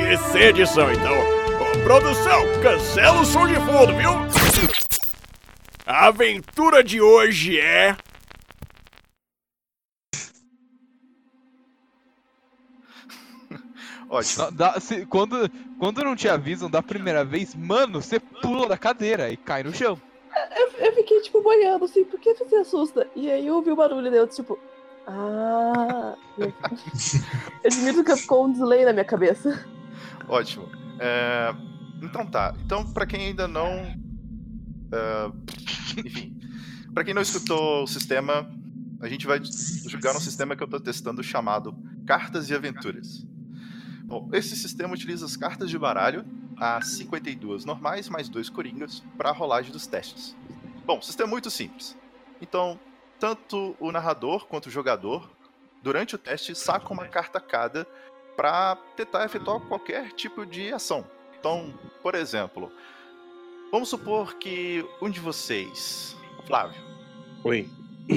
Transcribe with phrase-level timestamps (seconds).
[0.00, 0.90] e sem edição.
[0.92, 1.12] Então,
[1.60, 4.10] ô, produção, cancela o som de fundo, viu?
[5.86, 7.96] A aventura de hoje é.
[14.08, 14.50] Ótimo.
[14.52, 19.30] Dá- se- quando, quando não te avisam da primeira vez, mano, você pula da cadeira
[19.30, 20.00] e cai no chão.
[20.56, 23.06] Eu, eu fiquei, tipo, boiando, assim, por que você assusta?
[23.16, 24.58] E aí eu ouvi o barulho dele, tipo,
[25.06, 26.14] ah.
[26.38, 26.52] Eu
[27.64, 29.66] admito que ficou um delay na minha cabeça.
[30.28, 30.68] Ótimo.
[31.00, 31.54] É,
[32.02, 32.54] Então tá.
[32.64, 33.66] Então, pra quem ainda não.
[34.92, 35.32] é,
[36.04, 36.36] Enfim.
[36.94, 38.50] Pra quem não escutou o sistema,
[39.00, 39.40] a gente vai
[39.86, 41.76] jogar um sistema que eu tô testando chamado
[42.06, 43.26] Cartas e Aventuras.
[44.04, 46.24] Bom, esse sistema utiliza as cartas de baralho,
[46.56, 50.34] as 52 normais mais dois coringas, para a rolagem dos testes.
[50.86, 51.96] Bom, sistema é muito simples.
[52.40, 52.80] Então,
[53.20, 55.30] tanto o narrador quanto o jogador,
[55.82, 57.86] durante o teste, sacam uma carta cada
[58.38, 61.04] para tentar efetuar qualquer tipo de ação.
[61.36, 62.70] Então, por exemplo,
[63.72, 66.16] vamos supor que um de vocês,
[66.46, 66.80] Flávio,
[67.42, 67.68] Oi.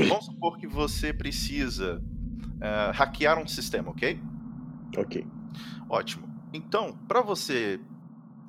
[0.08, 2.00] vamos supor que você precisa
[2.62, 4.22] eh, hackear um sistema, ok?
[4.96, 5.26] Ok.
[5.90, 6.30] Ótimo.
[6.54, 7.80] Então, para você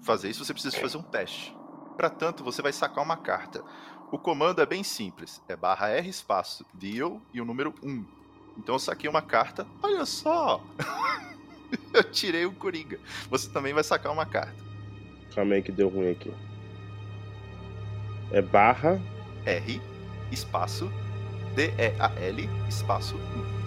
[0.03, 1.57] fazer isso, você precisa fazer um teste.
[1.97, 3.65] Para tanto, você vai sacar uma carta.
[4.11, 5.41] O comando é bem simples.
[5.49, 8.05] É barra R espaço deal e o número 1.
[8.59, 9.67] Então eu saquei uma carta.
[9.83, 10.63] Olha só!
[11.93, 12.99] eu tirei o Coringa.
[13.31, 14.55] Você também vai sacar uma carta.
[15.35, 16.33] Calma aí que deu ruim aqui.
[18.31, 19.01] É barra.
[19.45, 19.81] R
[20.31, 20.91] espaço
[21.55, 23.63] D-E-A-L espaço 1.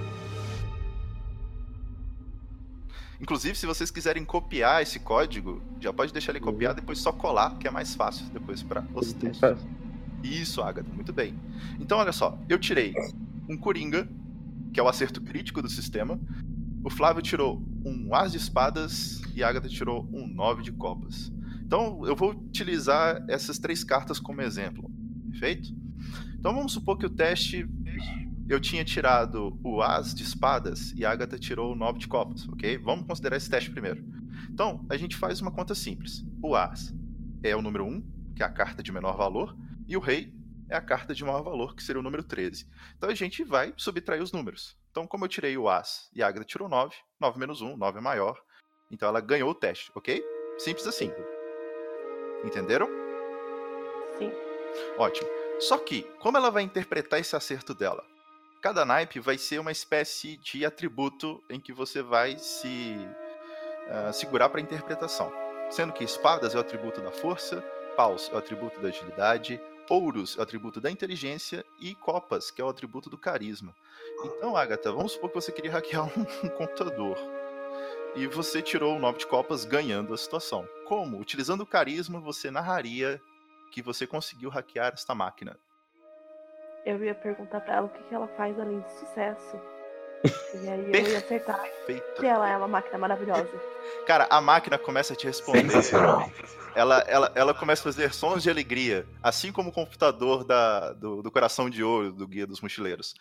[3.22, 7.58] Inclusive, se vocês quiserem copiar esse código, já pode deixar ele copiado, depois só colar,
[7.58, 9.66] que é mais fácil depois para os testes.
[10.24, 11.40] Isso, Agatha, muito bem.
[11.80, 12.94] Então, olha só, eu tirei
[13.48, 14.10] um Coringa,
[14.74, 16.20] que é o acerto crítico do sistema.
[16.86, 21.34] O Flávio tirou um As de Espadas e a Agatha tirou um 9 de Copas.
[21.64, 24.88] Então, eu vou utilizar essas três cartas como exemplo.
[25.32, 25.76] Perfeito?
[26.38, 27.68] Então, vamos supor que o teste
[28.48, 32.48] eu tinha tirado o As de Espadas e a Agatha tirou o 9 de Copas,
[32.50, 32.78] ok?
[32.78, 34.06] Vamos considerar esse teste primeiro.
[34.52, 36.24] Então, a gente faz uma conta simples.
[36.40, 36.94] O As
[37.42, 39.58] é o número 1, que é a carta de menor valor,
[39.88, 40.32] e o Rei
[40.70, 42.68] é a carta de maior valor, que seria o número 13.
[42.96, 44.78] Então a gente vai subtrair os números.
[44.96, 47.98] Então, como eu tirei o As e a Agatha tirou 9, 9 menos 1, 9
[47.98, 48.40] é maior.
[48.90, 50.24] Então ela ganhou o teste, ok?
[50.58, 51.12] Simples assim.
[52.46, 52.88] Entenderam?
[54.18, 54.32] Sim.
[54.98, 55.28] Ótimo.
[55.60, 58.06] Só que, como ela vai interpretar esse acerto dela?
[58.62, 62.96] Cada naipe vai ser uma espécie de atributo em que você vai se
[63.90, 65.30] ah, segurar para interpretação.
[65.70, 67.62] Sendo que espadas é o atributo da força,
[67.98, 69.60] paus é o atributo da agilidade,
[69.90, 73.74] ouros é atributo da inteligência e copas, que é o atributo do carisma.
[74.24, 77.18] Então, Agatha, vamos supor que você queria hackear um, computador.
[78.16, 80.68] E você tirou o 9 de copas ganhando a situação.
[80.86, 81.20] Como?
[81.20, 83.22] Utilizando o carisma, você narraria
[83.72, 85.60] que você conseguiu hackear esta máquina.
[86.86, 89.60] Eu ia perguntar pra ela o que ela faz além de sucesso.
[90.54, 92.20] E aí eu ia acertar Perfeito.
[92.20, 93.50] que ela é uma máquina maravilhosa.
[94.06, 95.72] Cara, a máquina começa a te responder.
[96.76, 101.22] Ela, ela, ela começa a fazer sons de alegria, assim como o computador da, do,
[101.22, 103.16] do Coração de Ouro, do Guia dos Mochileiros.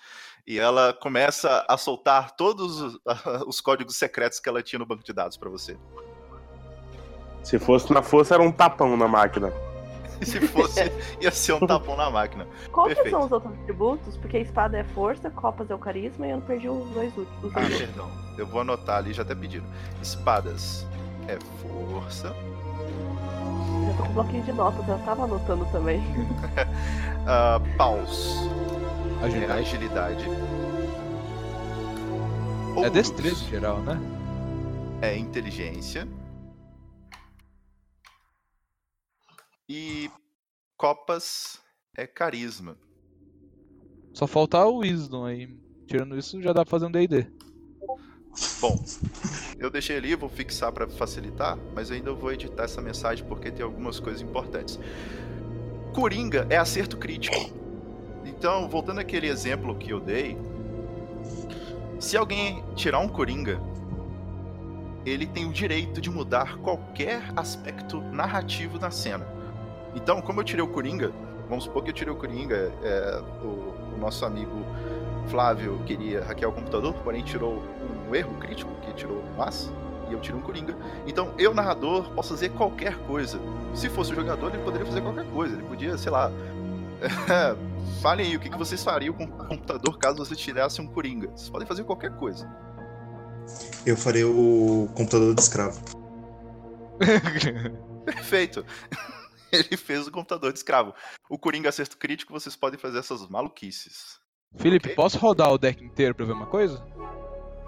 [0.47, 2.99] E ela começa a soltar todos os,
[3.47, 5.79] os códigos secretos que ela tinha no banco de dados pra você.
[7.45, 9.53] Se fosse na força, era um tapão na máquina.
[10.25, 10.91] E se fosse,
[11.21, 12.47] ia ser um tapão na máquina.
[12.87, 13.11] Perfeito.
[13.11, 14.17] são os outros atributos?
[14.17, 17.17] Porque a espada é força, copas é o carisma e eu não perdi os dois
[17.17, 17.45] últimos.
[17.45, 18.11] os Ah, dois perdão.
[18.39, 19.65] Eu vou anotar ali, já até pediram.
[20.03, 20.87] Espadas
[21.29, 22.29] é força.
[22.29, 26.03] Eu já tô com um bloquinho de notas, eu tava anotando também.
[27.27, 28.37] Ah, paus
[29.23, 29.61] é Agilidade.
[29.61, 30.29] agilidade.
[32.85, 33.99] É destreza em geral, né?
[35.01, 36.07] é inteligência.
[39.69, 40.11] E
[40.77, 41.61] Copas
[41.97, 42.77] é carisma.
[44.13, 45.49] Só falta o Wisdom aí.
[45.87, 47.27] Tirando isso, já dá pra fazer um D&D.
[48.61, 48.85] Bom,
[49.59, 53.65] eu deixei ali, vou fixar para facilitar, mas ainda vou editar essa mensagem porque tem
[53.65, 54.79] algumas coisas importantes.
[55.95, 57.37] Coringa é acerto crítico.
[58.25, 60.37] Então, voltando àquele exemplo que eu dei,
[61.99, 63.61] se alguém tirar um Coringa,
[65.07, 69.44] ele tem o direito de mudar qualquer aspecto narrativo da cena.
[69.95, 71.13] Então, como eu tirei o Coringa,
[71.49, 74.65] vamos supor que eu tirei o Coringa, é, o, o nosso amigo
[75.29, 77.63] Flávio queria hackear o computador, porém tirou
[78.09, 79.73] um erro crítico, que tirou mas,
[80.09, 80.77] e eu tiro um Coringa.
[81.07, 83.39] Então, eu, narrador, posso fazer qualquer coisa.
[83.75, 85.55] Se fosse o jogador, ele poderia fazer qualquer coisa.
[85.55, 86.31] Ele podia, sei lá.
[88.01, 91.29] Falem aí o que vocês fariam com o computador caso você tirasse um Coringa.
[91.29, 92.49] Vocês podem fazer qualquer coisa.
[93.85, 95.81] Eu farei o computador de escravo.
[98.05, 98.65] Perfeito.
[99.71, 100.95] Ele fez o computador de escravo.
[101.29, 104.19] O Coringa acerto crítico, vocês podem fazer essas maluquices.
[104.57, 104.95] Felipe, Ok.
[104.97, 106.85] posso rodar o deck inteiro pra ver uma coisa?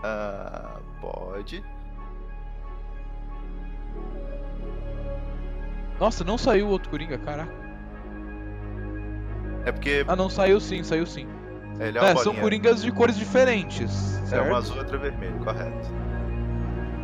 [0.05, 1.63] Ah, pode.
[5.99, 7.53] Nossa, não saiu o outro Coringa, caraca.
[9.65, 11.27] É porque Ah, não, saiu sim, saiu sim.
[11.81, 12.35] é uma É, são.
[12.37, 14.47] Coringas de cores diferentes, É certo?
[14.49, 15.89] uma azul e outra vermelho, correto.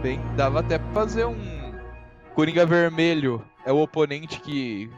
[0.03, 1.73] Bem, dava até pra fazer um
[2.35, 3.45] Coringa vermelho.
[3.65, 4.91] É o oponente que.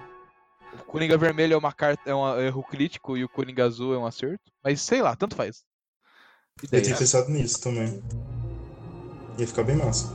[0.73, 3.99] O Coringa vermelho é uma carta, é um erro crítico e o Coringa azul é
[3.99, 4.51] um acerto.
[4.63, 5.63] Mas sei lá, tanto faz.
[6.73, 8.03] Eu tinha pensado nisso também.
[9.39, 10.13] Ia ficar bem massa.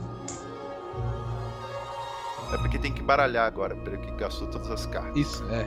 [2.52, 5.16] É porque tem que baralhar agora, pelo que gastou todas as cartas.
[5.16, 5.64] Isso, é.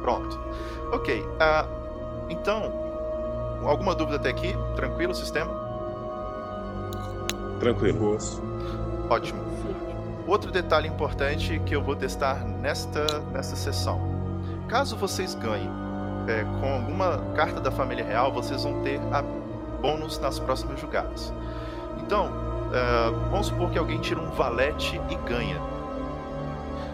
[0.00, 0.38] Pronto.
[0.92, 1.22] Ok.
[1.38, 1.66] ah,
[2.30, 2.72] então,
[3.66, 4.54] alguma dúvida até aqui?
[4.74, 5.52] Tranquilo o sistema?
[7.60, 7.98] Tranquilo.
[7.98, 8.40] Boas.
[9.10, 9.40] Ótimo.
[10.26, 14.00] Outro detalhe importante que eu vou testar nesta, nesta sessão.
[14.68, 15.70] Caso vocês ganhem
[16.28, 19.00] é, com alguma carta da família real, vocês vão ter
[19.80, 21.32] bônus nas próximas jogadas.
[21.98, 22.30] Então,
[22.72, 25.60] é, vamos supor que alguém tira um valete e ganha.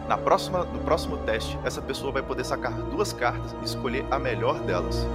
[0.09, 4.19] Na próxima, no próximo teste, essa pessoa vai poder sacar duas cartas e escolher a
[4.19, 5.07] melhor delas.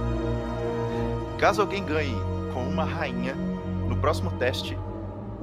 [1.36, 2.16] Caso alguém ganhe
[2.52, 3.34] com uma rainha,
[3.88, 4.78] no próximo teste,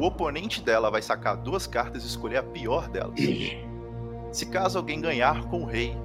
[0.01, 3.19] o oponente dela vai sacar duas cartas e escolher a pior delas.
[4.31, 5.95] Se caso alguém ganhar com o rei,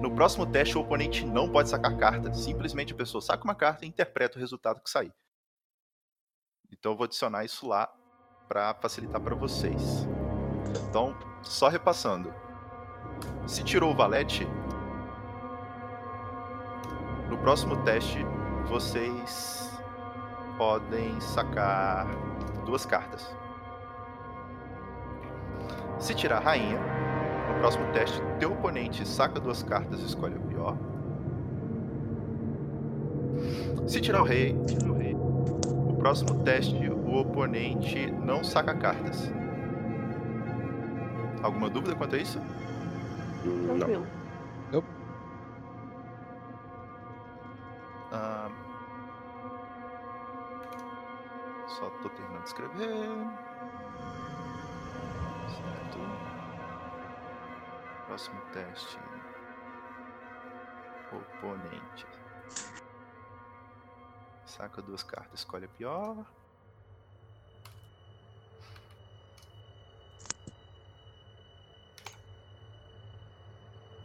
[0.00, 3.84] no próximo teste o oponente não pode sacar carta, simplesmente a pessoa saca uma carta
[3.84, 5.12] e interpreta o resultado que sair.
[6.70, 7.92] Então eu vou adicionar isso lá
[8.46, 10.06] para facilitar para vocês.
[10.88, 12.32] Então, só repassando.
[13.48, 14.46] Se tirou o valete,
[17.28, 18.18] no próximo teste
[18.68, 19.76] vocês
[20.56, 22.06] podem sacar
[22.64, 23.34] duas cartas.
[25.98, 26.78] Se tirar a rainha,
[27.48, 30.76] no próximo teste, teu oponente saca duas cartas e escolhe a pior.
[33.86, 34.54] Se tirar o rei.
[35.86, 39.32] No próximo teste, o oponente não saca cartas.
[41.42, 42.40] Alguma dúvida quanto a isso?
[43.44, 43.76] Não.
[43.76, 44.06] Tranquilo.
[48.12, 48.48] Ah,
[51.66, 53.08] Só tô terminando de escrever.
[55.48, 55.98] Certo.
[58.06, 58.98] Próximo teste.
[61.10, 62.06] Oponente.
[64.46, 66.24] Saca duas cartas, escolhe a pior.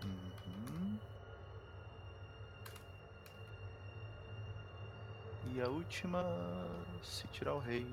[0.03, 0.99] Uhum.
[5.53, 6.23] E última,
[7.03, 7.85] se tirar o rei.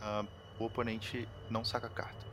[0.00, 0.24] Ah,
[0.58, 2.26] o oponente não saca carta.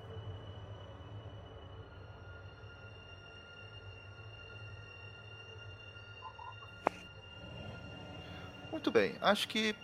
[8.71, 9.75] Muito bem, acho que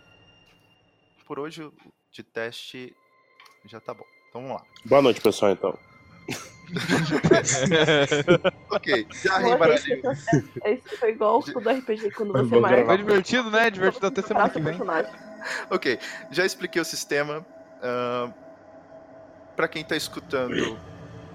[1.26, 1.72] por hoje
[2.12, 2.96] de teste
[3.66, 4.06] já tá bom.
[4.30, 4.68] Então vamos lá.
[4.86, 5.78] Boa noite, pessoal, então.
[8.72, 10.02] Ok, já reembaralhei.
[10.64, 12.86] É isso foi igual o do RPG quando você marca.
[12.86, 13.70] Foi divertido, né?
[13.70, 14.80] Divertido até semana que vem.
[15.70, 16.00] Ok,
[16.32, 17.46] já expliquei o sistema.
[19.56, 20.80] Para quem está escutando,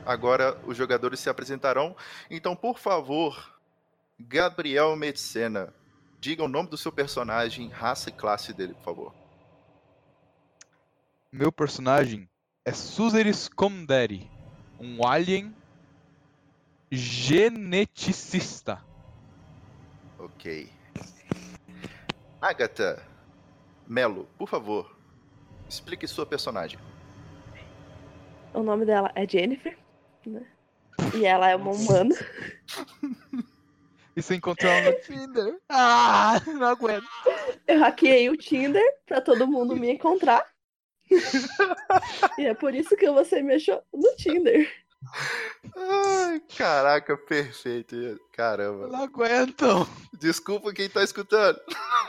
[0.04, 1.94] agora os jogadores se apresentarão.
[2.30, 3.54] Então, por favor,
[4.18, 5.72] Gabriel Medicena,
[6.18, 9.14] diga o nome do seu personagem, raça e classe dele, por favor.
[11.30, 12.28] Meu personagem
[12.64, 14.30] é Suzeris Comderi,
[14.80, 15.54] um alien
[16.90, 18.82] geneticista.
[20.18, 20.68] Ok.
[22.40, 23.02] Agatha
[23.86, 24.96] Melo, por favor,
[25.68, 26.78] explique sua personagem.
[28.54, 29.76] o nome dela é Jennifer,
[30.26, 30.46] né?
[31.14, 32.14] E ela é uma humana.
[34.16, 35.58] E você encontrou ela no Tinder?
[35.68, 37.06] Ah, não aguento.
[37.66, 40.44] Eu hackeei o Tinder pra todo mundo me encontrar.
[42.38, 44.68] e é por isso que você me achou no Tinder.
[45.76, 47.96] Ai, caraca, perfeito.
[48.32, 48.88] Caramba.
[48.88, 49.88] Não aguento.
[50.18, 51.58] Desculpa quem tá escutando.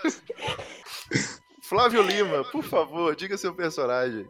[1.63, 4.25] Flávio Lima, por favor, diga seu personagem.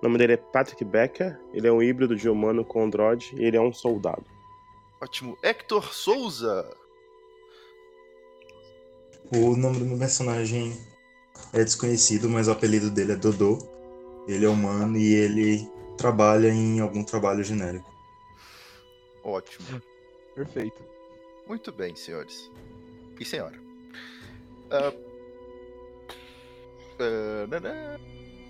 [0.00, 3.44] O nome dele é Patrick Becker, ele é um híbrido de humano com android e
[3.44, 4.24] ele é um soldado.
[5.00, 5.38] Ótimo.
[5.42, 6.68] Hector Souza.
[9.34, 10.76] O nome do meu personagem
[11.52, 13.58] é desconhecido, mas o apelido dele é Dodô.
[14.26, 17.92] Ele é humano e ele trabalha em algum trabalho genérico.
[19.22, 19.82] Ótimo.
[20.34, 20.82] Perfeito.
[21.46, 22.50] Muito bem, senhores.
[23.18, 23.58] E senhora.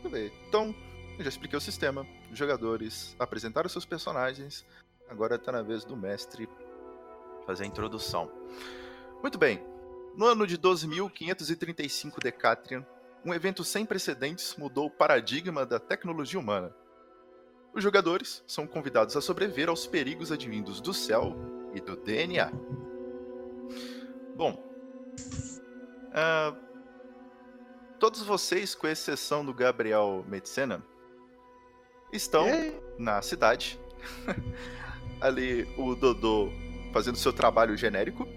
[0.02, 0.33] Eu ver.
[0.49, 0.75] Então,
[1.19, 2.07] eu já expliquei o sistema.
[2.33, 4.64] Jogadores apresentaram seus personagens.
[5.09, 6.49] Agora tá na vez do mestre
[7.47, 8.31] fazer a introdução.
[9.21, 9.62] Muito bem.
[10.16, 12.87] No ano de 12.535 Decatrian,
[13.25, 16.75] um evento sem precedentes mudou o paradigma da tecnologia humana.
[17.73, 21.35] Os jogadores são convidados a sobreviver aos perigos advindos do céu
[21.75, 22.52] e do DNA.
[24.37, 24.62] Bom,
[26.12, 26.54] ah,
[27.99, 30.85] todos vocês, com exceção do Gabriel Medicena,
[32.12, 32.47] estão
[32.99, 33.81] na cidade.
[35.21, 36.50] Ali o Dodô
[36.93, 38.28] fazendo seu trabalho genérico.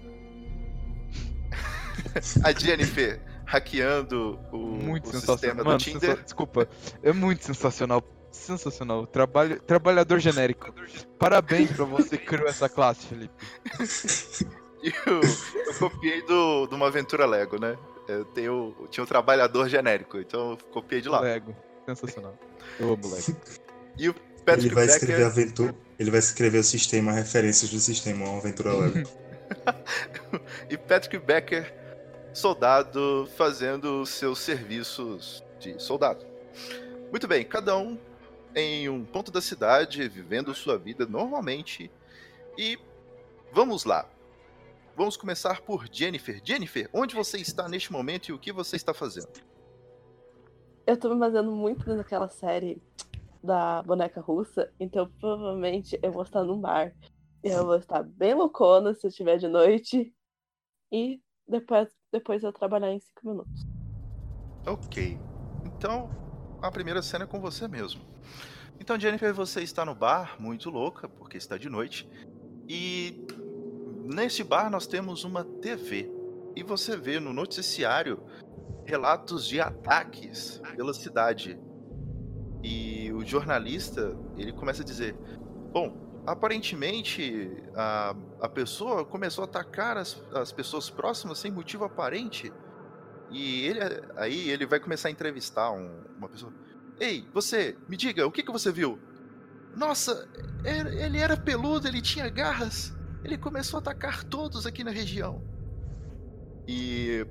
[2.42, 6.10] A Jennifer hackeando o, Muito o sistema Mano, do Tinder.
[6.10, 6.68] sensa- Desculpa.
[7.02, 8.04] É muito sensacional.
[8.30, 9.06] Sensacional.
[9.06, 9.58] Trabalho...
[9.62, 10.72] Trabalhador genérico.
[11.18, 13.34] Parabéns pra você que criou essa classe, Felipe.
[14.80, 15.20] Eu,
[15.66, 17.76] eu copiei do, de uma aventura Lego, né?
[18.06, 21.18] Eu tenho, eu tinha um trabalhador genérico, então eu copiei de lá.
[21.18, 21.52] Lego.
[21.84, 22.38] Sensacional.
[22.78, 23.36] Eu amo Lego.
[23.98, 25.74] E o Patrick ele vai Becker, escrever aventura.
[25.98, 29.04] Ele vai escrever o sistema, referências do sistema, uma aventura leve.
[30.70, 31.74] e Patrick Becker,
[32.38, 36.24] soldado, fazendo seus serviços de soldado.
[37.10, 37.98] Muito bem, cada um
[38.54, 41.90] em um ponto da cidade, vivendo sua vida normalmente.
[42.56, 42.78] E
[43.52, 44.08] vamos lá.
[44.96, 46.40] Vamos começar por Jennifer.
[46.44, 49.32] Jennifer, onde você está neste momento e o que você está fazendo?
[50.86, 52.80] Eu tô me baseando muito naquela série
[53.42, 56.94] da boneca russa, então provavelmente eu vou estar num bar.
[57.42, 60.14] Eu vou estar bem loucona se eu estiver de noite.
[60.90, 63.66] E depois, depois eu trabalhar em cinco minutos.
[64.66, 65.18] Ok.
[65.64, 66.10] Então,
[66.60, 68.02] a primeira cena é com você mesmo.
[68.80, 72.08] Então, Jennifer, você está no bar, muito louca, porque está de noite.
[72.68, 73.26] E
[74.04, 76.10] nesse bar nós temos uma TV.
[76.54, 78.20] E você vê no noticiário
[78.84, 81.58] relatos de ataques pela cidade.
[82.62, 85.14] E o jornalista, ele começa a dizer:
[85.72, 92.52] Bom, aparentemente a, a pessoa começou a atacar as, as pessoas próximas sem motivo aparente.
[93.30, 93.80] E ele
[94.16, 96.52] aí ele vai começar a entrevistar um- uma pessoa.
[97.00, 98.98] Ei, você, me diga, o que, que você viu?
[99.76, 100.28] Nossa,
[100.64, 102.92] ele era peludo, ele tinha garras.
[103.22, 105.42] Ele começou a atacar todos aqui na região.
[106.66, 107.26] E,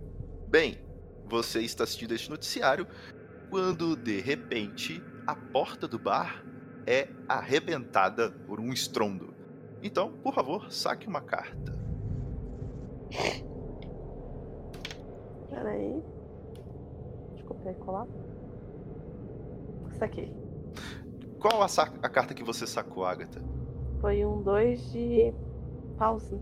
[0.47, 0.81] bem,
[1.29, 2.87] você está assistindo este noticiário
[3.49, 6.43] quando, de repente, a porta do bar
[6.87, 9.33] é arrebentada por um estrondo.
[9.83, 11.77] Então, por favor, saque uma carta.
[15.49, 16.01] Pera aí.
[17.29, 18.07] Deixa eu copiar e colar.
[19.91, 20.33] Isso aqui.
[21.39, 23.41] Qual a, a carta que você sacou, Agatha?
[23.99, 25.33] Foi um 2 de
[25.97, 26.39] pausa.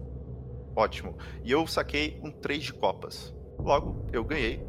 [0.75, 1.17] Ótimo.
[1.43, 3.33] E eu saquei um 3 de copas.
[3.57, 4.65] Logo, eu ganhei.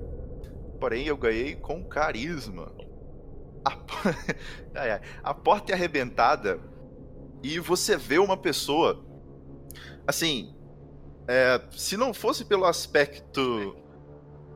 [0.80, 2.72] Porém, eu ganhei com carisma.
[3.66, 3.96] A, po-
[4.76, 5.00] Ai, ai.
[5.24, 6.60] a porta é arrebentada
[7.42, 9.04] e você vê uma pessoa.
[10.06, 10.54] Assim,
[11.26, 13.76] é, se não fosse pelo aspecto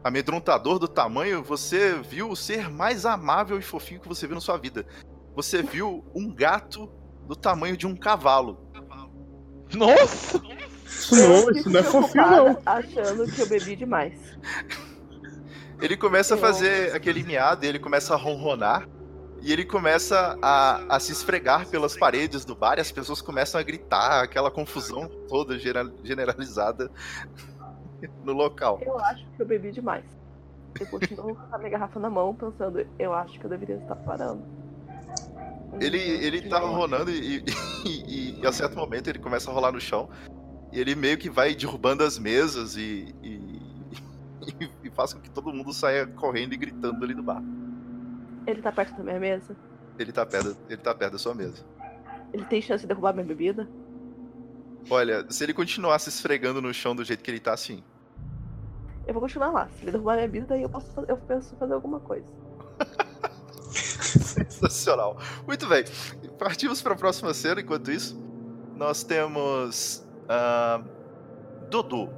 [0.04, 4.40] amedrontador do tamanho, você viu o ser mais amável e fofinho que você viu na
[4.40, 4.86] sua vida.
[5.34, 6.88] Você viu um gato
[7.26, 8.70] do tamanho de um cavalo.
[9.74, 10.38] Nossa!
[10.38, 12.44] Não, isso não é fofinho, não.
[12.54, 14.14] Preocupada, Achando que eu bebi demais.
[15.80, 18.88] Ele começa a fazer aquele miado, e ele começa a ronronar.
[19.42, 23.59] E ele começa a, a se esfregar pelas paredes do bar e as pessoas começam
[23.59, 26.90] a gritar, aquela confusão toda generalizada
[28.23, 28.78] no local.
[28.82, 30.04] Eu acho que eu bebi demais.
[30.78, 33.97] Eu continuo com a minha garrafa na mão, pensando, eu acho que eu deveria estar
[33.97, 34.42] parando.
[35.80, 37.44] Ele, ele tá ronronando e,
[37.87, 40.09] e, e a certo momento ele começa a rolar no chão.
[40.73, 43.61] E ele meio que vai derrubando as mesas e, e,
[44.85, 47.42] e faz com que todo mundo saia correndo e gritando ali do bar.
[48.47, 49.56] Ele tá perto da minha mesa?
[49.99, 51.64] Ele tá perto, ele tá perto da sua mesa.
[52.32, 53.68] Ele tem chance de derrubar minha bebida?
[54.88, 57.82] Olha, se ele continuar se esfregando no chão do jeito que ele tá assim.
[59.06, 59.68] Eu vou continuar lá.
[59.68, 62.26] Se ele derrubar minha bebida, daí eu posso fazer, eu penso fazer alguma coisa.
[64.11, 65.18] Sensacional.
[65.47, 65.85] Muito bem.
[66.38, 67.61] Partimos para a próxima cena.
[67.61, 68.20] Enquanto isso,
[68.76, 70.06] nós temos.
[70.25, 70.88] Uh,
[71.68, 72.09] Dodô.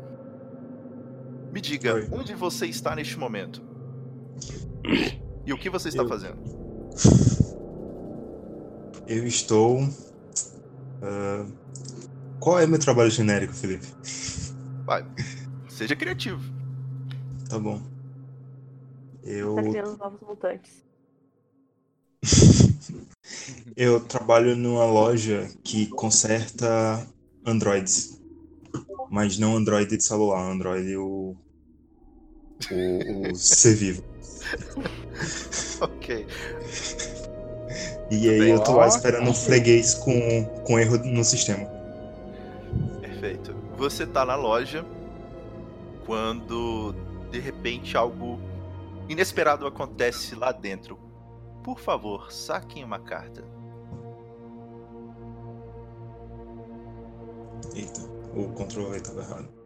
[1.52, 2.08] Me diga, Oi.
[2.12, 3.62] onde você está neste momento?
[5.46, 6.36] E o que você está Eu- fazendo?
[9.06, 9.80] Eu estou.
[11.02, 11.46] ah,
[12.38, 13.86] Qual é meu trabalho genérico, Felipe?
[14.86, 15.04] Vai,
[15.68, 16.40] seja criativo.
[17.48, 17.80] Tá bom.
[19.24, 20.82] Eu, Tá criando novos mutantes.
[23.76, 27.06] eu trabalho numa loja que conserta
[27.44, 28.20] Androids.
[29.10, 31.36] Mas não Android de celular, Android o.
[32.70, 34.02] O, o ser vivo.
[35.80, 36.26] Ok.
[38.10, 41.64] E aí eu tô lá esperando um freguês com, com erro no sistema.
[43.00, 43.54] Perfeito.
[43.76, 44.84] Você tá na loja
[46.06, 46.94] quando
[47.30, 48.38] de repente algo
[49.08, 50.98] inesperado acontece lá dentro.
[51.64, 53.42] Por favor, saquem uma carta.
[57.74, 58.02] Eita,
[58.36, 59.61] o controle estava errado.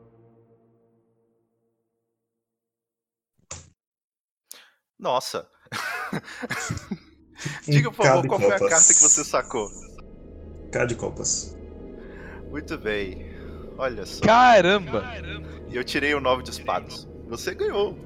[4.98, 5.48] Nossa.
[7.66, 9.68] Diga, por favor, qual foi a carta que você sacou?
[10.72, 11.56] K de copas.
[12.50, 13.36] Muito bem.
[13.76, 14.24] Olha só.
[14.24, 15.04] Caramba!
[15.68, 17.06] E eu tirei o 9 de espadas.
[17.28, 17.96] Você ganhou.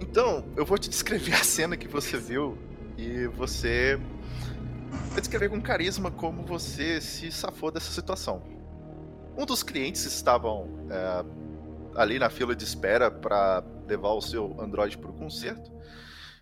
[0.00, 2.58] Então, eu vou te descrever a cena que você viu
[2.98, 3.98] e você
[5.10, 8.42] vai descrever com carisma como você se safou dessa situação.
[9.36, 11.24] Um dos clientes estavam é,
[11.96, 15.70] ali na fila de espera para levar o seu Android para o concerto.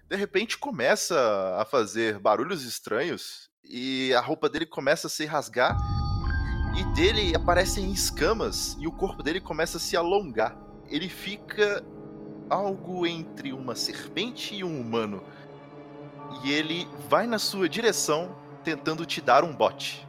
[0.08, 1.16] De repente começa
[1.58, 5.76] a fazer barulhos estranhos e a roupa dele começa a se rasgar
[6.76, 10.56] e dele aparecem escamas e o corpo dele começa a se alongar.
[10.88, 11.84] Ele fica
[12.48, 15.22] algo entre uma serpente e um humano.
[16.44, 20.06] E ele vai na sua direção tentando te dar um bote.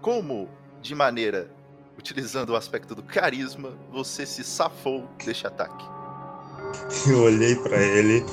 [0.00, 0.48] Como,
[0.80, 1.54] de maneira
[1.98, 5.84] utilizando o aspecto do carisma, você se safou deste ataque?
[7.06, 8.24] Eu olhei pra ele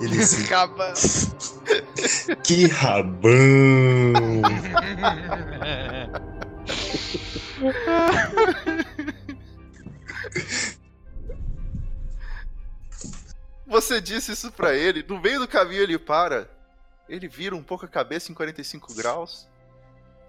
[0.00, 0.92] e disse: Acaba.
[2.44, 3.32] Que rabão!
[13.66, 16.50] Você disse isso pra ele, no meio do caminho ele para,
[17.08, 19.48] ele vira um pouco a cabeça em 45 graus,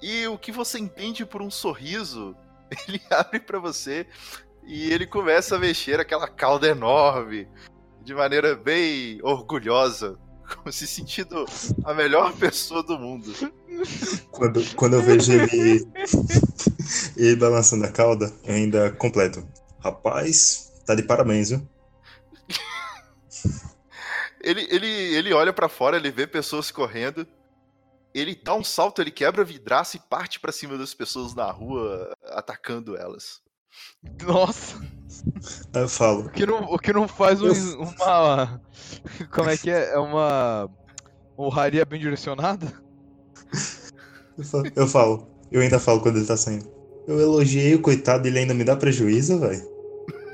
[0.02, 2.36] e o que você entende por um sorriso,
[2.88, 4.08] ele abre pra você
[4.64, 7.48] e ele começa a mexer aquela cauda enorme,
[8.02, 10.18] de maneira bem orgulhosa,
[10.56, 11.46] como se sentindo
[11.84, 13.34] a melhor pessoa do mundo.
[14.32, 15.86] Quando, quando eu vejo ele,
[17.18, 19.46] ele balançando a cauda, eu ainda completo.
[19.80, 21.68] Rapaz, tá de parabéns, viu?
[24.44, 27.28] Ele, ele, ele olha pra fora, ele vê pessoas correndo.
[28.14, 31.50] Ele dá um salto, ele quebra a vidraça e parte pra cima das pessoas na
[31.50, 33.42] rua, atacando elas.
[34.24, 34.82] Nossa,
[35.74, 38.62] eu falo: o que não, o que não faz um- uma.
[39.32, 39.94] Como é que é?
[39.94, 40.70] É uma.
[41.38, 42.68] Honraria bem direcionada?
[44.38, 46.70] eu falo, eu falo, eu ainda falo quando ele tá saindo.
[47.08, 49.72] Eu elogiei o coitado, ele ainda me dá prejuízo, velho.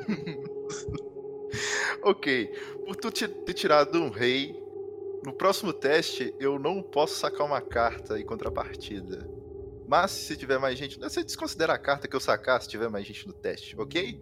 [2.04, 2.48] Ok,
[2.86, 4.56] por tu ter tirado um rei,
[5.28, 9.30] no próximo teste eu não posso sacar uma carta em contrapartida.
[9.86, 10.98] Mas se tiver mais gente.
[10.98, 14.22] Você desconsidera a carta que eu sacar se tiver mais gente no teste, ok?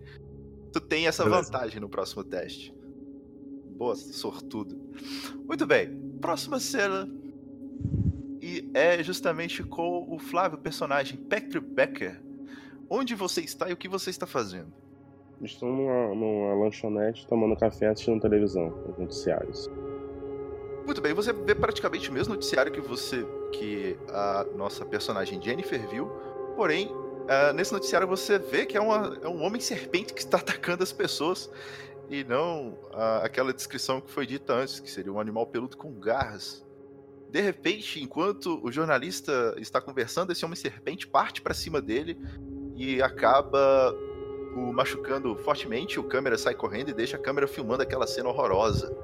[0.74, 1.44] Tu tem essa Beleza.
[1.44, 2.74] vantagem no próximo teste.
[3.78, 4.76] Boa, sortudo.
[5.48, 7.08] Muito bem, próxima cena.
[8.42, 12.20] E é justamente com o Flávio, personagem Peck Becker.
[12.90, 14.74] Onde você está e o que você está fazendo?
[15.40, 19.70] Estou numa, numa lanchonete tomando café assistindo televisão, os noticiários.
[20.86, 25.88] Muito bem, você vê praticamente o mesmo noticiário que você, que a nossa personagem Jennifer
[25.90, 26.08] viu,
[26.56, 26.92] porém,
[27.28, 30.84] ah, nesse noticiário você vê que é, uma- é um homem serpente que está atacando
[30.84, 31.50] as pessoas
[32.10, 35.92] e não ah, aquela descrição que foi dita antes, que seria um animal peludo com
[36.00, 36.64] garras.
[37.32, 42.18] De repente, enquanto o jornalista está conversando, esse homem serpente parte para cima dele
[42.76, 43.92] e acaba
[44.56, 46.00] o machucando fortemente.
[46.00, 48.96] O câmera sai correndo e deixa a câmera filmando aquela cena horrorosa.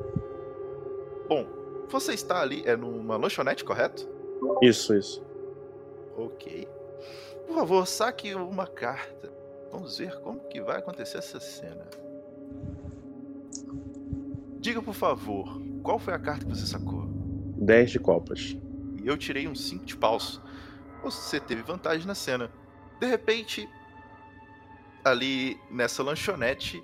[1.27, 1.60] Bom,
[1.91, 4.07] você está ali, é numa lanchonete, correto?
[4.61, 5.23] Isso, isso.
[6.17, 6.67] Ok.
[7.47, 9.31] Por favor, saque uma carta.
[9.71, 11.87] Vamos ver como que vai acontecer essa cena.
[14.59, 17.05] Diga, por favor, qual foi a carta que você sacou?
[17.57, 18.57] 10 de copas.
[19.01, 20.41] E eu tirei um 5 de paus.
[21.03, 22.51] Você teve vantagem na cena.
[22.99, 23.67] De repente,
[25.03, 26.83] ali nessa lanchonete,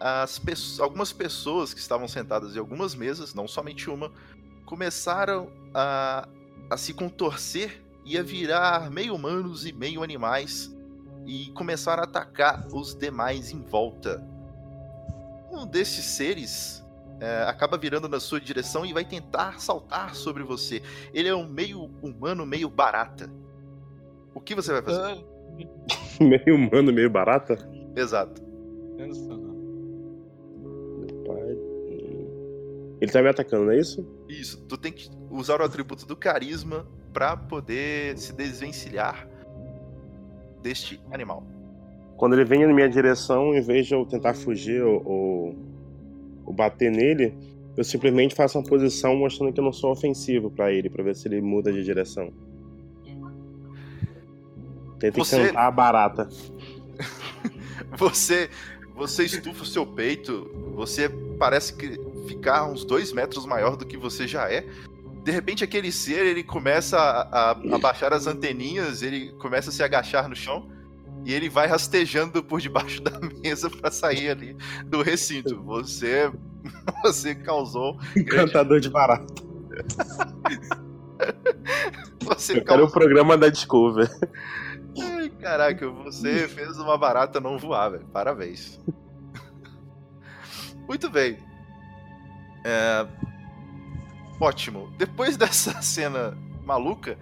[0.00, 4.10] as pe algumas pessoas que estavam sentadas em algumas mesas, não somente uma,
[4.64, 6.26] começaram a,
[6.70, 10.74] a se contorcer e a virar meio humanos e meio animais
[11.26, 14.24] e começaram a atacar os demais em volta.
[15.52, 16.82] Um desses seres
[17.20, 20.82] é, acaba virando na sua direção e vai tentar saltar sobre você.
[21.12, 23.30] Ele é um meio humano, meio barata.
[24.34, 25.24] O que você vai fazer?
[26.20, 27.58] meio humano, meio barata?
[27.94, 28.40] Exato.
[33.00, 34.06] Ele tá me atacando, não é isso?
[34.28, 34.60] Isso.
[34.68, 39.26] Tu tem que usar o atributo do carisma para poder se desvencilhar
[40.62, 41.42] deste animal.
[42.16, 45.56] Quando ele vem na minha direção, em vez de eu tentar fugir ou, ou,
[46.44, 47.34] ou bater nele,
[47.76, 51.16] eu simplesmente faço uma posição mostrando que eu não sou ofensivo para ele, para ver
[51.16, 52.30] se ele muda de direção.
[54.98, 56.28] Tenta Você- encantar a barata.
[57.96, 58.48] Você,
[58.94, 61.08] você estufa o seu peito, você
[61.38, 61.98] parece que
[62.30, 64.66] ficar uns dois metros maior do que você já é.
[65.24, 69.72] De repente aquele ser ele começa a, a, a baixar as anteninhas, ele começa a
[69.72, 70.70] se agachar no chão
[71.24, 75.62] e ele vai rastejando por debaixo da mesa para sair ali do recinto.
[75.64, 76.30] Você,
[77.02, 79.26] você causou, Encantador de barata.
[82.22, 84.08] você Eu quero o programa da Discover.
[84.98, 88.06] Ai, caraca, você fez uma barata não voar, velho.
[88.06, 88.80] Parabéns.
[90.88, 91.38] Muito bem.
[92.64, 93.06] É,
[94.40, 94.90] Ótimo.
[94.96, 97.18] Depois dessa cena maluca,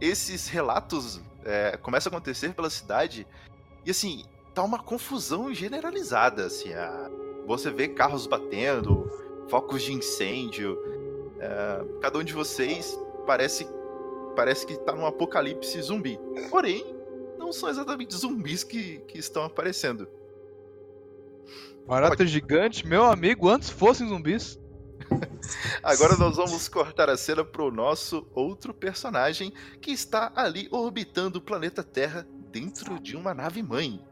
[0.00, 3.26] esses relatos é, começam a acontecer pela cidade
[3.84, 4.24] e assim
[4.54, 6.46] tá uma confusão generalizada.
[6.46, 7.10] Assim, a-
[7.46, 9.10] Você vê carros batendo,
[9.48, 10.78] focos de incêndio.
[11.40, 13.66] é, Cada um de vocês parece
[14.36, 16.18] parece que tá num apocalipse zumbi.
[16.50, 16.94] Porém,
[17.36, 20.06] não são exatamente zumbis que, que estão aparecendo.
[21.86, 24.59] Barata gigante, meu amigo, antes fossem zumbis.
[25.82, 31.42] Agora nós vamos cortar a cena pro nosso outro personagem que está ali orbitando o
[31.42, 34.04] planeta Terra dentro de uma nave mãe.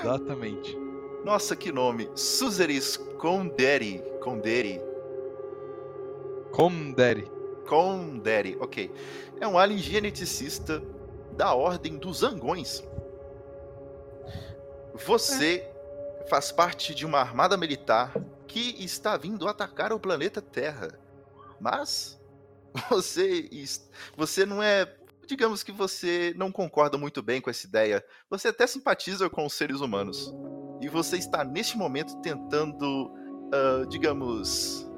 [0.00, 0.76] Exatamente.
[1.24, 2.10] Nossa, que nome!
[2.14, 4.02] Suzeris Conderi.
[4.20, 4.80] Conderi.
[6.50, 7.30] Condere.
[7.68, 8.90] Conderi, ok.
[9.40, 10.82] É um alien geneticista
[11.36, 12.82] da Ordem dos Angões.
[15.06, 15.69] Você
[16.30, 18.14] faz parte de uma armada militar
[18.46, 20.96] que está vindo atacar o planeta Terra.
[21.60, 22.18] Mas
[22.88, 23.50] você,
[24.16, 24.96] você não é.
[25.26, 28.04] Digamos que você não concorda muito bem com essa ideia.
[28.30, 30.32] Você até simpatiza com os seres humanos.
[30.80, 33.12] E você está neste momento tentando,
[33.52, 34.88] ah, digamos.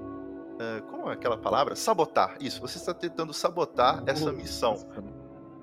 [0.60, 1.74] ah, como é aquela palavra?
[1.74, 2.36] Sabotar.
[2.40, 4.76] Isso, você está tentando sabotar essa missão.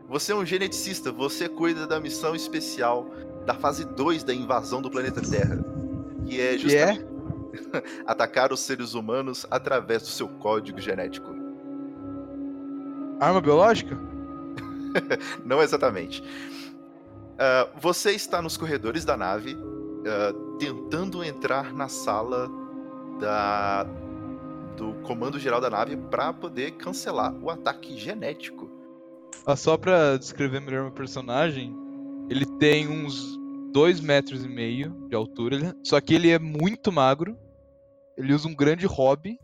[0.08, 3.08] Você é um geneticista, você cuida da missão especial
[3.50, 5.58] da fase 2 da invasão do planeta Terra.
[6.24, 6.94] Que é Que é?
[6.94, 7.10] justamente
[8.06, 11.34] atacar os seres humanos através do seu código genético.
[13.20, 13.98] Arma biológica?
[15.44, 16.24] Não exatamente.
[17.40, 19.58] Ah, você está nos corredores da nave,
[20.06, 22.48] ah, tentando entrar na sala
[23.20, 23.84] da,
[24.78, 28.70] do comando geral da nave para poder cancelar o ataque genético.
[29.44, 31.76] Ah, só pra descrever melhor meu personagem,
[32.30, 33.39] ele tem uns
[33.72, 37.38] 2 metros e meio de altura, só que ele é muito magro,
[38.18, 39.40] ele usa um grande hobby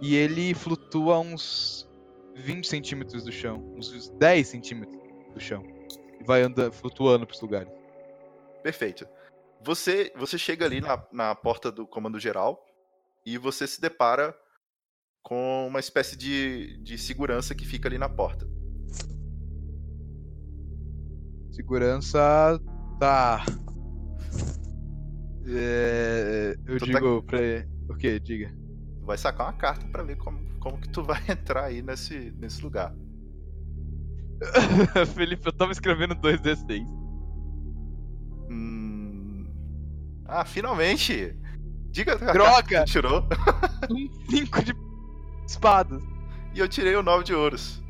[0.00, 1.88] e ele flutua uns
[2.34, 4.98] 20 centímetros do chão, uns 10 centímetros
[5.32, 5.62] do chão.
[6.20, 7.72] E vai andando, flutuando pros lugares.
[8.62, 9.06] Perfeito.
[9.62, 12.64] Você, você chega ali na, na porta do comando geral
[13.24, 14.36] e você se depara
[15.22, 18.46] com uma espécie de, de segurança que fica ali na porta.
[21.50, 22.60] Segurança
[22.98, 23.44] tá.
[25.48, 27.68] É, eu Tu tá- digo pra ele.
[27.88, 28.18] O que?
[28.20, 28.48] Diga.
[29.00, 32.32] Tu vai sacar uma carta pra ver como, como que tu vai entrar aí nesse,
[32.38, 32.94] nesse lugar.
[35.14, 36.84] Felipe, eu tava escrevendo 2D6.
[38.50, 39.46] Hum...
[40.26, 41.34] Ah, finalmente!
[41.90, 42.62] Diga a carta Droga!
[42.62, 43.24] que tu tirou.
[43.90, 44.74] Um 5 de
[45.46, 46.02] espadas.
[46.54, 47.82] E eu tirei o 9 de ouros.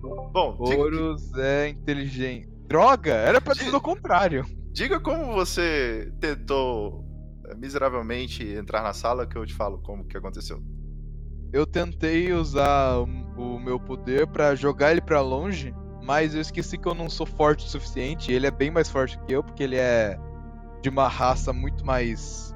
[0.00, 2.48] Bom, diga, Ouros é inteligente.
[2.68, 3.14] Droga!
[3.14, 4.44] Era pra dizer o contrário.
[4.72, 7.02] diga como você tentou
[7.46, 10.62] eh, miseravelmente entrar na sala que eu te falo como que aconteceu.
[11.50, 16.86] Eu tentei usar o, meu poder pra jogar ele pra longe, mas eu esqueci que
[16.86, 18.30] eu não sou forte o suficiente.
[18.30, 20.18] Ele é bem mais forte que eu, porque ele é
[20.82, 22.54] de uma raça muito mais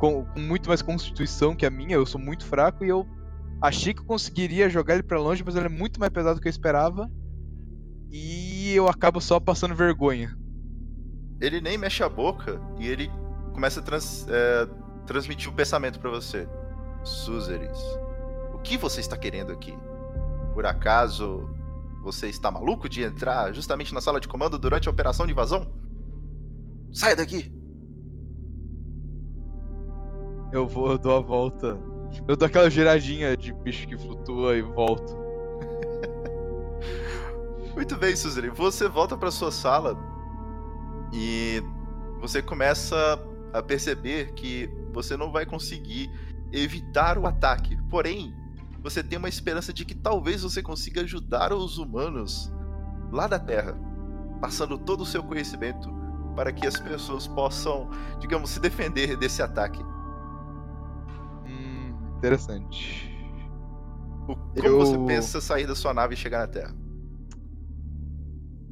[0.00, 3.06] com, com muito mais constituição que a minha, eu sou muito fraco e eu
[3.62, 6.42] achei que eu conseguiria jogar ele para longe, mas ele é muito mais pesado do
[6.42, 7.08] que eu esperava.
[8.16, 10.38] E eu acabo só passando vergonha.
[11.40, 13.10] Ele nem mexe a boca e ele
[13.52, 14.68] começa a trans, é,
[15.04, 16.48] transmitir um pensamento para você.
[17.02, 17.76] Suzeris,
[18.54, 19.76] o que você está querendo aqui?
[20.54, 21.50] Por acaso
[22.04, 25.66] você está maluco de entrar justamente na sala de comando durante a operação de invasão?
[26.92, 27.52] Saia daqui!
[30.52, 31.80] Eu vou, eu dou a volta.
[32.28, 35.23] Eu dou aquela giradinha de bicho que flutua e volto.
[37.74, 38.48] Muito bem, Suzane.
[38.50, 39.96] Você volta para sua sala
[41.12, 41.62] e
[42.20, 42.96] você começa
[43.52, 46.10] a perceber que você não vai conseguir
[46.52, 47.76] evitar o ataque.
[47.90, 48.34] Porém,
[48.80, 52.52] você tem uma esperança de que talvez você consiga ajudar os humanos
[53.10, 53.76] lá da Terra,
[54.40, 55.92] passando todo o seu conhecimento
[56.36, 57.88] para que as pessoas possam,
[58.20, 59.82] digamos, se defender desse ataque.
[61.46, 63.10] Hum, interessante.
[64.26, 66.74] O, como Eu- você pensa sair da sua nave e chegar na Terra?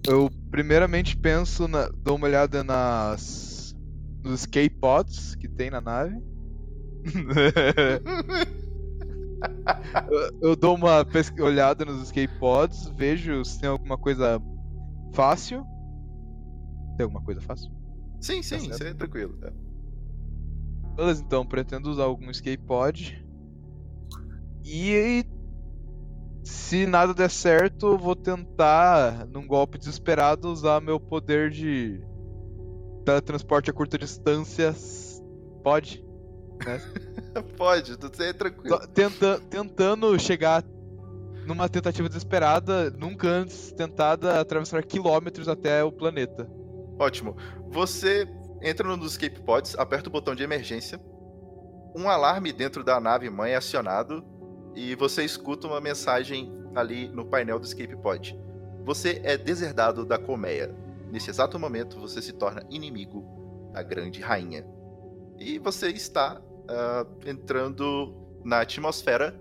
[0.07, 1.89] Eu primeiramente penso na.
[1.89, 3.75] dou uma olhada nas.
[4.23, 6.21] nos escape pods que tem na nave.
[10.11, 11.07] eu, eu dou uma
[11.41, 14.41] olhada nos escape pods, vejo se tem alguma coisa
[15.13, 15.65] fácil.
[16.97, 17.71] Tem alguma coisa fácil?
[18.21, 18.73] Sim, sim, certo.
[18.73, 19.39] isso é tranquilo.
[19.43, 19.53] é.
[20.95, 23.25] Beleza, então, pretendo usar algum escape pod.
[24.65, 25.25] E
[26.43, 32.03] se nada der certo, eu vou tentar, num golpe desesperado, usar meu poder de
[33.05, 34.75] teletransporte a curta distância.
[35.63, 36.05] Pode?
[37.57, 38.79] Pode, tudo é tranquilo.
[38.89, 40.65] Tenta, tentando chegar
[41.47, 46.49] numa tentativa desesperada, nunca antes tentada, atravessar quilômetros até o planeta.
[46.99, 47.37] Ótimo.
[47.71, 48.29] Você
[48.63, 51.01] entra no dos escape pods, aperta o botão de emergência.
[51.97, 54.25] Um alarme dentro da nave mãe é acionado
[54.75, 58.39] e você escuta uma mensagem ali no painel do escape pod.
[58.85, 60.75] Você é deserdado da colmeia.
[61.11, 63.25] Nesse exato momento, você se torna inimigo
[63.73, 64.67] da grande rainha.
[65.39, 69.39] E você está ah, entrando na atmosfera.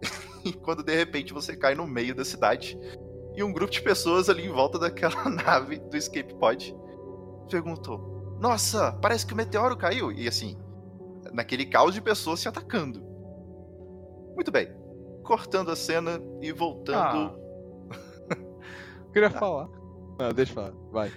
[0.44, 2.78] e quando de repente você cai no meio da cidade
[3.34, 6.74] e um grupo de pessoas ali em volta daquela nave do escape pod
[7.50, 10.12] perguntou: Nossa, parece que o meteoro caiu.
[10.12, 10.56] E assim,
[11.32, 13.03] naquele caos de pessoas se atacando.
[14.34, 14.68] Muito bem.
[15.22, 17.38] Cortando a cena e voltando.
[18.28, 19.68] Eu queria falar.
[20.18, 20.72] Não, deixa eu falar.
[20.90, 21.12] Vai.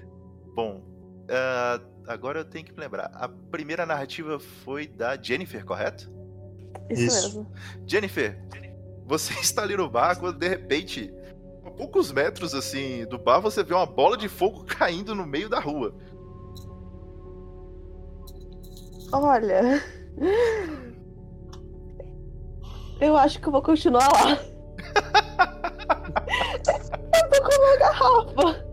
[0.56, 0.82] Bom,
[1.30, 3.12] ah, agora eu tenho que me lembrar.
[3.14, 6.12] A primeira narrativa foi da Jennifer, correto?
[6.90, 7.38] Isso, Isso.
[7.38, 7.52] mesmo.
[7.86, 8.42] Jennifer,
[9.06, 11.14] você está ali no bar quando de repente,
[11.66, 15.50] a poucos metros assim do bar, você vê uma bola de fogo caindo no meio
[15.50, 15.94] da rua.
[19.12, 19.82] Olha.
[23.00, 24.32] Eu acho que eu vou continuar lá.
[27.14, 28.68] eu tô com uma garrafa.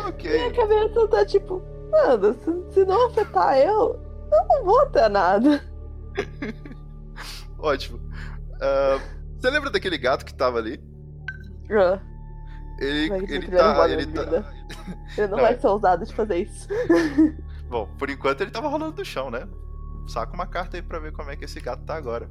[0.00, 0.52] Minha Ok.
[0.52, 4.00] cabeça tá tipo, mano, se, se não afetar eu,
[4.32, 5.62] eu não vou ter nada.
[7.58, 8.00] Ótimo.
[8.60, 8.98] Ah,
[9.38, 10.82] você lembra daquele gato que tava ali?
[11.70, 12.00] Ah,
[12.80, 13.88] Ele, ele tá.
[13.88, 14.52] Ele minha tá...
[15.16, 16.66] Ele não Não, vai é- ser ousado de fazer isso.
[17.68, 19.46] Bom, por enquanto ele tava rolando no chão, né?
[20.08, 22.28] Saca uma carta aí pra ver como é que esse gato tá agora.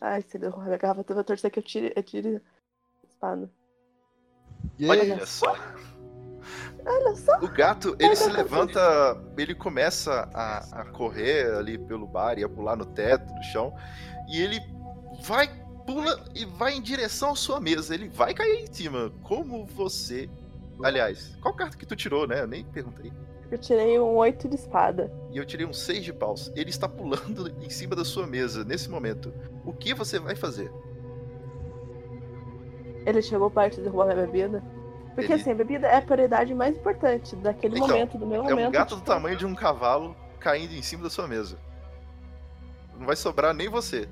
[0.00, 3.06] Ai, se ele roubar minha garrafa, eu vou torcer que eu tire, eu tire a
[3.06, 3.50] espada.
[4.80, 5.54] Olha só.
[6.84, 7.38] Olha só.
[7.38, 8.80] O gato, ele se levanta,
[9.36, 13.74] ele começa a, a correr ali pelo bar e a pular no teto, no chão,
[14.28, 14.60] e ele
[15.22, 15.48] vai,
[15.86, 17.94] pula e vai em direção à sua mesa.
[17.94, 19.12] Ele vai cair em cima.
[19.22, 20.28] Como você.
[20.82, 22.40] Aliás, qual carta que tu tirou, né?
[22.40, 23.12] Eu nem perguntei.
[23.52, 25.12] Eu tirei um oito de espada.
[25.30, 26.50] E eu tirei um 6 de paus.
[26.56, 29.30] Ele está pulando em cima da sua mesa nesse momento.
[29.62, 30.72] O que você vai fazer?
[33.04, 34.62] Ele chegou perto de roubar minha bebida.
[35.14, 38.42] Porque Ele- assim, a bebida é a prioridade mais importante daquele Então, momento, do meu
[38.42, 38.68] É momento.
[38.68, 41.58] um gato do tipo, tamanho de um cavalo caindo em cima da sua mesa.
[42.98, 44.08] Não vai sobrar nem você.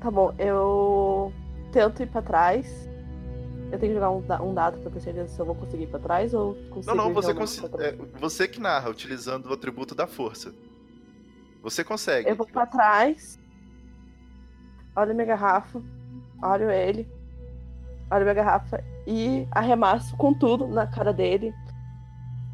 [0.00, 1.32] Tá bom, eu
[1.72, 2.85] tento ir pra trás.
[3.70, 5.88] Eu tenho que jogar um, um dado pra ter certeza se eu vou conseguir ir
[5.88, 7.32] pra trás ou consigo Não, não, você,
[7.80, 10.54] é, você que narra, utilizando o atributo da força.
[11.62, 12.28] Você consegue.
[12.28, 13.38] Eu vou pra trás.
[14.94, 15.82] Olho minha garrafa.
[16.42, 17.08] Olho ele.
[18.10, 18.84] Olho minha garrafa.
[19.06, 21.52] E arremasso com tudo na cara dele.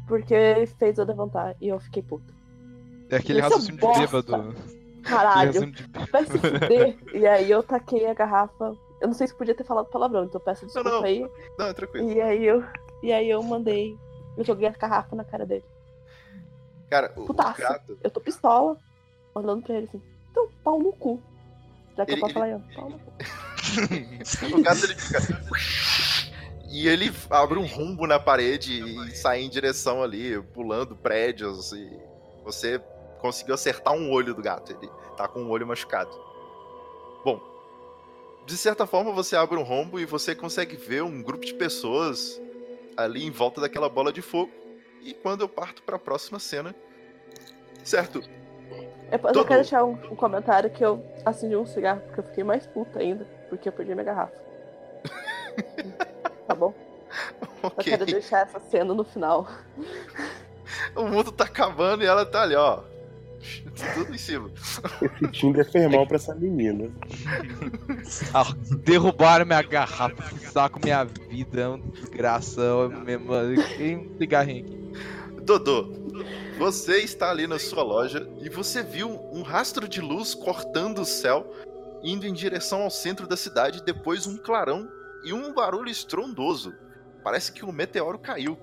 [0.07, 2.33] Porque ele fez eu levantar e eu fiquei puta.
[3.09, 4.21] É aquele Essa raciocínio de bosta.
[4.21, 4.55] bêbado.
[5.03, 6.97] Caralho, de vai se fuder.
[7.13, 8.75] e aí eu taquei a garrafa.
[9.03, 11.03] Eu não sei se podia ter falado palavrão, então eu peço desculpa não.
[11.03, 11.29] aí.
[11.59, 12.09] Não, é tranquilo.
[12.11, 12.63] E aí eu.
[13.03, 13.97] E aí eu mandei.
[14.37, 15.65] Eu joguei a garrafa na cara dele.
[16.89, 17.59] Cara, o Putaço.
[17.61, 17.99] gato.
[18.01, 18.77] Eu tô pistola,
[19.35, 20.01] olhando pra ele assim.
[20.31, 21.21] Então, pau no cu.
[21.97, 22.75] Já que Ele- eu posso ele- falar aí, ó.
[22.81, 23.13] Pau no cu.
[24.57, 25.19] O gato ele fica.
[26.69, 31.71] E ele abre um rumbo na parede e sai em direção ali, pulando prédios.
[31.73, 31.99] E
[32.43, 32.81] você
[33.19, 34.71] conseguiu acertar um olho do gato.
[34.71, 36.09] Ele tá com um olho machucado.
[38.45, 42.41] De certa forma você abre um rombo e você consegue ver um grupo de pessoas
[42.97, 44.51] ali em volta daquela bola de fogo.
[45.01, 46.73] E quando eu parto pra próxima cena.
[47.83, 48.21] Certo,
[49.11, 52.23] Eu, Todo- só quero deixar um, um comentário que eu acendi um cigarro, porque eu
[52.23, 54.33] fiquei mais puta ainda, porque eu perdi minha garrafa.
[56.47, 56.73] tá bom?
[57.61, 57.83] Só ok.
[57.83, 59.47] quero deixar essa cena no final.
[60.95, 62.83] O mundo tá acabando e ela tá ali, ó.
[63.93, 64.51] Tudo em cima.
[65.01, 66.89] Esse Tinder fez mal pra essa menina.
[68.33, 73.33] Ah, derrubaram minha garrafa, saco minha vida, é um desgração mesmo.
[73.77, 75.41] Tem um cigarrinho aqui.
[75.43, 75.91] Dodô,
[76.57, 81.05] você está ali na sua loja e você viu um rastro de luz cortando o
[81.05, 81.53] céu,
[82.03, 84.87] indo em direção ao centro da cidade, depois um clarão
[85.23, 86.73] e um barulho estrondoso.
[87.23, 88.57] Parece que um meteoro caiu.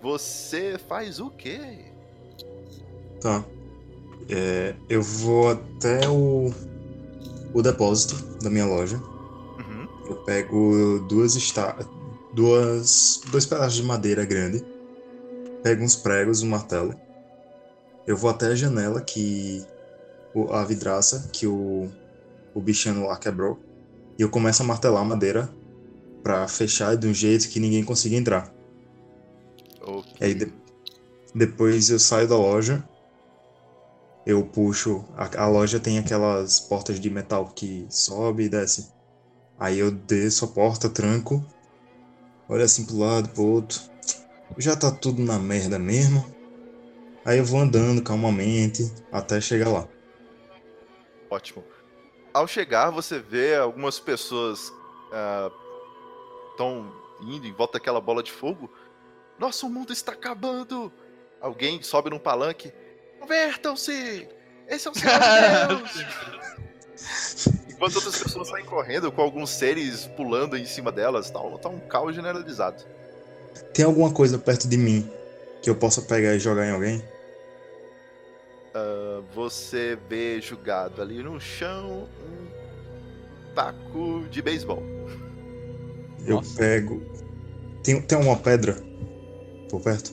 [0.00, 1.87] Você faz o quê?
[3.20, 3.44] Tá.
[4.28, 6.52] É, eu vou até o,
[7.54, 8.96] o depósito da minha loja.
[8.96, 9.88] Uhum.
[10.06, 11.76] Eu pego duas esta...
[12.32, 14.64] duas dois pedaços de madeira grande.
[15.62, 16.94] Pego uns pregos, um martelo.
[18.06, 19.64] Eu vou até a janela que
[20.50, 21.88] a vidraça que o
[22.54, 23.58] o bichano lá quebrou.
[24.18, 25.48] E eu começo a martelar a madeira
[26.22, 28.52] pra fechar de um jeito que ninguém consiga entrar.
[29.80, 30.12] Ok.
[30.20, 30.52] Aí de-
[31.34, 32.82] depois eu saio da loja.
[34.28, 35.06] Eu puxo.
[35.16, 38.92] A, a loja tem aquelas portas de metal que sobe e desce.
[39.58, 41.42] Aí eu desço a porta, tranco.
[42.46, 43.80] Olho assim pro lado, pro outro.
[44.58, 46.22] Já tá tudo na merda mesmo.
[47.24, 49.88] Aí eu vou andando calmamente até chegar lá.
[51.30, 51.64] Ótimo.
[52.34, 54.70] Ao chegar, você vê algumas pessoas
[56.50, 58.70] estão indo em volta daquela bola de fogo.
[59.38, 60.92] Nosso mundo está acabando!
[61.40, 62.70] Alguém sobe num palanque.
[63.28, 64.26] Convertam-se!
[64.66, 65.18] Esse é o Senhor
[65.68, 66.06] Deus!
[67.68, 71.78] Enquanto outras pessoas saem correndo com alguns seres pulando em cima delas, tá, tá um
[71.78, 72.82] caos generalizado.
[73.74, 75.08] Tem alguma coisa perto de mim
[75.62, 77.04] que eu possa pegar e jogar em alguém?
[79.34, 84.82] Você vê jogado ali no chão um taco de beisebol.
[86.26, 86.58] Eu Nossa.
[86.58, 87.02] pego.
[87.84, 88.76] Tem, tem uma pedra
[89.70, 90.12] por perto?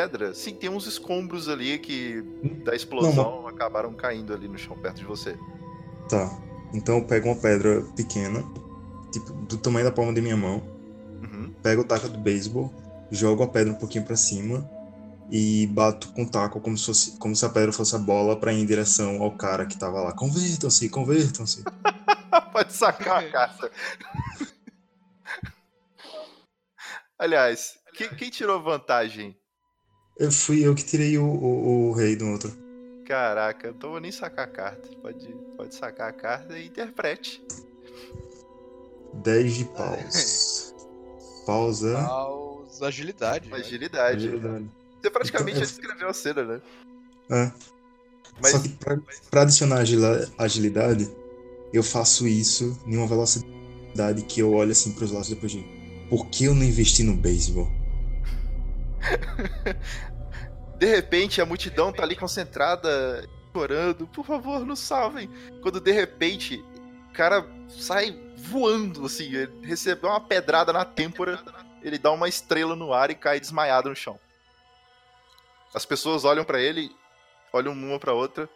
[0.00, 0.32] Pedra?
[0.34, 2.22] Sim, tem uns escombros ali que
[2.64, 5.36] da explosão acabaram caindo ali no chão perto de você.
[6.08, 6.30] Tá.
[6.72, 8.42] Então eu pego uma pedra pequena,
[9.10, 10.62] tipo, do tamanho da palma de minha mão,
[11.22, 11.52] Uhum.
[11.62, 12.72] pego o taco do beisebol,
[13.10, 14.70] jogo a pedra um pouquinho pra cima
[15.30, 18.38] e bato com o taco como se, fosse, como se a pedra fosse a bola
[18.38, 20.12] pra ir em direção ao cara que tava lá.
[20.12, 21.64] Convertam-se, convertam-se.
[22.52, 23.70] Pode sacar a carta.
[27.18, 29.36] Aliás, quem, quem tirou vantagem?
[30.18, 32.52] Eu fui eu que tirei o, o, o rei do outro.
[33.06, 34.88] Caraca, então eu vou nem sacar a carta.
[35.00, 37.42] Pode, pode sacar a carta e interprete.
[39.14, 40.74] 10 de paus.
[41.46, 41.94] Pausa.
[41.94, 43.48] Paus, agilidade.
[43.48, 43.56] né?
[43.56, 44.26] Agilidade.
[44.26, 44.70] Agilidade.
[45.00, 46.60] Você praticamente Então, já descreveu a cena, né?
[47.30, 47.52] É.
[48.42, 48.98] Mas Só que pra,
[49.30, 49.82] pra adicionar
[50.36, 51.10] agilidade,
[51.72, 55.64] eu faço isso em uma velocidade que eu olho assim pros lados depois de.
[56.10, 57.68] Por que eu não investi no beisebol?
[60.78, 65.28] De repente a multidão tá ali concentrada, chorando, por favor, nos salvem.
[65.62, 66.64] Quando de repente
[67.10, 71.42] o cara sai voando, assim, ele recebeu uma pedrada na têmpora,
[71.82, 74.18] ele dá uma estrela no ar e cai desmaiado no chão.
[75.74, 76.90] As pessoas olham pra ele,
[77.52, 78.48] olham uma pra outra,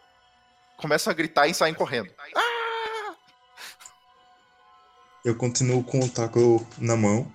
[0.77, 2.11] começam a gritar e saem correndo.
[5.23, 7.31] Eu continuo com o taco na mão,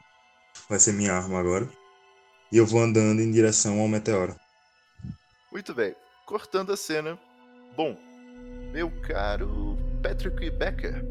[0.69, 1.69] vai ser minha arma agora,
[2.51, 4.35] e eu vou andando em direção ao meteoro.
[5.53, 5.95] Muito bem,
[6.27, 7.19] cortando a cena.
[7.77, 7.97] Bom,
[8.73, 11.05] meu caro Patrick Becker,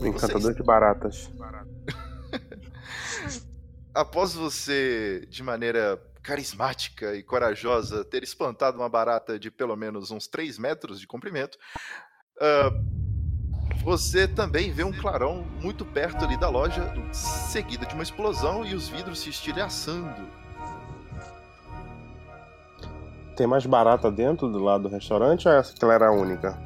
[0.00, 1.30] Encantador de baratas.
[3.94, 10.26] após você, de maneira carismática e corajosa, ter espantado uma barata de pelo menos uns
[10.26, 11.58] 3 metros de comprimento,
[12.40, 12.70] ah,
[13.82, 18.74] você também vê um clarão muito perto ali da loja, seguida de uma explosão e
[18.74, 20.28] os vidros se estilhaçando.
[23.40, 26.58] Tem mais barata dentro do lado do restaurante ou essa que ela era a única?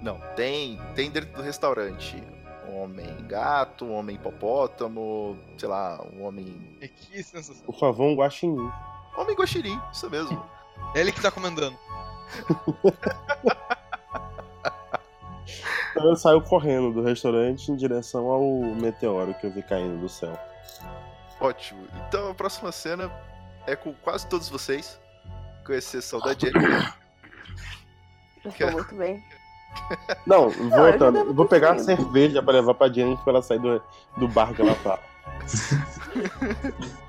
[0.00, 2.22] Não, tem, tem dentro do restaurante
[2.68, 6.78] um homem gato, um homem hipopótamo, sei lá, um homem.
[6.80, 7.66] Que sensação.
[7.66, 8.70] Por favor, um guaxinim.
[9.18, 10.40] Homem guaxinim, isso mesmo.
[10.94, 11.76] Ele que tá comandando.
[15.90, 18.42] Então eu saio correndo do restaurante em direção ao
[18.76, 20.38] meteoro que eu vi caindo do céu.
[21.38, 21.86] Ótimo.
[22.08, 23.12] Então a próxima cena
[23.66, 24.98] é com quase todos vocês,
[25.64, 26.94] com exceção da Jennifer.
[28.44, 29.22] Eu tô muito bem.
[30.26, 33.82] Não, voltando, eu vou pegar a cerveja pra levar pra Jennifer pra ela sair do,
[34.18, 34.98] do bar que ela tá.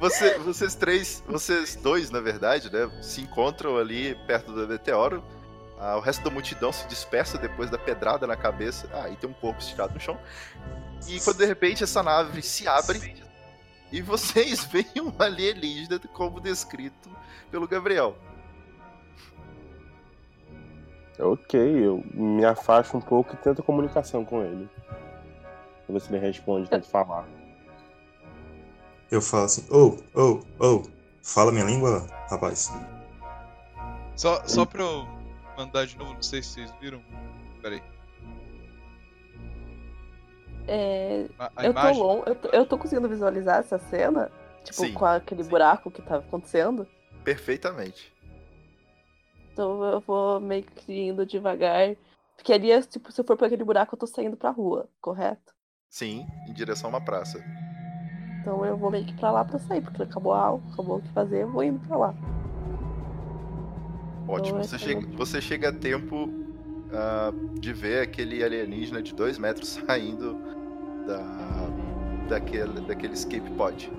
[0.00, 5.22] Você- vocês três, vocês dois, na verdade, né, se encontram ali perto do meteoro.
[5.80, 8.88] Ah, o resto da multidão se dispersa depois da pedrada na cabeça.
[8.92, 10.16] Ah, e tem um corpo estirado no chão.
[11.08, 13.16] E quando de repente essa nave se abre
[13.92, 17.10] e vocês veem um alienígena como descrito
[17.50, 18.16] pelo Gabriel.
[21.18, 24.68] Ok, eu me afasto um pouco e tento comunicação com ele.
[25.84, 27.26] Pra ver se ele responde, tento falar.
[29.10, 30.82] Eu falo assim, ô, ô, ô,
[31.22, 32.70] fala minha língua, rapaz.
[34.14, 35.08] Só, só pra eu
[35.56, 37.02] mandar de novo, não sei se vocês viram.
[37.62, 37.97] Pera aí.
[40.68, 44.30] É, A, a eu, tô long, eu, tô, eu tô conseguindo visualizar essa cena,
[44.62, 46.86] tipo, Sim, com aquele buraco que tava acontecendo.
[47.24, 48.12] Perfeitamente.
[49.52, 51.96] Então eu vou meio que indo devagar.
[52.36, 54.88] Porque ali, é, tipo, se eu for por aquele buraco, eu tô saindo pra rua,
[55.00, 55.54] correto?
[55.88, 57.42] Sim, em direção a uma praça.
[58.40, 61.02] Então eu vou meio que pra lá pra sair, porque acabou a aula, acabou o
[61.02, 62.14] que fazer, eu vou indo pra lá.
[64.28, 64.58] Ótimo.
[64.58, 66.28] Então, Você chega, você chega a tempo
[66.92, 70.38] ah, de ver aquele alienígena de dois metros saindo
[71.08, 71.68] da,
[72.28, 73.90] daquele, daquele escape pod.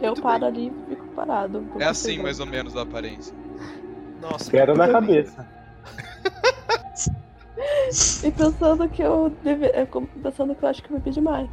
[0.00, 0.48] Eu Muito paro bem.
[0.48, 1.64] ali e fico parado.
[1.78, 3.34] É assim, mais ou menos, a aparência.
[4.20, 5.46] Nossa, Quero na cabeça.
[8.24, 9.66] E pensando que eu deve...
[9.66, 11.48] é como- pensando que eu acho que eu bebi demais.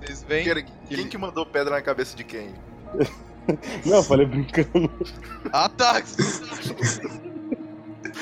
[0.00, 0.44] Vocês veem?
[0.44, 2.50] Quem, quem que mandou pedra na cabeça de quem?
[3.86, 4.90] Não, eu falei brincando.
[5.52, 5.94] Ah, tá!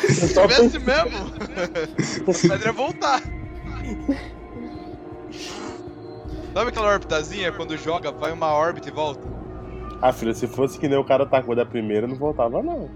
[0.00, 1.18] Se tivesse mesmo,
[2.28, 3.22] a pedra ia voltar.
[6.54, 9.20] Sabe aquela orbitazinha quando joga, vai uma órbita e volta?
[10.00, 12.88] Ah, filha, se fosse que nem o cara tacou da primeira, não voltava, não.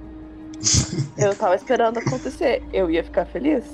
[1.17, 2.63] Eu tava esperando acontecer.
[2.73, 3.65] Eu ia ficar feliz?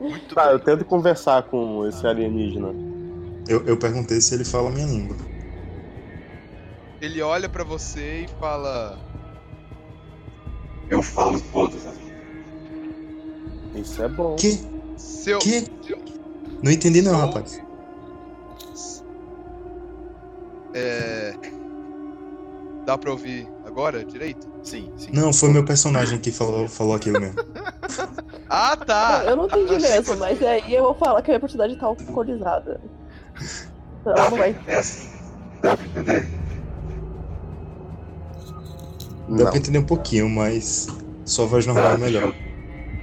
[0.00, 0.52] Muito Tá, bem.
[0.52, 2.74] eu tento conversar com esse alienígena.
[3.48, 5.16] Eu, eu perguntei se ele fala minha língua.
[7.00, 8.98] Ele olha pra você e fala.
[10.90, 11.94] Eu falo todas as
[13.74, 14.36] Isso é bom.
[14.36, 14.58] Que?
[14.96, 15.38] Seu.
[15.38, 15.66] Que?
[16.62, 17.60] Não entendi não, rapaz.
[20.74, 21.34] É.
[22.84, 24.48] Dá pra ouvir agora direito?
[24.62, 25.10] Sim, sim.
[25.12, 27.36] Não, foi meu personagem que falou, falou aquilo mesmo.
[28.50, 29.24] Ah, tá!
[29.26, 32.80] eu não entendi mesmo, mas aí eu vou falar que a minha personagem tá alcoolizada.
[34.00, 34.58] Então ela não vai.
[34.66, 35.10] É assim.
[35.60, 36.26] Dá pra entender?
[39.28, 39.50] Dá Não.
[39.50, 40.88] pra entender um pouquinho, mas
[41.24, 42.34] sua voz normal é melhor.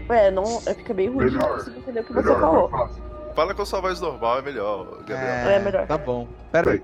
[0.09, 0.43] É, não.
[0.65, 1.53] É, fica bem ruim, não Melhor.
[1.57, 2.69] consigo entender o que você Melhor, falou.
[2.69, 3.03] mais fácil.
[3.35, 5.19] Fala com a sua voz normal, é melhor, Gabriel.
[5.49, 5.87] É melhor.
[5.87, 6.27] Tá bom.
[6.51, 6.83] Pera aí.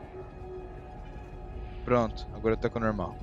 [1.86, 3.16] Pronto, agora tá com o normal.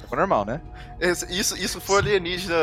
[0.00, 0.60] Tá com o normal, né?
[1.00, 2.56] Esse- Isso, isso foi o alienígena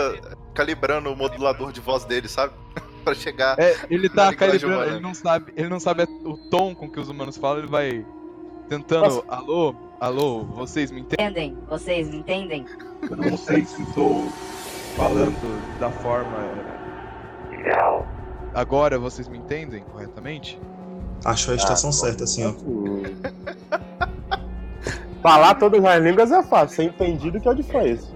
[0.53, 2.53] calibrando o modulador de voz dele, sabe?
[3.03, 3.57] pra chegar.
[3.59, 7.09] É, ele tá calibrando, ele não sabe, ele não sabe o tom com que os
[7.09, 8.05] humanos falam, ele vai
[8.72, 11.49] tentando, alô, alô, vocês me entendem?
[11.49, 11.57] Entendem?
[11.67, 12.65] Vocês me entendem?
[13.01, 14.30] Eu não sei se estou
[14.95, 16.38] falando da forma
[17.51, 18.07] real.
[18.53, 20.57] agora vocês me entendem corretamente?
[21.26, 22.51] Achou a estação certa, assim, ó.
[22.51, 23.03] Hum.
[25.22, 28.09] Falar todas as línguas é fácil, ser entendido que é o de faz.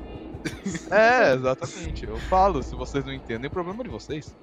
[0.89, 2.07] É, exatamente.
[2.07, 4.33] Eu falo, se vocês não entendem, é problema de vocês.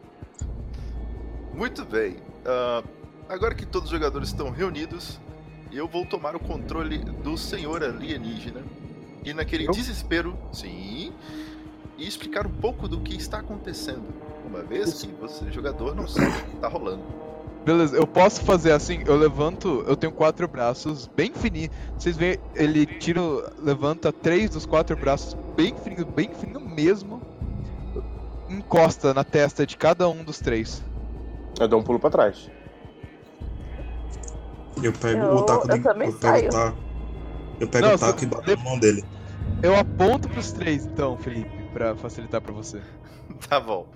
[1.54, 2.18] Muito bem.
[2.44, 2.84] Ah,
[3.30, 5.18] agora que todos os jogadores estão reunidos,
[5.78, 8.62] eu vou tomar o controle do senhor alienígena
[9.24, 9.72] e naquele Eu?
[9.72, 11.12] desespero, sim,
[11.96, 14.04] e explicar um pouco do que está acontecendo,
[14.46, 17.02] uma vez que você, jogador, não sabe o que está rolando.
[17.64, 21.70] Beleza, eu posso fazer assim, eu levanto, eu tenho quatro braços bem fininhos.
[21.96, 23.20] Vocês veem, ele tira,
[23.56, 27.22] levanta três dos quatro braços bem fininho, bem fininho mesmo.
[28.48, 30.82] Encosta na testa de cada um dos três.
[31.60, 32.50] Eu dou um pulo pra trás.
[34.82, 36.78] Eu pego Eu- o taco eu de, também eu pego o taco.
[37.60, 39.04] Eu pego Não, o taco e bato na mão dele.
[39.62, 42.80] Eu aponto pros três então, Felipe, pra facilitar pra você.
[43.48, 43.88] Tá bom.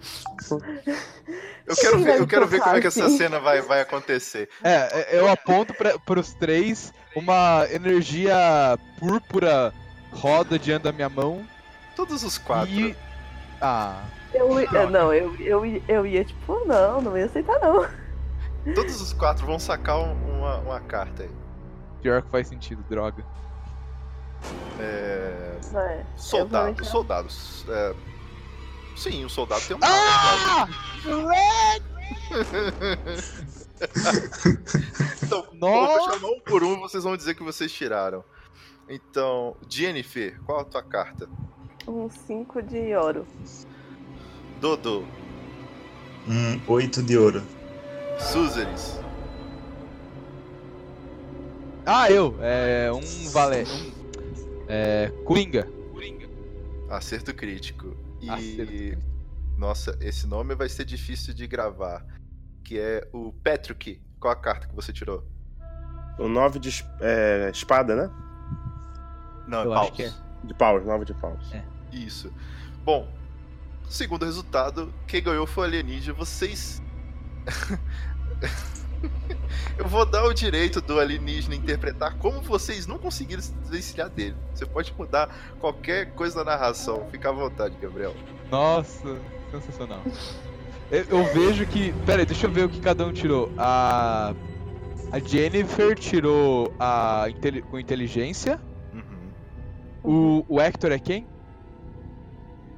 [1.66, 4.48] Eu quero ver, eu quero ver como é que essa cena vai, vai acontecer.
[4.62, 8.34] É, é, eu aponto pra, pros três, uma energia
[8.98, 9.72] púrpura
[10.12, 11.44] roda diante da minha mão
[11.94, 12.70] Todos os quatro.
[12.72, 12.96] e.
[13.60, 14.02] Ah.
[14.34, 17.86] Eu, não, eu, eu, ia- eu ia tipo, não, não ia aceitar não.
[18.74, 21.30] Todos os quatro vão sacar um- uma, uma carta aí.
[22.02, 23.24] pior que faz sentido, droga.
[24.78, 25.58] É...
[25.74, 27.64] É, Soldado, soldados.
[27.68, 27.94] É...
[28.96, 29.86] Sim, o soldado tem uma.
[29.86, 30.68] Ah!
[35.22, 35.98] então, Nossa!
[35.98, 38.24] vou chamar um por um vocês vão dizer que vocês tiraram.
[38.88, 41.28] Então, Jennifer, qual a tua carta?
[41.86, 43.26] Um 5 de ouro.
[44.60, 45.04] Dodô,
[46.28, 47.42] Um oito de ouro.
[48.18, 48.98] Suzeris,
[51.84, 52.36] Ah, eu!
[52.40, 52.90] É.
[52.92, 53.62] Um valé.
[53.64, 53.92] Um,
[54.68, 55.08] é.
[55.24, 55.68] Coringa.
[56.90, 57.96] acerto crítico.
[58.20, 58.28] E.
[58.28, 59.02] Acerto crítico.
[59.56, 62.04] Nossa, esse nome vai ser difícil de gravar.
[62.64, 64.00] Que é o Patrick.
[64.18, 65.24] Qual a carta que você tirou?
[66.18, 68.10] O 9 de é, espada, né?
[69.46, 69.82] Não, é Eu paus.
[69.86, 70.12] acho que é.
[70.42, 71.52] De paus, 9 de paus.
[71.52, 71.62] É.
[71.92, 72.32] Isso.
[72.84, 73.08] Bom,
[73.88, 76.16] segundo resultado, quem ganhou foi o alienígena.
[76.18, 76.82] Vocês.
[79.78, 84.34] Eu vou dar o direito do alienígena interpretar como vocês não conseguiram se desvencilhar dele.
[84.54, 85.28] Você pode mudar
[85.60, 87.06] qualquer coisa na narração.
[87.10, 88.14] Fica à vontade, Gabriel.
[88.50, 89.18] Nossa,
[89.50, 90.00] sensacional.
[90.90, 91.92] Eu, eu vejo que.
[92.04, 93.52] Pera aí, deixa eu ver o que cada um tirou.
[93.58, 94.34] A.
[95.12, 97.26] A Jennifer tirou a
[97.70, 98.60] com inteligência.
[98.92, 100.42] Uhum.
[100.48, 101.28] O, o Hector é quem?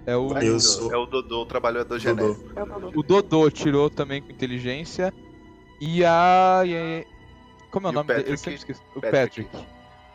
[0.08, 0.32] É o.
[0.38, 1.98] Eu sou- É o Dodô, o trabalhador Dodô.
[1.98, 2.58] genético.
[2.58, 5.12] Eu não O Dodô tirou também com inteligência.
[5.78, 6.62] E a.
[6.64, 7.04] e a-
[7.70, 8.20] Como é o E o nome dele?
[8.20, 8.38] Eu Patrick?
[8.40, 8.82] sempre esqueço.
[8.94, 9.42] O Patrick.
[9.44, 9.68] Patrick.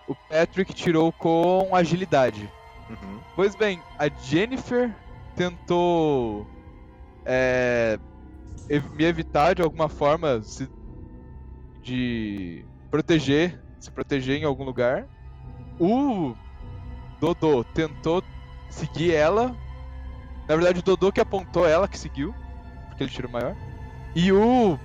[0.07, 2.51] O Patrick tirou com agilidade.
[2.89, 3.19] Uhum.
[3.35, 4.91] Pois bem, a Jennifer
[5.35, 6.47] tentou
[7.25, 7.99] é,
[8.95, 10.67] me evitar de alguma forma se-
[11.83, 15.05] de proteger, se proteger em algum lugar.
[15.79, 16.35] O
[17.19, 18.23] Dodô tentou
[18.69, 19.55] seguir ela.
[20.47, 22.33] Na verdade, o Dodô que apontou ela que seguiu,
[22.87, 23.55] porque ele tirou maior.
[24.15, 24.77] E o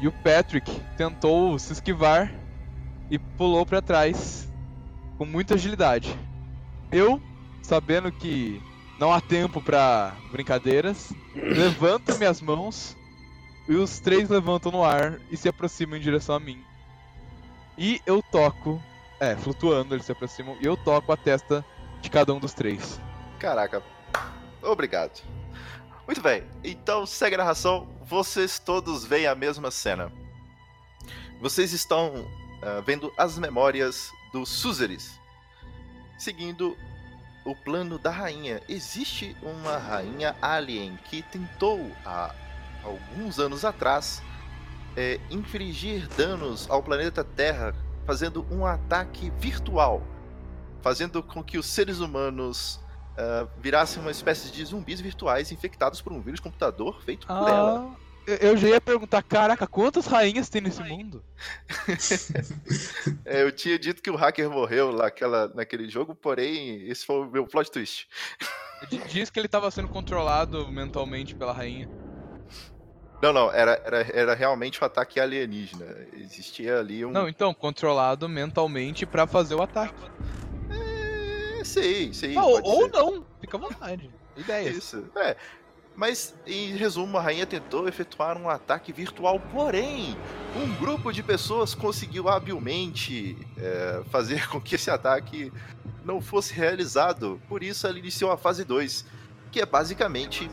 [0.00, 2.32] e o Patrick tentou se esquivar
[3.10, 4.48] e pulou pra trás
[5.16, 6.16] com muita agilidade.
[6.92, 7.20] Eu,
[7.62, 8.60] sabendo que
[8.98, 12.96] não há tempo pra brincadeiras, levanto minhas mãos
[13.68, 16.62] e os três levantam no ar e se aproximam em direção a mim.
[17.78, 18.80] E eu toco,
[19.18, 21.64] é, flutuando, eles se aproximam e eu toco a testa
[22.00, 23.00] de cada um dos três.
[23.38, 23.82] Caraca.
[24.62, 25.22] Obrigado.
[26.06, 26.44] Muito bem.
[26.62, 27.88] Então, segue a narração.
[28.02, 30.12] Vocês todos veem a mesma cena.
[31.40, 32.26] Vocês estão
[32.62, 35.18] ah, vendo as memórias do Suzeris.
[36.18, 36.76] Seguindo
[37.44, 38.60] o plano da rainha.
[38.68, 42.34] Existe uma rainha alien que tentou há
[42.82, 44.22] alguns anos atrás
[45.30, 47.74] infligir danos ao planeta Terra
[48.06, 50.02] fazendo um ataque virtual,
[50.80, 52.80] fazendo com que os seres humanos
[53.16, 57.90] ah, virassem uma espécie de zumbis virtuais infectados por um vírus computador feito por ela.
[57.96, 61.22] Ah, eu- já ia perguntar, caraca, quantas rainhas tem nesse mundo?
[63.24, 67.20] É, eu tinha dito que o hacker morreu lá naquela, naquele jogo, porém, esse foi
[67.20, 68.08] o meu plot twist.
[69.08, 71.88] Diz que ele tava sendo controlado mentalmente pela rainha.
[73.22, 75.86] Não, não, era, era, era realmente um ataque alienígena.
[76.12, 77.10] Existia ali um.
[77.10, 79.94] Não, então, controlado mentalmente pra fazer o ataque.
[81.66, 82.36] Sei, sei.
[82.36, 84.10] Ou, ou não, fica à vontade.
[84.36, 84.76] Ideias.
[84.76, 85.36] Isso, é.
[85.96, 90.14] Mas, em resumo, a rainha tentou efetuar um ataque virtual, porém,
[90.54, 95.50] um grupo de pessoas conseguiu habilmente é, fazer com que esse ataque
[96.04, 97.40] não fosse realizado.
[97.48, 99.06] Por isso, ela iniciou a fase 2,
[99.50, 100.50] que é basicamente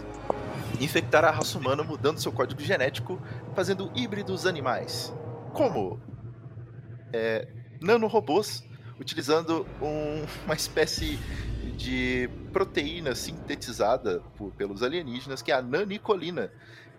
[0.79, 3.21] infectar a raça humana mudando seu código genético,
[3.53, 5.13] fazendo híbridos animais.
[5.51, 5.99] Como?
[7.11, 7.47] É,
[7.81, 8.63] nanorobôs,
[8.99, 11.19] utilizando um- uma espécie
[11.77, 16.51] de proteína sintetizada por- pelos alienígenas, que é a nanicolina,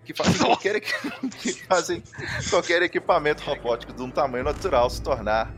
[0.04, 0.80] que fazem qualquer,
[1.40, 2.02] que fazem
[2.50, 5.52] qualquer equipamento robótico de um tamanho natural se tornar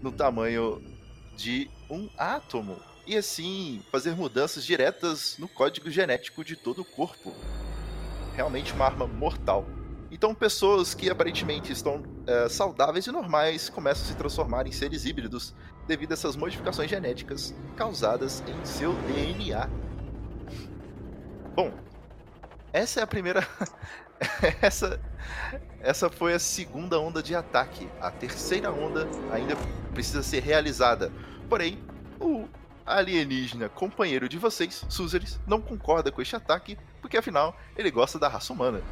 [0.00, 0.82] no tamanho
[1.36, 2.78] de um átomo.
[3.06, 7.34] E assim fazer mudanças diretas no código genético de todo o corpo.
[8.36, 9.66] Realmente uma arma mortal.
[10.12, 15.06] Então, pessoas que aparentemente estão eh, saudáveis e normais começam a se transformar em seres
[15.06, 15.54] híbridos
[15.86, 19.70] devido a essas modificações genéticas causadas em seu DNA.
[21.54, 21.72] Bom,
[22.74, 23.48] essa é a primeira.
[24.60, 25.00] essa,
[25.80, 27.88] essa foi a segunda onda de ataque.
[27.98, 29.56] A terceira onda ainda
[29.94, 31.10] precisa ser realizada.
[31.48, 31.82] Porém,
[32.20, 32.46] o
[32.84, 38.28] alienígena companheiro de vocês, Suzeris, não concorda com este ataque, porque afinal ele gosta da
[38.28, 38.82] raça humana.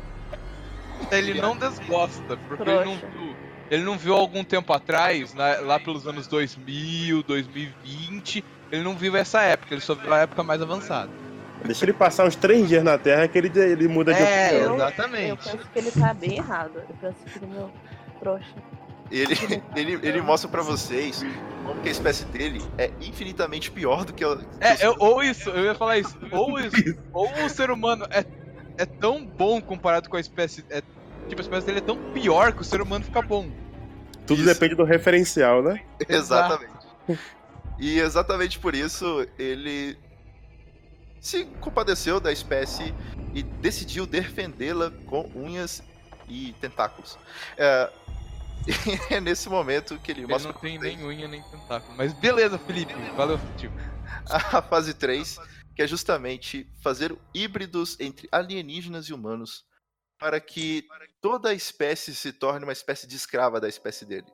[1.10, 3.36] Ele não desgosta, porque ele não viu.
[3.70, 8.44] Ele não viu algum tempo atrás, na- lá pelos anos 2000, 2020.
[8.72, 11.10] Ele não viu essa época, ele só viu a época mais avançada.
[11.64, 14.70] Deixa ele passar uns três dias na Terra que ele, ele muda de É, opinião.
[14.70, 15.44] Eu exatamente.
[15.44, 16.82] penso que ele tá bem errado.
[16.88, 17.70] Eu penso que ele é meu
[18.18, 18.54] trouxa.
[19.10, 21.24] ele, ele, ele mostra pra vocês
[21.64, 24.36] como que a espécie dele é infinitamente pior do que o.
[24.38, 26.16] que É, eu- ou isso, eu ia falar isso.
[26.32, 28.24] Ou isso, ou o ser humano é,
[28.80, 30.64] é tão bom comparado com a espécie.
[30.70, 30.82] É,
[31.28, 33.50] tipo, a espécie dele é tão pior que o ser humano fica bom.
[34.26, 34.46] Tudo Isso.
[34.46, 35.82] depende do referencial, né?
[36.08, 36.80] Exatamente.
[37.78, 39.98] E exatamente por isso ele
[41.18, 42.94] se compadeceu da espécie
[43.34, 45.82] e decidiu defendê-la com unhas
[46.28, 47.18] e tentáculos.
[47.56, 47.90] É,
[49.10, 51.94] e é nesse momento que ele Ele mostra não tem nem unha nem tentáculo.
[51.96, 52.94] Mas beleza, Felipe.
[53.16, 53.72] Valeu, tio.
[54.28, 55.38] a fase 3,
[55.80, 59.64] que é justamente fazer híbridos entre alienígenas e humanos
[60.18, 60.86] para que
[61.22, 64.26] toda a espécie se torne uma espécie de escrava da espécie dele.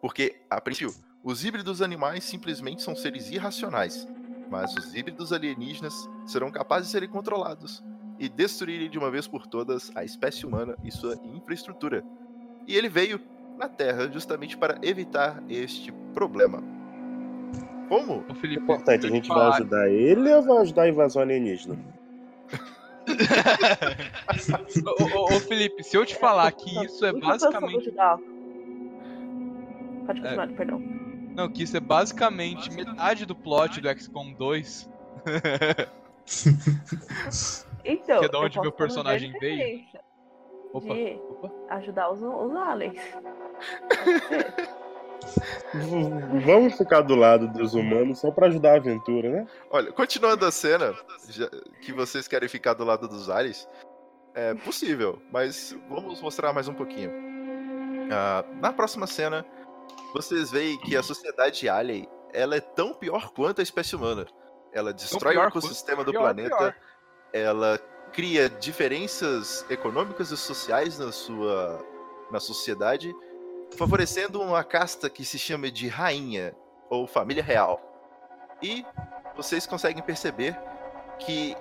[0.00, 4.08] Porque, a princípio, os híbridos animais simplesmente são seres irracionais,
[4.50, 5.94] mas os híbridos alienígenas
[6.26, 7.80] serão capazes de serem controlados
[8.18, 12.02] e destruírem de uma vez por todas a espécie humana e sua infraestrutura.
[12.66, 13.20] E ele veio
[13.56, 16.83] na Terra justamente para evitar este problema.
[17.88, 18.24] Como?
[18.28, 18.62] Ô, Felipe.
[18.62, 21.76] Importante, a gente te vai ajudar ele ou vai ajudar a invasão alienígena?
[24.86, 27.88] Ô, ô, ô, Felipe, se eu te falar que isso é basicamente.
[27.88, 28.18] ajudar.
[30.06, 30.80] Pode continuar, perdão.
[31.36, 34.90] Não, que isso é basicamente metade do plot do XCOM 2.
[37.84, 39.84] Então, Que é da eu onde meu personagem veio?
[40.72, 41.50] Opa, De opa.
[41.68, 42.96] ajudar os, os aliens.
[46.44, 49.46] Vamos ficar do lado dos humanos só pra ajudar a aventura, né?
[49.70, 50.94] Olha, continuando a cena,
[51.28, 51.48] já
[51.80, 53.68] que vocês querem ficar do lado dos aliens,
[54.34, 57.10] é possível, mas vamos mostrar mais um pouquinho.
[58.12, 59.44] Ah, na próxima cena,
[60.12, 64.26] vocês veem que a sociedade alien ela é tão pior quanto a espécie humana.
[64.72, 66.74] Ela destrói o pior ecossistema quanto- do pior, planeta, pior.
[67.32, 67.78] ela
[68.12, 71.80] cria diferenças econômicas e sociais na sua
[72.30, 73.14] na sociedade,
[73.74, 76.54] favorecendo uma casta que se chama de rainha
[76.88, 77.80] ou família real.
[78.62, 78.84] E
[79.36, 80.56] vocês conseguem perceber
[81.18, 81.56] que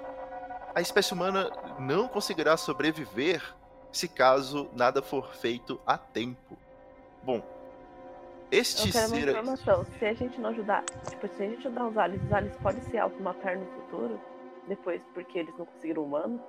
[0.73, 1.49] a espécie humana
[1.79, 3.43] não conseguirá sobreviver
[3.91, 6.57] se caso nada for feito a tempo.
[7.23, 7.41] Bom,
[8.51, 9.85] este Eu quero uma ser aí- informação.
[9.99, 12.81] Se a gente não ajudar, tipo, se a gente ajudar os aliens, os aliens podem
[12.83, 14.19] se automatar no futuro?
[14.67, 16.41] Depois, porque eles não conseguiram humano?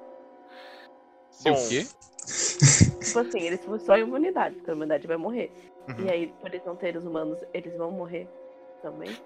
[1.30, 1.86] Se Bom, o quê?
[2.26, 5.52] Tipo assim, eles vão só em humanidade, porque a humanidade vai morrer.
[5.88, 6.06] Uhum.
[6.06, 8.26] E aí, por eles não terem os humanos, eles vão morrer
[8.82, 9.16] também?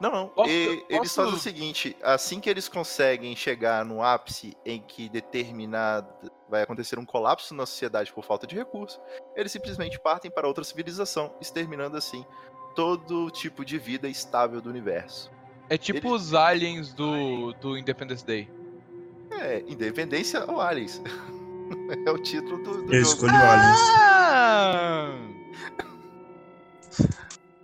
[0.00, 0.28] Não, não.
[0.28, 4.80] Posso- E- Eles posso- fazem o seguinte: assim que eles conseguem chegar no ápice em
[4.80, 6.08] que determinado
[6.48, 9.00] vai acontecer um colapso na sociedade por falta de recursos,
[9.36, 12.24] eles simplesmente partem para outra civilização, exterminando assim
[12.76, 15.30] todo tipo de vida estável do universo.
[15.68, 18.48] É tipo Ele- os aliens do, do Independence Day.
[19.32, 21.02] É, independência ou aliens.
[21.88, 23.14] é o título do, do Eu jogo.
[23.14, 23.80] escolhi o Aliens.
[23.96, 25.14] Ah!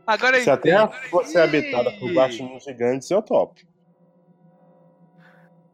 [0.07, 1.09] Agora Se a Terra entendi.
[1.09, 3.61] fosse habitada por guaxinins gigantes, eu topo.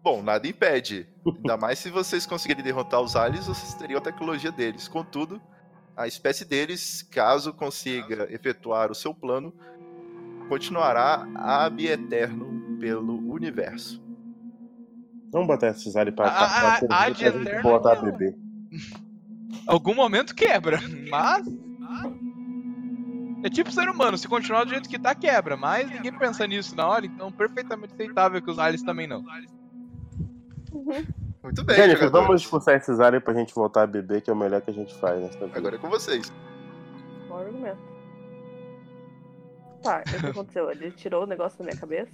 [0.02, 1.08] Bom, nada impede.
[1.26, 4.88] Ainda mais se vocês conseguirem derrotar os aliens, vocês teriam a tecnologia deles.
[4.88, 5.40] Contudo,
[5.96, 9.52] a espécie deles, caso consiga efetuar o seu plano,
[10.48, 14.00] continuará ab eterno pelo universo.
[15.32, 16.80] Vamos botar esses aliens pra cá.
[16.90, 17.30] ah, de
[17.62, 18.04] botar não.
[18.04, 18.34] bebê.
[19.66, 20.78] Algum momento quebra,
[21.10, 21.46] mas.
[23.42, 25.56] É tipo ser humano, se continuar do jeito que tá, quebra.
[25.56, 29.24] Mas ninguém pensa nisso na hora, então perfeitamente aceitável que os aliens também não.
[31.42, 32.10] Muito bem, Jennifer, jogadores.
[32.10, 34.74] vamos expulsar esses aliens pra gente voltar a beber, que é o melhor que a
[34.74, 35.58] gente faz nessa vida.
[35.58, 36.30] Agora é com vocês.
[37.28, 37.90] Bom argumento.
[39.82, 40.70] Tá, o que aconteceu?
[40.70, 42.12] Ele tirou o negócio da minha cabeça?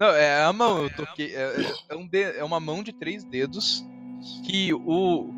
[0.00, 1.34] Não, é a mão, eu toquei.
[1.34, 1.54] É,
[1.90, 3.84] é um de- é uma mão de três dedos
[4.44, 5.30] que o,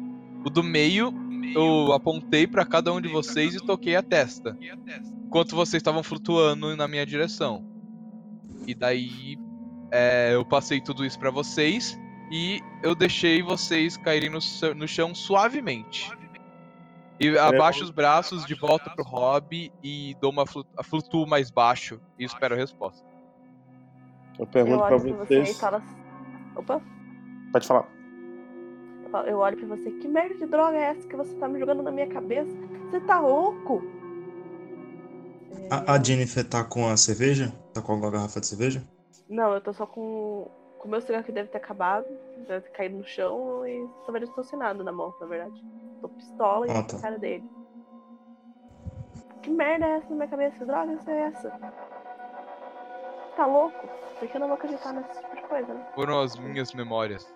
[0.44, 1.12] o do meio
[1.54, 4.56] eu apontei pra cada um de vocês e toquei a testa.
[5.26, 7.64] Enquanto vocês estavam flutuando na minha direção.
[8.66, 9.36] E daí
[9.90, 11.98] é, eu passei tudo isso pra vocês
[12.30, 16.08] e eu deixei vocês caírem no, chão- no chão suavemente.
[17.20, 22.00] E abaixo os braços de volta pro hobby e dou uma flu- flutuo mais baixo
[22.18, 23.04] e espero a resposta.
[24.38, 25.58] Eu Eu pergunto pra olho pra você e vocês.
[25.60, 25.82] falo.
[26.56, 26.80] Opa!
[27.52, 27.88] Pode falar.
[29.04, 31.48] Eu falo- Eu olho pra você, que merda de droga é essa que você tá
[31.48, 32.50] me jogando na minha cabeça?
[32.90, 33.82] Você tá louco?
[35.70, 37.52] É, A, a Jennifer tá com a cerveja?
[37.74, 38.82] Tá com a garrafa de cerveja?
[39.28, 42.04] Não, eu tô só com com o meu cigarro que deve ter acabado,
[42.48, 45.64] deve ter caído no chão e vejo distorcionado na mão, na verdade.
[46.00, 46.96] Tô pistola Ah, e tá.
[46.96, 47.48] na cara dele.
[49.42, 50.58] Que merda é essa na minha cabeça?
[50.58, 51.50] Que droga é essa?
[53.36, 53.88] Tá louco?
[54.18, 55.86] Porque eu não vou acreditar nesse tipo de coisa, né?
[55.94, 57.26] foram as minhas memórias.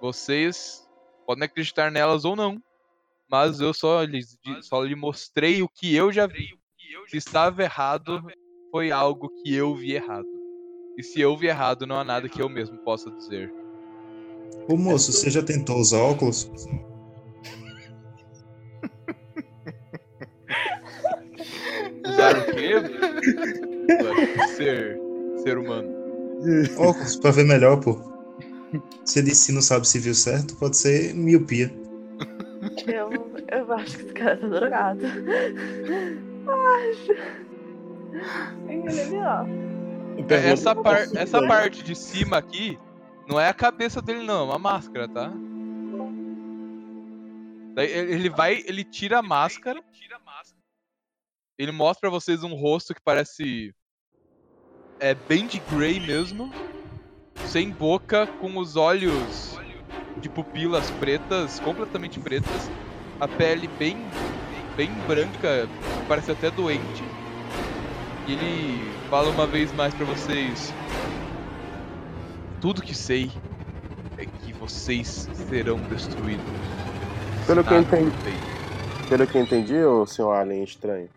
[0.00, 0.86] Vocês
[1.26, 2.60] podem acreditar nelas ou não,
[3.28, 4.20] mas eu só lhe,
[4.62, 6.58] só lhe mostrei o que eu já vi.
[7.08, 8.22] Se estava errado,
[8.70, 10.26] foi algo que eu vi errado.
[10.96, 13.52] E se eu vi errado, não há nada que eu mesmo possa dizer.
[14.68, 16.50] Ô moço, você já tentou usar óculos?
[22.06, 23.66] Usar o quê?
[24.56, 25.00] ser,
[25.42, 25.88] ser humano.
[26.78, 27.98] Óculos pra ver melhor, pô.
[29.04, 31.72] Você disse que não sabe se viu certo, pode ser miopia.
[32.86, 33.10] Eu,
[33.50, 35.00] eu acho que esse cara tá drogado.
[36.46, 37.12] Acho.
[38.68, 39.66] Ele, ó.
[40.28, 42.78] É, Essa, par essa parte de cima aqui
[43.28, 45.32] não é a cabeça dele, não, é uma máscara, tá?
[47.74, 49.82] Daí ele ele vai, ele tira a máscara.
[51.58, 53.74] Ele mostra pra vocês um rosto que parece.
[55.00, 56.52] É bem de Grey mesmo.
[57.46, 59.58] Sem boca, com os olhos
[60.18, 62.70] de pupilas pretas, completamente pretas.
[63.20, 63.96] A pele bem,
[64.76, 65.68] bem branca,
[66.08, 67.04] parece até doente.
[68.26, 70.74] E ele fala uma vez mais pra vocês.
[72.60, 73.30] Tudo que sei
[74.18, 76.44] é que vocês serão destruídos.
[77.46, 78.12] Pelo que eu entendi.
[79.08, 81.08] Pelo que eu entendi, ô senhor Alien estranho,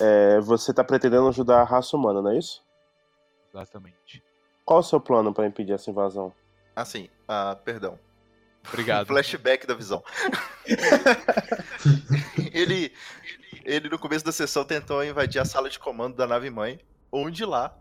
[0.00, 2.62] é, você tá pretendendo ajudar a raça humana, não é isso?
[3.52, 4.22] Exatamente.
[4.64, 6.32] Qual o seu plano pra impedir essa invasão?
[6.74, 7.98] Assim, ah, perdão.
[8.68, 9.06] Obrigado.
[9.08, 10.02] Flashback da visão.
[12.52, 12.92] ele,
[13.64, 16.80] ele, no começo da sessão, tentou invadir a sala de comando da nave mãe,
[17.10, 17.76] onde lá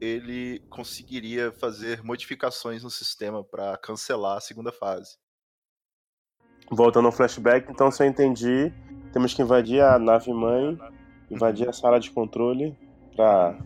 [0.00, 5.16] ele conseguiria fazer modificações no sistema para cancelar a segunda fase.
[6.70, 8.72] Voltando ao flashback, então se eu entendi,
[9.12, 10.78] temos que invadir a nave mãe,
[11.30, 12.76] invadir a sala de controle
[13.14, 13.56] pra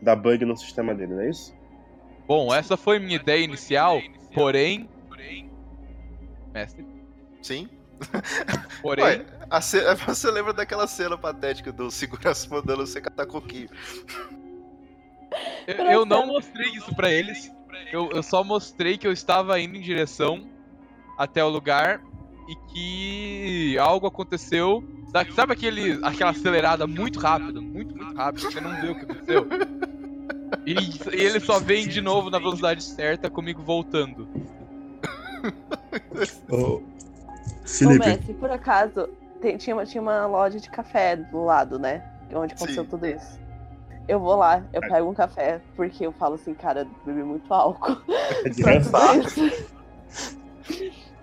[0.00, 1.54] dar bug no sistema dele, não é isso?
[2.26, 4.00] Bom, essa foi minha ideia inicial,
[4.34, 4.88] porém.
[6.52, 6.86] Mestre.
[7.42, 7.68] Sim?
[8.82, 9.04] Porém.
[9.04, 13.68] Ué, a ce- você lembra daquela cena patética do segurança mandando você catar coquinho?
[15.66, 17.50] Eu, eu não mostrei isso pra eles.
[17.92, 20.48] Eu, eu só mostrei que eu estava indo em direção
[21.18, 22.02] até o lugar
[22.48, 24.82] e que algo aconteceu.
[25.14, 29.04] Da- Sabe aquele, aquela acelerada muito rápido, muito, muito rápido, você não viu o que
[29.04, 29.46] aconteceu?
[30.66, 30.72] E,
[31.16, 34.26] e ele só vem de novo na velocidade certa comigo voltando.
[36.50, 36.82] Ô,
[37.86, 39.08] Ô, mestre, por acaso,
[39.40, 42.02] tem- tinha, uma- tinha uma loja de café do lado, né?
[42.34, 42.90] Onde aconteceu Sim.
[42.90, 43.38] tudo isso.
[44.08, 47.96] Eu vou lá, eu pego um café, porque eu falo assim, cara, bebi muito álcool.
[48.44, 49.22] É desgraçado.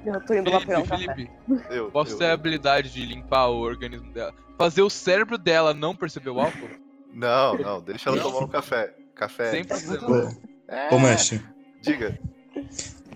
[0.06, 1.16] Eu tô indo lá pegar um Felipe, café.
[1.48, 4.34] Felipe, Eu, posso eu- ter a habilidade de limpar o organismo dela.
[4.58, 6.70] Fazer o cérebro dela não perceber o álcool?
[7.14, 8.94] Não, não, deixa ela tomar um café.
[9.16, 9.52] Café.
[9.52, 10.30] Sem problema.
[10.30, 10.32] ô,
[10.68, 11.42] É, ô mestre,
[11.82, 12.18] Diga.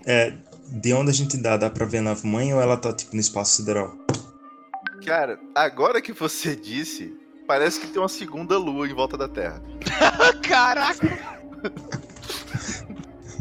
[0.04, 0.32] é,
[0.68, 3.14] de onde a gente dá, dá pra ver a nave mãe ou ela tá tipo
[3.14, 3.96] no espaço sideral?
[5.04, 7.16] Cara, agora que você disse,
[7.46, 9.62] parece que tem uma segunda lua em volta da Terra.
[10.46, 11.18] Caraca!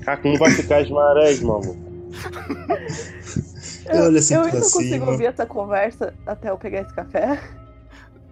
[0.03, 1.84] Cara, como vai ficar as marés, maluco?
[3.87, 5.11] Eu assim eu ainda consigo cima.
[5.11, 7.39] ouvir essa conversa até eu pegar esse café.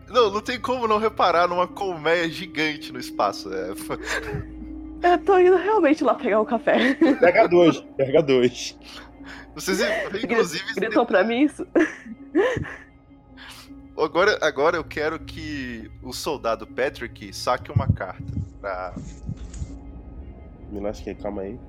[0.10, 3.52] Não, não tem como não reparar numa colmeia gigante no espaço.
[3.54, 3.70] É,
[5.14, 6.94] Eu tô indo realmente lá pegar o café.
[6.96, 8.78] Pega dois, pega dois.
[9.54, 9.80] Vocês,
[10.24, 11.68] inclusive, Gritou pra mim isso?
[13.98, 18.24] agora, agora eu quero que o soldado Patrick saque uma carta
[18.62, 18.94] pra.
[20.72, 21.60] Me lasquei, calma aí.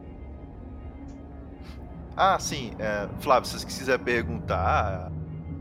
[2.16, 5.10] Ah, sim, é, Flávio, se você quiser perguntar,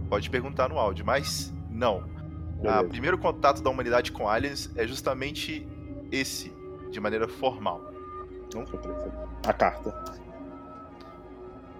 [0.10, 2.04] pode perguntar no áudio, mas não.
[2.60, 2.84] O Beleza.
[2.86, 5.68] primeiro contato da humanidade com aliens é justamente
[6.12, 6.54] esse,
[6.92, 7.82] de maneira formal.
[8.56, 9.12] Aparecer.
[9.48, 10.14] A carta.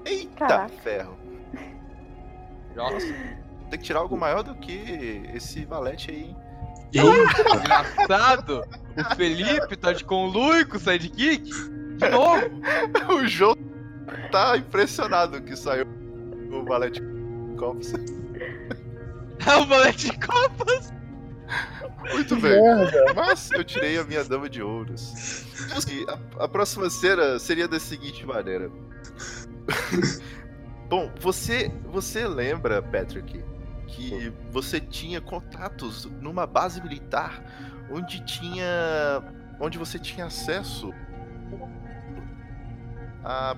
[0.06, 0.70] Eita Caraca.
[0.84, 1.16] ferro!
[2.76, 3.06] Nossa,
[3.70, 6.38] Tem que tirar algo maior do que esse valete aí, hein?
[6.94, 8.64] engraçado!
[8.98, 11.44] O Felipe tá de conluio com o sidekick?
[11.98, 12.42] De novo?
[13.14, 13.56] o João
[14.32, 15.86] tá impressionado que saiu
[16.52, 17.02] o valete
[17.58, 17.94] Cops.
[19.46, 20.94] É o valete de copas!
[22.12, 22.60] Muito bem.
[23.16, 25.46] Mas eu tirei a minha dama de ouros.
[26.38, 28.70] A, a próxima cena seria da seguinte maneira.
[30.90, 33.44] Bom, você, você lembra, Patrick,
[33.88, 37.44] que você tinha contatos numa base militar
[37.90, 39.24] onde tinha.
[39.60, 40.92] onde você tinha acesso
[43.24, 43.56] a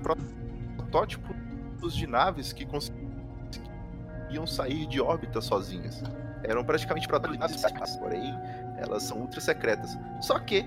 [0.96, 6.02] protótipos de naves que conseguiam sair de órbita sozinhas.
[6.44, 8.34] Eram praticamente protótipos de naves, porém
[8.78, 9.98] elas são ultra secretas.
[10.22, 10.66] Só que,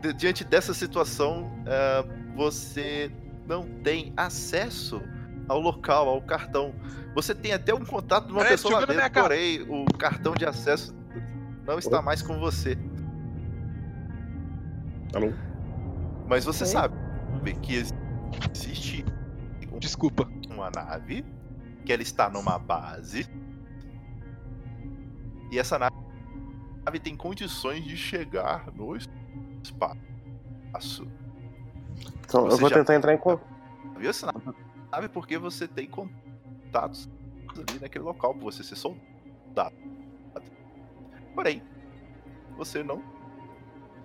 [0.00, 2.04] di- diante dessa situação, ah,
[2.34, 3.10] você
[3.46, 5.00] não tem acesso
[5.48, 6.74] ao local, ao cartão.
[7.14, 10.44] Você tem até um contato de uma Peraí, pessoa lá dentro, porém o cartão de
[10.44, 10.94] acesso
[11.64, 12.76] não está mais com você.
[15.14, 15.32] Alô?
[16.26, 16.70] Mas você Oi?
[16.70, 16.94] sabe
[17.62, 17.82] que
[18.54, 19.04] existe
[19.78, 20.28] Desculpa.
[20.50, 21.24] uma nave,
[21.84, 23.28] que ela está numa base.
[25.50, 28.96] E essa nave tem condições de chegar no
[29.62, 31.06] espaço.
[32.20, 33.46] Então, eu Você vou já- tentar entrar em contato.
[33.98, 34.32] Viu essa
[34.92, 37.08] nave porque você tem contatos
[37.56, 39.74] ali naquele local pra você ser soldado.
[41.34, 41.62] Porém,
[42.56, 43.02] você não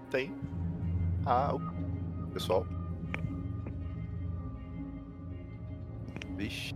[0.10, 0.34] tem
[1.26, 1.54] a.
[1.56, 1.74] o-
[2.32, 2.66] Pessoal.
[6.36, 6.76] Vixe.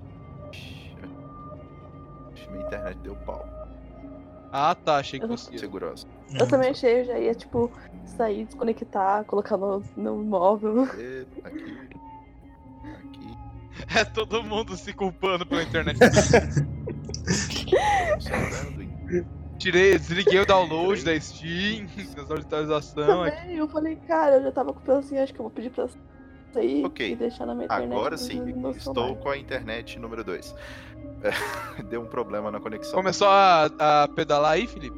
[2.49, 3.45] Minha internet deu pau.
[4.51, 4.97] Ah, tá.
[4.97, 5.57] Achei que fosse.
[5.57, 6.07] Segurança.
[6.39, 7.71] Eu também achei, eu já ia, tipo,
[8.05, 10.87] sair, desconectar, colocar no, no móvel.
[10.97, 11.77] Eita, aqui.
[12.83, 13.37] Aqui.
[13.95, 15.99] É todo mundo se culpando pela internet.
[18.79, 19.25] Em
[19.57, 23.33] Tirei, desliguei o download da Steam, as atualizações.
[23.33, 25.87] Também, eu falei, cara, eu já tava com assim, acho que eu vou pedir pra
[26.85, 27.11] Ok.
[27.11, 27.91] e deixar na minha internet.
[27.91, 28.41] Agora sim,
[28.75, 30.55] estou com a internet número 2.
[31.89, 32.93] Deu um problema na conexão.
[32.93, 34.97] Começou a, a pedalar aí, Felipe?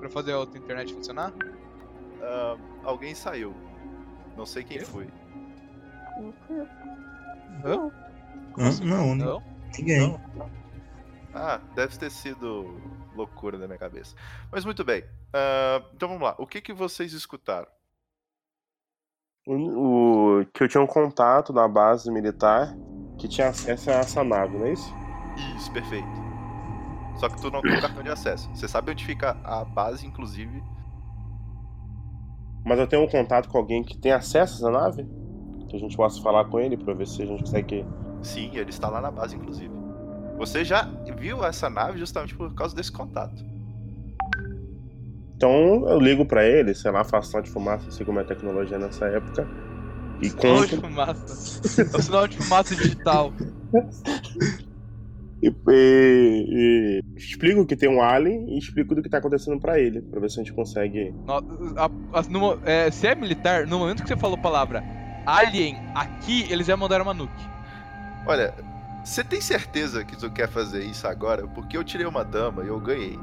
[0.00, 1.32] Pra fazer a outra internet funcionar?
[2.22, 3.54] Ah, alguém saiu.
[4.36, 5.08] Não sei quem foi.
[6.20, 6.68] Não fui eu.
[7.64, 7.90] Hã?
[8.58, 8.84] Hã?
[8.84, 9.42] Não, Não?
[9.76, 10.20] ninguém.
[11.34, 12.80] Ah, deve ter sido
[13.14, 14.14] loucura da minha cabeça.
[14.50, 15.04] Mas muito bem.
[15.32, 16.34] Ah, então vamos lá.
[16.38, 17.68] O que, que vocês escutaram?
[19.46, 19.54] O,
[20.46, 22.74] que eu tinha um contato na base militar
[23.18, 24.94] que tinha acesso a essa nave, não é isso?
[25.56, 26.08] Isso, perfeito.
[27.16, 28.48] Só que tu não tem o cartão de acesso.
[28.54, 30.62] Você sabe onde fica a base, inclusive.
[32.64, 35.08] Mas eu tenho um contato com alguém que tem acesso a essa nave?
[35.68, 37.84] Que a gente possa falar com ele pra ver se a gente consegue.
[38.22, 39.74] Sim, ele está lá na base, inclusive.
[40.38, 40.82] Você já
[41.16, 43.44] viu essa nave justamente por causa desse contato.
[45.34, 48.78] Então eu ligo pra ele, sei lá, faço de fumaça, sei como é a tecnologia
[48.78, 49.48] nessa época.
[50.20, 51.82] E Sinal de fumaça.
[51.92, 53.32] É o sinal de fumaça digital.
[55.40, 59.78] E, e- e explico que tem um alien e explico do que tá acontecendo pra
[59.78, 61.14] ele, pra ver se a gente consegue.
[61.24, 61.34] No-
[61.78, 64.82] a- a- no é, se é militar, no momento que você falou a palavra
[65.24, 67.44] alien, aqui eles já mandaram uma nuke.
[68.26, 68.52] Olha,
[69.04, 71.46] você tem certeza que tu quer fazer isso agora?
[71.46, 73.16] Porque eu tirei uma dama e eu ganhei.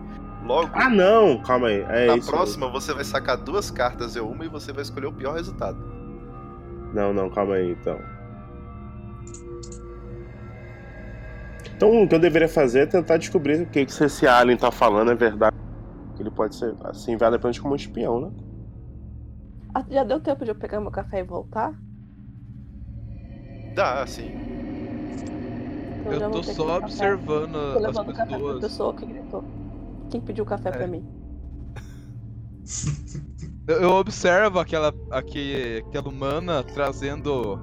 [0.46, 1.41] Logo, Ah não!
[1.43, 1.82] Calma aí.
[1.89, 2.30] É na isso.
[2.32, 5.78] próxima você vai sacar duas cartas, eu uma, e você vai escolher o pior resultado.
[6.96, 8.00] Não, não, calma aí então.
[11.76, 14.72] Então o que eu deveria fazer é tentar descobrir o que, que esse alien tá
[14.72, 15.56] falando é verdade.
[16.18, 18.32] Ele pode ser assim enviado apenas como um espião, né?
[19.74, 21.74] Ah, já deu tempo de eu pegar meu café e voltar?
[23.76, 24.32] Dá, sim.
[26.00, 26.86] Então Eu tô só café.
[26.86, 28.62] observando Tô as levando café pra pessoas.
[28.62, 29.43] pessoa que gritou.
[30.10, 30.72] Quem pediu café É.
[30.72, 31.06] pra mim?
[33.68, 37.59] Eu, eu observo aquela, aquele, aquela humana trazendo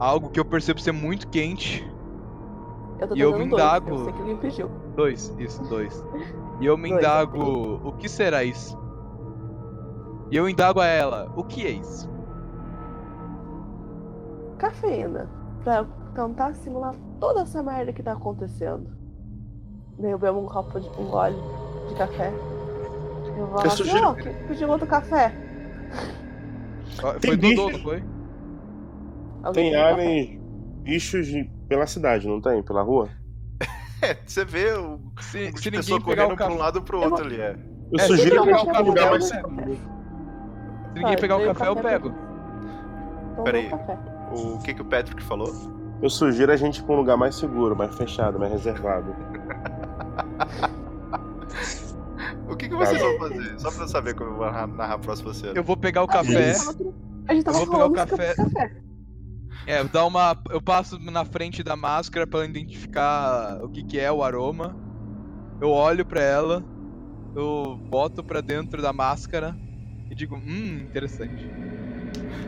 [0.00, 1.88] algo que eu percebo ser muito quente.
[2.98, 3.90] Eu tô E eu me dois, indago.
[3.90, 4.68] Eu sei que alguém pediu.
[4.96, 6.04] Dois, isso, dois.
[6.60, 8.78] E eu me Dois, indago, o que será isso?
[10.30, 12.08] E eu indago a ela, o que é isso?
[14.58, 15.28] Cafeína.
[15.64, 15.84] Pra
[16.14, 18.86] tentar simular toda essa merda que tá acontecendo.
[19.98, 21.36] Daí eu bebo um copo de um gole
[21.88, 22.32] de café.
[23.36, 25.34] Eu vou Eu lá, sugiro- "Ô, quem pediu outro café?
[27.02, 28.02] Ó, Tem Foi Dodô, não foi?
[29.52, 30.40] Tem aliens,
[30.82, 32.62] bichos de- pela cidade, não tem?
[32.62, 33.08] Pela rua?
[34.02, 37.24] É, você vê o Se, se pessoa correndo o pra um lado pro Eu outro
[37.24, 37.56] ali, é.
[37.90, 39.64] Eu É, sugiro se que gente o um lugar mais seguro.
[39.64, 39.80] se
[40.94, 42.12] ninguém Tá, pegar o café, eu pego.
[43.44, 43.70] Peraí.
[44.30, 45.48] O que, que o Patrick falou?
[46.02, 49.14] Eu sugiro a gente ir pra um lugar mais seguro, mais fechado, mais reservado.
[52.48, 53.60] O que, que vocês vão fazer?
[53.60, 55.52] Só pra eu saber como eu vou narrar, a próxima cena.
[55.54, 56.54] Eu vou pegar o A gente café.
[57.26, 58.34] A gente tava Eu vou pegar o falando café.
[58.34, 58.84] café.
[59.66, 60.36] É, eu dar uma.
[60.50, 64.76] Eu passo na frente da máscara pra identificar o que, que é o aroma.
[65.60, 66.62] Eu olho pra ela,
[67.34, 69.56] eu boto pra dentro da máscara
[70.10, 71.48] e digo, hum, interessante.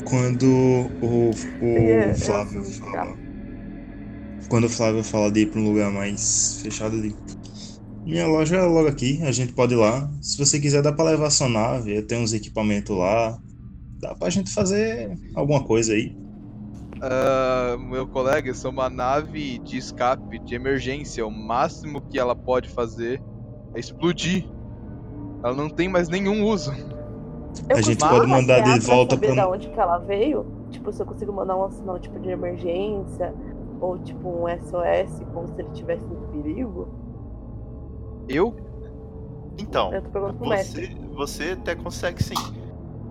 [0.05, 0.45] Quando
[1.01, 1.31] o,
[1.63, 3.17] É, é o Flávio assim, fala.
[4.49, 7.36] Quando o Flávio fala de ir pra um lugar mais fechado, eu digo.
[8.07, 10.09] Minha loja é logo aqui, a gente pode ir lá.
[10.23, 13.37] Se você quiser, dá pra levar sua nave, eu tenho uns equipamentos lá.
[14.01, 16.17] Dá pra gente fazer alguma coisa aí.
[17.03, 21.27] Ah, meu colega, isso é uma nave de escape, de emergência.
[21.27, 23.21] O máximo que ela pode fazer
[23.75, 24.49] é explodir.
[25.43, 26.73] Ela não tem mais nenhum uso.
[27.69, 30.47] Eu A gente pode mandar de pra volta saber pra- da onde que ela veio?
[30.71, 33.35] Tipo, se eu consigo mandar um sinal tipo de emergência
[33.81, 36.89] Ou tipo um SOS, como se ele tivesse em perigo?
[38.29, 38.55] Eu?
[39.59, 40.87] Então, Eu tô perguntando pro mestre.
[40.87, 42.35] você, você até consegue sim.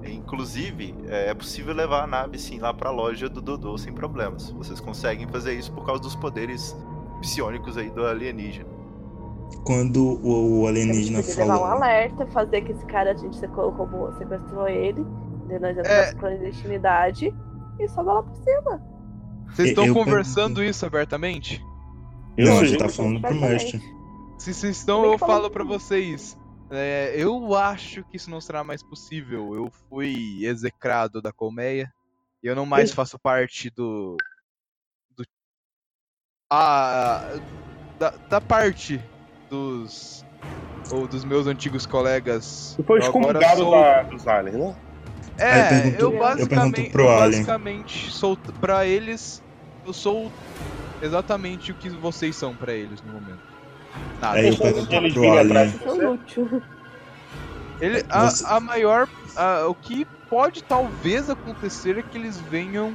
[0.04, 4.52] Inclusive, é é possível levar a nave sim lá pra loja do Dodô sem problemas.
[4.52, 6.76] Vocês conseguem fazer isso por causa dos poderes
[7.22, 8.70] psionicos aí do alienígena.
[9.64, 11.74] Quando o, o A gente alienígena podia levar um falou.
[11.84, 15.04] alerta, fazer que esse cara, a gente sequestrou, sequestrou ele,
[15.48, 16.14] daí nós entramos É.
[16.16, 17.34] clandestinidade
[17.80, 18.82] e sobe lá por cima.
[19.54, 21.64] Vocês estão eu conversando isso abertamente?
[22.38, 23.82] Eu Não, a gente tá falando pro mestre.
[24.38, 25.80] Se vocês estão, Também eu falo pra comigo.
[25.80, 26.38] vocês.
[26.70, 29.56] É, eu acho que isso não será mais possível.
[29.56, 31.92] Eu fui execrado da colmeia.
[32.44, 34.18] E eu não mais faço parte do.
[35.16, 35.24] do
[36.52, 37.40] ah,
[37.98, 39.02] da, da parte
[39.50, 40.24] dos.
[40.92, 42.74] Ou dos meus antigos colegas.
[42.76, 44.76] Tu foi Eu excomungado sou- da, dos aliens, né?
[45.38, 49.44] É, Aí perguntou- eu eu basicamente, pergunto pro eu basicamente sou pra eles,
[49.86, 50.32] eu sou
[51.02, 53.55] exatamente o que vocês são pra eles no momento.
[54.22, 54.38] Nada.
[54.40, 55.58] Aí eu Deixa pergunto eles pro virem Alien.
[55.58, 55.82] atrás.
[57.82, 62.94] Ele, a, Você- a maior, a- o que pode talvez acontecer é que eles venham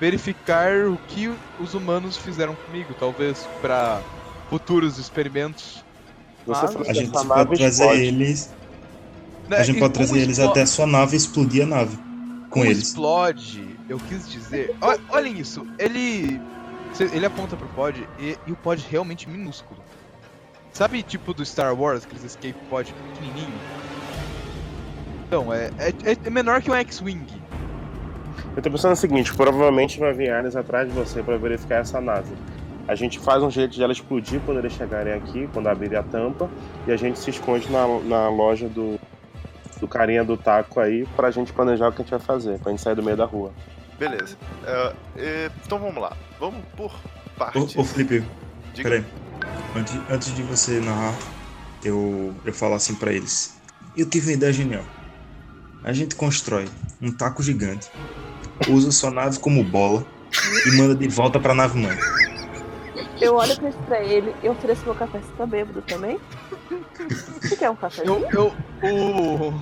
[0.00, 1.28] verificar o que
[1.58, 4.02] os humanos fizeram comigo, talvez pra
[4.48, 5.84] futuros experimentos.
[6.48, 8.00] A que gente pode trazer explode.
[8.02, 8.54] eles.
[9.48, 11.66] Né, A gente e pode como trazer eles até a sua nave e explodir a
[11.66, 11.96] nave.
[11.96, 12.78] Com como eles.
[12.78, 14.74] explode, eu quis dizer.
[14.80, 16.40] Ol- Olhem isso, ele.
[17.12, 19.82] Ele aponta pro pod e, e o pod realmente minúsculo.
[20.74, 23.54] Sabe, tipo do Star Wars, aqueles escape pod pequenininho?
[25.28, 27.26] Então, é, é, é menor que um X-Wing.
[28.56, 32.00] Eu tô pensando o seguinte, provavelmente vai vir aliens atrás de você pra verificar essa
[32.00, 32.34] nave.
[32.88, 36.02] A gente faz um jeito de ela explodir quando eles chegarem aqui, quando abrirem a
[36.02, 36.50] tampa,
[36.88, 38.98] e a gente se esconde na, na loja do,
[39.78, 42.72] do carinha do taco aí pra gente planejar o que a gente vai fazer, pra
[42.72, 43.52] gente sair do meio da rua.
[43.96, 44.36] Beleza.
[45.16, 46.16] É, então vamos lá.
[46.40, 46.92] Vamos por
[47.38, 47.76] partes.
[47.76, 48.24] Ô, ô Felipe,
[48.74, 48.90] Diga.
[48.90, 49.04] peraí.
[49.76, 51.14] Antes, antes de você narrar,
[51.84, 53.56] eu, eu falo assim pra eles.
[53.96, 54.84] Eu tive uma ideia genial.
[55.82, 56.66] A gente constrói
[57.00, 57.90] um taco gigante,
[58.68, 60.06] usa sua nave como bola
[60.66, 61.96] e manda de volta pra nave mãe.
[63.20, 65.18] Eu olho pra, pra ele e ofereço meu café.
[65.18, 66.18] Você tá bêbado também?
[67.40, 68.26] Você quer um cafezinho?
[68.32, 68.52] Eu.
[68.82, 69.54] eu o.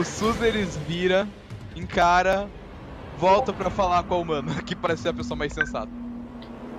[0.00, 1.28] o Suzeres vira,
[1.74, 2.48] encara,
[3.18, 5.90] volta pra falar com a humana, que parece ser a pessoa mais sensata.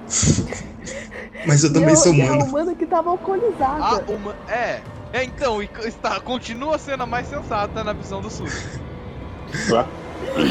[1.47, 2.45] Mas eu E também eu- sou e a humano.
[2.45, 3.83] humana que tava alcoolizada.
[3.83, 4.35] A uma.
[4.47, 4.81] É.
[5.11, 8.29] É, então, e está, continua sendo a mais sensata na visão do.
[8.29, 9.85] Tá?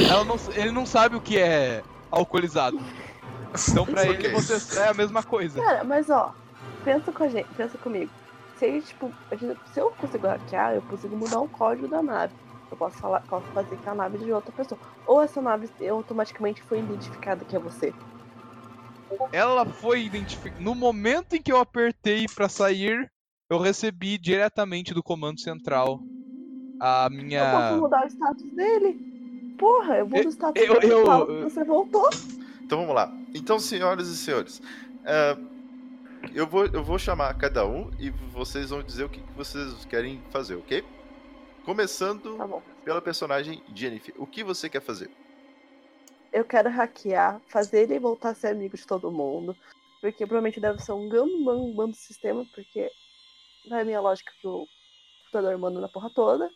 [0.08, 2.78] Ela não, ele não sabe o que é alcoolizado.
[3.68, 5.60] Então pra ele você é a mesma coisa.
[5.60, 6.32] Cara, mas ó,
[6.84, 8.10] pensa com a gente, pensa comigo.
[8.56, 12.00] Se, gente, tipo, a gente- se eu consigo hackear, eu consigo mudar o código da
[12.00, 12.32] nave.
[12.70, 14.78] Eu posso, falar, posso fazer que é a nave de outra pessoa.
[15.06, 17.92] Ou essa nave automaticamente foi identificada que é você.
[19.32, 20.60] Ela foi identificada.
[20.62, 23.10] No momento em que eu apertei pra sair,
[23.50, 26.00] eu recebi diretamente do comando central
[26.80, 27.50] a Eu minha.
[27.50, 29.54] posso mudar o status dele.
[29.58, 30.92] Porra, eu mudo o status eu- dele.
[30.92, 32.08] eu- que Você voltou.
[32.64, 33.12] Então vamos lá.
[33.34, 34.60] Então, senhoras e senhores,
[35.04, 35.36] é,
[36.34, 39.84] eu, vou, eu vou chamar cada um e vocês vão dizer o que, que vocês
[39.84, 40.82] querem fazer, ok?
[41.64, 42.48] Começando Tá
[42.84, 44.14] pela personagem Jennifer.
[44.18, 45.10] O que você quer fazer?
[46.32, 49.56] Eu quero hackear, fazer ele voltar a ser amigo de todo mundo.
[50.00, 52.90] Porque provavelmente deve ser um gambam do sistema, porque
[53.66, 54.66] não é minha lógica que o
[55.24, 56.50] computador manda na porra toda.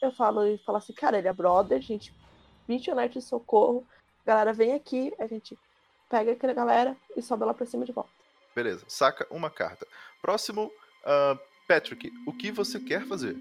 [0.00, 2.14] Eu falo e falo assim, cara, ele é brother, gente,
[2.66, 3.86] 20 alerta de socorro,
[4.24, 5.58] galera vem aqui, a gente
[6.08, 8.10] pega aquela galera e sobe lá pra cima de volta.
[8.54, 9.86] Beleza, saca uma carta.
[10.22, 10.70] Próximo,
[11.04, 13.36] ah, Patrick, o que você quer fazer?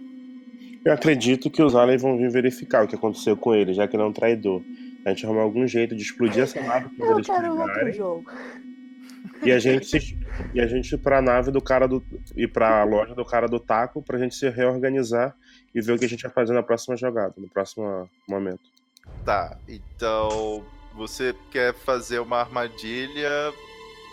[0.83, 3.95] Eu acredito que os aliens vão vir verificar o que aconteceu com ele, já que
[3.95, 4.61] ele é um traidor.
[5.07, 7.93] A gente arrumar algum jeito de explodir essa nave Eu eles quero outro chegarem.
[7.93, 8.25] jogo.
[9.41, 10.17] E a gente se-
[10.53, 12.03] e a gente ir pra nave do cara do.
[12.35, 15.33] ir pra loja do cara do taco pra gente se reorganizar
[15.73, 18.59] e ver o que a gente vai fazer na próxima jogada, no próximo momento.
[19.23, 23.53] Tá, então você quer fazer uma armadilha.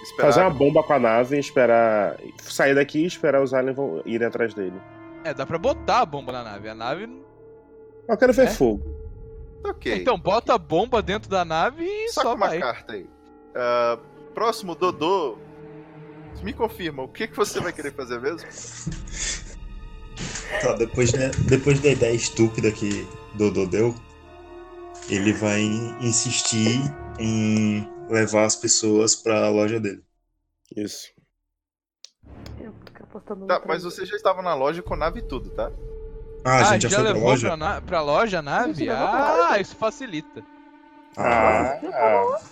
[0.05, 0.27] Esperar.
[0.29, 2.17] Fazer uma bomba com a nave e esperar.
[2.43, 3.77] sair daqui e esperar os aliens
[4.07, 4.81] irem atrás dele.
[5.25, 6.69] É, dá pra botar a bomba na nave.
[6.69, 7.09] A nave.
[8.09, 8.51] Eu quero ver É?
[8.51, 9.03] fogo.
[9.65, 9.95] Ok.
[9.95, 12.59] Então, bota a bomba dentro da nave e Saca só uma vai.
[12.59, 13.09] carta aí.
[13.55, 13.99] Ah,
[14.35, 15.39] próximo, Dodô.
[16.43, 18.47] Me confirma, o que, que você vai querer fazer mesmo?
[20.61, 23.95] Tá, depois, né, depois da ideia estúpida que Dodô deu,
[25.09, 25.61] ele vai
[26.01, 26.81] insistir
[27.19, 30.05] em levar as pessoas pra loja dele.
[30.77, 31.15] Isso.
[33.47, 35.71] Tá, mas você já estava na loja com nave e tudo, tá?
[36.45, 37.47] Ah, a gente já, foi pra levou loja?
[37.49, 38.85] Pra, na- pra loja a A nave?
[38.87, 40.43] pra Ah, isso facilita.
[41.17, 41.79] Ah,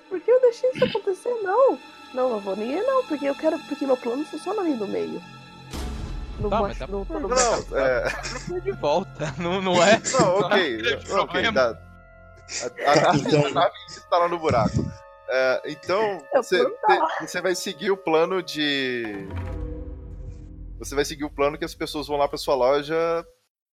[0.09, 1.34] Por que eu deixei isso acontecer?
[1.43, 1.78] Não.
[2.14, 3.59] Não, não vou ninguém não, porque eu quero.
[3.61, 5.20] Porque meu plano funciona ali no meio.
[6.38, 8.61] No Tá, mo- mas dá no- pra- no- Não, é.
[8.61, 10.01] de volta, não, não é?
[10.12, 10.76] Não, ok.
[10.78, 11.53] grande ok, problema.
[11.53, 11.78] dá.
[12.86, 14.84] A, a, a, Então- a nave está lá no buraco.
[15.28, 19.26] É, então, Eu você, tá te- você vai seguir o plano de.
[20.78, 23.24] Você vai seguir o plano que as pessoas vão lá pra sua loja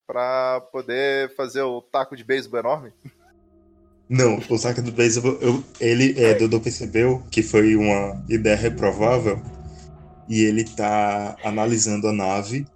[0.07, 2.93] pra poder fazer o taco de beisebol enorme?
[4.09, 9.41] Não, o saque do beisebol, eu- ele, é, Dodô percebeu que foi uma ideia reprovável
[10.29, 12.67] e ele tá analisando a nave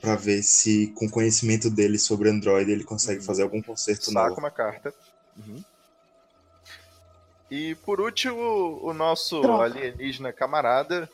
[0.00, 4.28] pra ver se, com o conhecimento dele sobre Android, ele consegue fazer algum conserto Saca
[4.28, 4.40] novo.
[4.40, 4.92] uma carta.
[5.38, 5.64] Uhum.
[7.50, 9.64] E por último, o nosso Droga.
[9.64, 11.08] alienígena camarada.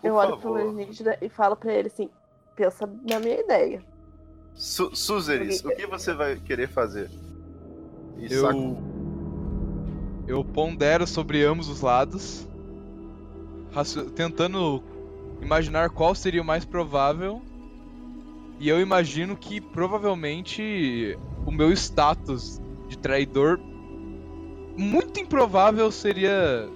[0.00, 0.40] Por Eu olho favor.
[0.40, 2.10] pro alienígena e falo pra ele assim:
[2.58, 3.80] pensa na minha ideia.
[4.52, 7.08] Su Suzeris, o que você vai querer fazer?
[8.16, 8.76] E Eu.
[10.26, 12.46] Eu pondero sobre ambos os lados,
[14.14, 14.82] tentando
[15.40, 17.40] imaginar qual seria o mais provável.
[18.60, 23.58] E eu imagino que provavelmente o meu status de traidor
[24.76, 26.68] muito improvável seria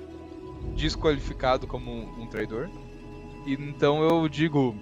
[0.74, 2.70] desqualificado como um, um traidor.
[3.44, 4.74] E então eu digo,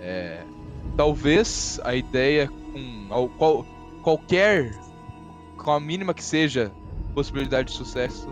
[0.00, 0.42] é,
[0.96, 3.66] talvez a ideia com ao- qual-
[4.02, 4.74] qualquer,
[5.56, 6.72] com a mínima que seja
[7.14, 8.28] possibilidade de sucesso,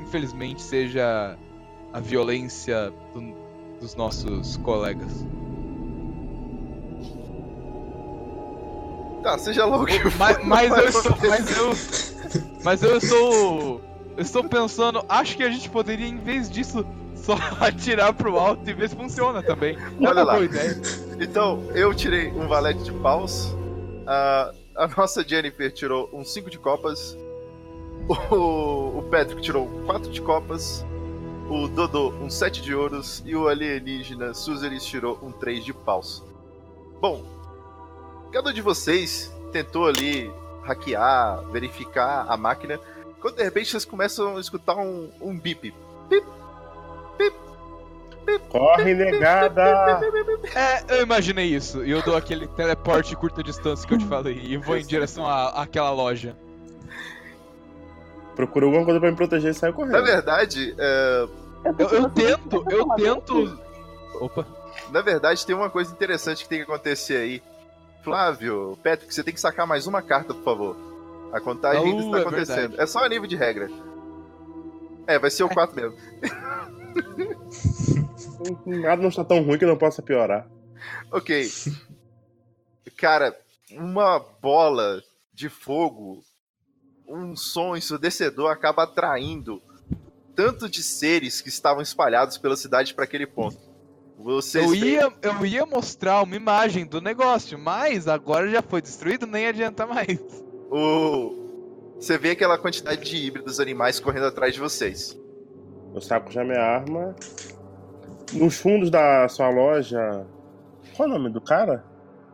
[0.00, 1.36] infelizmente seja
[1.92, 3.34] a violência do-
[3.80, 5.24] dos nossos colegas.
[9.22, 9.86] Tá, seja louco.
[9.86, 11.72] que Mas, mas eu estou, mas eu,
[12.64, 13.80] mas eu estou,
[14.16, 16.84] eu estou pensando, acho que a gente poderia em vez disso
[17.30, 19.76] só atirar pro alto e ver se funciona também.
[20.00, 20.36] Olha lá.
[21.20, 23.54] Então, eu tirei um valete de paus.
[24.06, 27.14] A, a nossa Jennifer tirou um 5 de copas.
[28.08, 30.82] O, o Patrick tirou 4 de copas.
[31.50, 33.22] O Dodô um 7 de ouros.
[33.26, 36.24] E o alienígena Suzeris tirou um 3 de paus.
[37.02, 37.22] Bom,
[38.32, 42.80] cada um de vocês tentou ali hackear, verificar a máquina.
[43.20, 45.74] Quando de repente vocês começam a escutar um, um bip.
[48.38, 50.00] Corre, negada!
[50.54, 51.84] É, eu imaginei isso.
[51.84, 55.26] E eu dou aquele teleporte curta distância que eu te falei e vou em direção
[55.26, 56.36] à, àquela loja.
[58.36, 60.02] Procura alguma coisa pra me proteger e sai Na correndo.
[60.04, 61.28] verdade, é,
[61.78, 63.60] Eu, eu tento, eu tento.
[64.20, 64.46] Opa.
[64.90, 67.42] Na verdade, tem uma coisa interessante que tem que acontecer aí.
[68.02, 70.76] Flávio, Patrick, você tem que sacar mais uma carta, por favor.
[71.32, 72.56] A contagem ainda Uh, está é acontecendo.
[72.56, 72.80] verdade.
[72.82, 73.68] É só a nível de regra.
[75.06, 75.96] É, vai ser o 4 mesmo.
[78.66, 80.48] Nada não está tão ruim que não possa piorar.
[81.10, 81.48] Ok.
[82.96, 83.36] Cara,
[83.72, 86.22] uma bola de fogo,
[87.08, 89.62] um som ensurdecedor acaba atraindo
[90.34, 93.58] tanto de seres que estavam espalhados pela cidade para aquele ponto.
[94.18, 98.82] Vocês Eu veem- ia, eu ia mostrar uma imagem do negócio, mas agora já foi
[98.82, 100.18] destruído, nem adianta mais.
[100.70, 101.38] o...
[101.96, 105.18] Você vê aquela quantidade de híbridos animais correndo atrás de vocês.
[105.94, 107.14] Eu saco já minha arma.
[108.34, 110.26] Nos fundos da sua loja.
[110.96, 111.84] Qual é o nome do cara?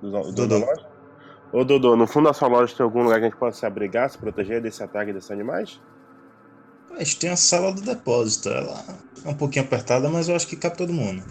[0.03, 0.47] Do, do Dodô.
[0.61, 0.87] da loja?
[1.53, 3.67] Ô Dodô, no fundo da sua loja tem algum lugar que a gente possa se
[3.67, 5.81] abrigar, se proteger desse ataque desses animais?
[6.93, 8.49] A gente tem a sala do depósito.
[8.49, 8.83] Ela
[9.25, 11.23] é um pouquinho apertada, mas eu acho que cabe todo mundo.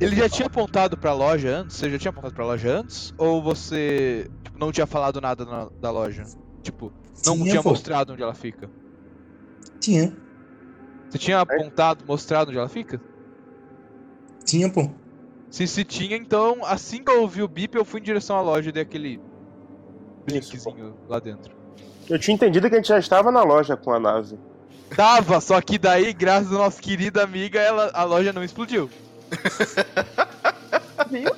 [0.00, 1.76] Ele já tinha apontado pra loja antes?
[1.76, 3.12] Você já tinha apontado pra loja antes?
[3.18, 6.22] Ou você tipo, não tinha falado nada na- da loja?
[6.62, 6.92] Tipo,
[7.26, 8.70] não Tinha, tinha mostrado onde ela fica?
[9.78, 10.16] Tinha.
[11.08, 13.00] Você tinha apontado, mostrado onde ela fica?
[14.44, 14.90] Tinha, pô.
[15.50, 18.40] Se se tinha, então, assim que eu ouvi o bip, eu fui em direção à
[18.40, 19.20] loja e dei aquele
[20.24, 21.52] blinkzinho lá dentro.
[22.08, 24.38] Eu tinha entendido que a gente já estava na loja com a nave.
[24.96, 28.90] Tava, só que daí, graças à nossa querida amiga, ela, a loja não explodiu.
[31.10, 31.30] Viu?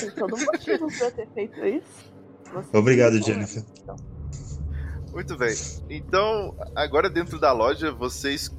[0.00, 2.12] Tem todo motivo pra ter feito isso.
[2.52, 3.22] Você Obrigado.
[3.22, 3.62] Jennifer.
[5.12, 5.54] Muito bem.
[5.88, 8.50] Então, agora dentro da loja, vocês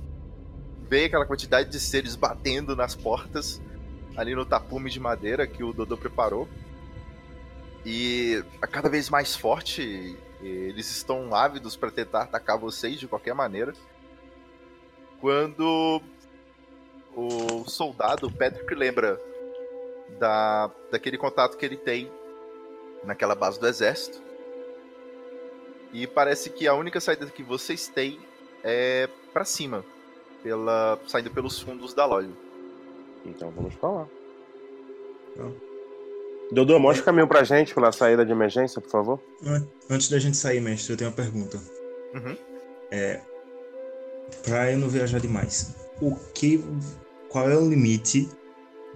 [0.89, 3.61] veem aquela quantidade de seres batendo nas portas,
[4.15, 6.47] ali no tapume de madeira que o Dodô preparou.
[7.85, 13.35] E a cada vez mais forte, eles estão ávidos para tentar atacar vocês de qualquer
[13.35, 13.73] maneira.
[15.21, 16.01] Quando
[17.15, 19.19] o soldado, o Patrick, lembra
[20.19, 22.11] da, daquele contato que ele tem
[23.03, 24.21] naquela base do exército.
[25.93, 28.19] E parece que a única saída que vocês têm
[28.63, 29.85] é pra cima,
[30.45, 32.29] pela saindo pelos fundos da loja.
[33.25, 34.07] Então vamos pra lá.
[35.35, 35.43] Tá.
[36.51, 39.19] Dodô, mostra o caminho pra gente pela saída de emergência, por favor.
[39.43, 41.57] An- Antes da gente sair, mestre, eu tenho uma pergunta.
[42.13, 42.37] Uhum.
[42.91, 43.19] É,
[44.43, 46.63] pra eu não viajar demais, o que,
[47.29, 48.29] qual é o limite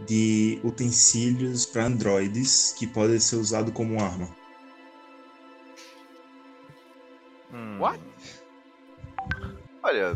[0.06, 4.30] de utensílios para androides que podem ser usados como arma?
[7.52, 7.80] Hum.
[7.80, 8.00] What?
[9.82, 10.16] Olha,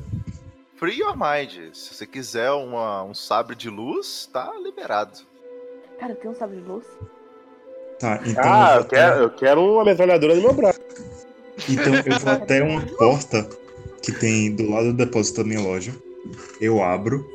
[0.84, 1.49] free your mind.
[1.73, 5.18] Se você quiser uma, um sabre de luz, tá liberado.
[5.97, 6.84] Cara, tem um sabre de luz?
[7.97, 10.81] Tá, então Ah, eu eu quero, eu quero uma metralhadora no meu braço.
[11.69, 13.47] Então eu vou até uma porta
[14.01, 15.95] que tem do lado do depósito da minha loja.
[16.60, 17.26] Eu abro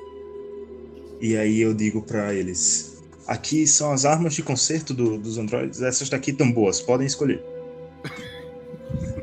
[1.19, 5.81] e aí eu digo pra eles: aqui são as armas de conserto do- dos androides.
[5.81, 7.43] Essas daqui estão boas, podem escolher.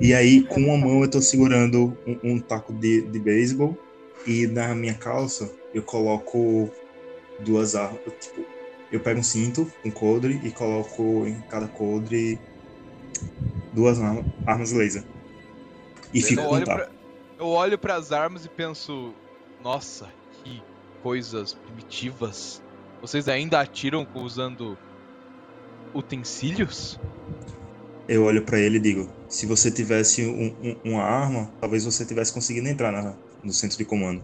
[0.02, 3.78] E aí com uma mão eu tô segurando um, um taco de, de beisebol
[4.26, 6.72] e na minha calça eu coloco
[7.40, 8.02] duas armas.
[8.20, 8.46] Tipo,
[8.92, 12.40] eu pego um cinto, um coldre e coloco em cada coldre
[13.74, 15.04] duas arma- armas laser.
[16.14, 16.80] E fico Eu com olho, taco.
[16.86, 16.96] pra,
[17.40, 19.16] eu olho pras armas e penso,
[19.60, 20.64] nossa, que
[21.02, 22.62] coisas primitivas.
[23.02, 24.80] Vocês ainda atiram usando
[25.94, 27.00] utensílios?
[28.08, 32.06] Eu olho pra ele e digo: se você tivesse um- um- uma arma, talvez você
[32.06, 34.22] tivesse conseguido entrar na- no centro de comando.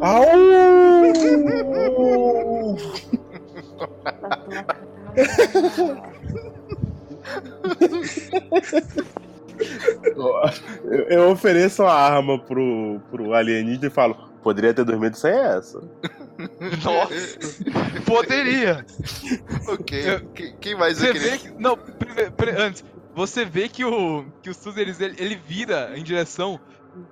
[0.00, 0.26] Au!
[10.84, 15.80] Eu, eu ofereço a arma pro, pro alienígena e falo: poderia ter dormido sem essa.
[16.84, 17.62] Nossa!
[18.04, 18.84] Poderia!
[19.68, 20.10] Ok.
[20.10, 21.50] Eu- Quem, quem mais Você vê que.
[21.58, 22.84] Não, prime- pre- antes.
[23.14, 24.24] Você vê que o.
[24.42, 26.58] Que o Suzeris ele, ele vira em direção.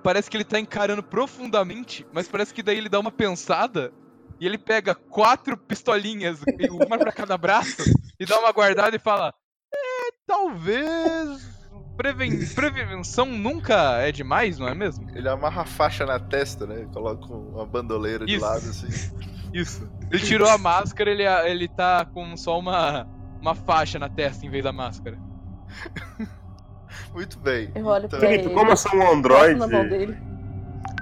[0.03, 3.91] Parece que ele tá encarando profundamente, mas parece que daí ele dá uma pensada
[4.39, 6.39] e ele pega quatro pistolinhas,
[6.69, 7.83] uma pra cada braço,
[8.19, 9.33] e dá uma guardada e fala:
[9.73, 11.51] É, talvez.
[11.95, 12.47] Preven...
[12.55, 15.07] Prevenção nunca é demais, não é mesmo?
[15.15, 16.87] Ele amarra a faixa na testa, né?
[16.91, 18.45] Coloca uma bandoleira de Isso.
[18.45, 18.87] lado assim.
[19.53, 19.87] Isso.
[20.09, 23.07] Ele tirou a máscara, ele, ele tá com só uma,
[23.39, 25.19] uma faixa na testa em vez da máscara.
[27.13, 27.69] Muito bem.
[27.75, 28.53] Eu olho Então- Felipe, ele.
[28.53, 30.17] como eu sou um androide,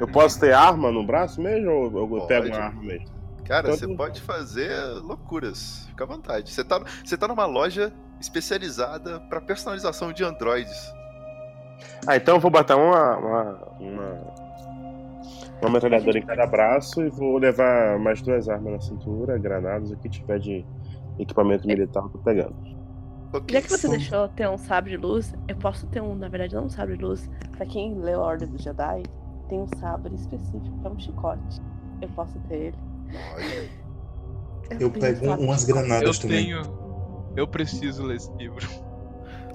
[0.01, 2.27] eu posso ter arma no braço mesmo ou eu Pode.
[2.27, 3.07] pego uma arma mesmo?
[3.45, 4.71] Cara, Todo- você pode fazer
[5.03, 5.85] loucuras.
[5.89, 6.51] Fica à vontade.
[6.51, 10.93] Você tá, você tá numa loja especializada pra personalização de androides.
[12.05, 13.43] Ah, então eu vou botar uma, uma,
[13.79, 14.19] uma,
[15.61, 19.97] uma metralhadora em cada braço e vou levar mais duas armas na cintura, granadas, o
[19.97, 20.65] que tiver de
[21.17, 22.55] equipamento militar eu tô pegando.
[23.31, 23.53] Ok.
[23.55, 26.27] Já que você Só- deixou ter um sabre de luz, eu posso ter um, na
[26.27, 27.29] verdade, não um sabre de luz.
[27.51, 29.03] Pra quem leu a Ordem do Jedi,
[29.47, 31.61] tem um sabre específico, é um chicote.
[32.01, 32.77] Eu posso ter ele.
[33.35, 33.69] Olha,
[34.79, 36.45] Eu um pego de umas granadas Eu também.
[36.45, 36.61] tenho.
[37.35, 38.67] Eu preciso ler esse livro.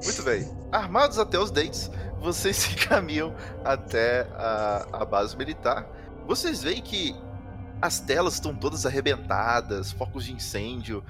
[0.04, 0.48] Muito bem.
[0.70, 1.90] Armados até os dentes,
[2.20, 3.34] vocês se encaminham
[3.64, 5.86] até a, a base militar.
[6.26, 7.14] Vocês veem que
[7.82, 11.02] as telas estão todas arrebentadas, focos de incêndio,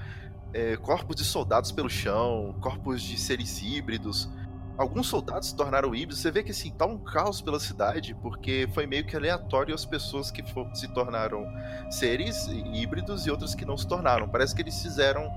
[0.55, 4.29] é, corpos de soldados pelo chão, corpos de seres híbridos.
[4.77, 6.19] Alguns soldados se tornaram híbridos.
[6.19, 9.85] Você vê que assim, tá um caos pela cidade, porque foi meio que aleatório as
[9.85, 11.45] pessoas que fo- se tornaram
[11.89, 14.29] seres híbridos e outras que não se tornaram.
[14.29, 15.29] Parece que eles fizeram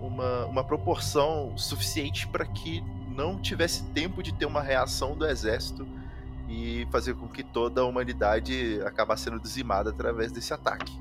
[0.00, 2.82] uma, uma proporção suficiente para que
[3.16, 5.86] não tivesse tempo de ter uma reação do exército
[6.48, 10.92] e fazer com que toda a humanidade acabasse sendo dizimada através desse ataque.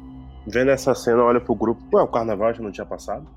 [0.48, 1.84] Vendo essa cena, eu olho pro grupo.
[1.96, 3.28] Ué, o carnaval já não tinha passado?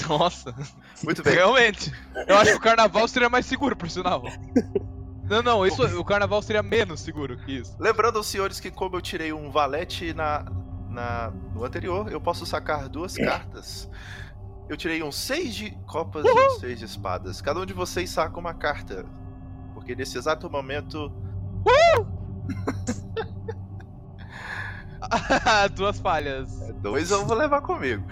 [0.08, 0.54] Nossa,
[1.02, 1.34] Muito bem.
[1.34, 1.92] realmente.
[2.26, 4.22] Eu acho que o carnaval seria mais seguro, por sinal.
[5.24, 7.76] Não, não, isso, o carnaval seria menos seguro que isso.
[7.78, 10.44] Lembrando aos senhores que como eu tirei um valete na,
[10.88, 13.88] na no anterior, eu posso sacar duas cartas.
[14.68, 17.40] Eu tirei um 6 de copas e um 6 de espadas.
[17.40, 19.04] Cada um de vocês saca uma carta.
[19.74, 21.12] Porque nesse exato momento.
[25.74, 26.72] Duas falhas.
[26.80, 28.04] Dois eu vou levar comigo.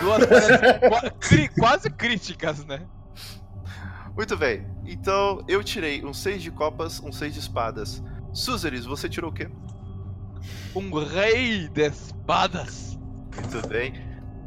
[0.00, 2.86] Duas falhas quase críticas, né?
[4.16, 4.66] Muito bem.
[4.86, 8.02] Então eu tirei um 6 de copas, um 6 de espadas.
[8.32, 9.48] Suzeris, você tirou o quê?
[10.74, 12.98] Um rei de espadas.
[13.34, 13.94] Muito bem.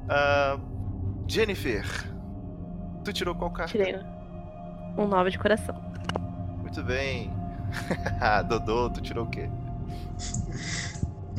[0.07, 0.57] Ah,
[1.27, 1.85] Jennifer,
[3.03, 3.71] tu tirou qual carta?
[3.71, 3.95] Tirei
[4.97, 5.76] um 9 de coração.
[6.57, 7.31] Muito bem.
[8.49, 9.49] Dodô, tu tirou o quê?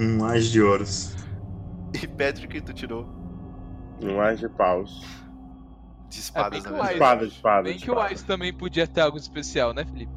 [0.01, 1.14] Um mais de ouros.
[1.93, 3.05] E Patrick, tu tirou
[4.01, 5.05] Um mais de paus.
[6.09, 6.90] de É, espadas, que na o verdade.
[6.90, 7.62] Ice- Espada, espada.
[7.64, 8.14] Bem que o espada.
[8.14, 10.12] Ice também podia ter algo especial, né, Felipe?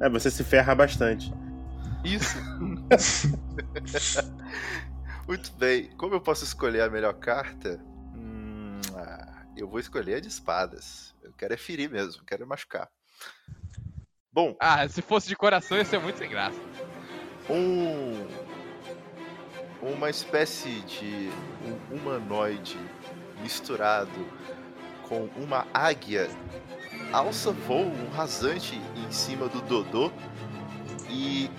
[0.00, 1.32] É, você se ferra bastante.
[2.02, 2.38] Isso.
[5.28, 5.90] Muito bem.
[5.96, 7.78] Como eu posso escolher a melhor carta?
[8.16, 11.14] Hum, ah, eu vou escolher a de espadas.
[11.22, 12.88] Eu quero é ferir mesmo, quero é machucar.
[14.32, 16.58] Bom, Ah, se fosse de coração ia ser muito sem graça.
[17.50, 18.24] um
[19.82, 21.30] uma espécie de
[21.64, 22.78] um humanoide
[23.42, 24.10] misturado
[25.08, 26.28] com uma águia
[27.12, 30.12] alça voo um rasante em cima do Dodô
[31.08, 31.50] e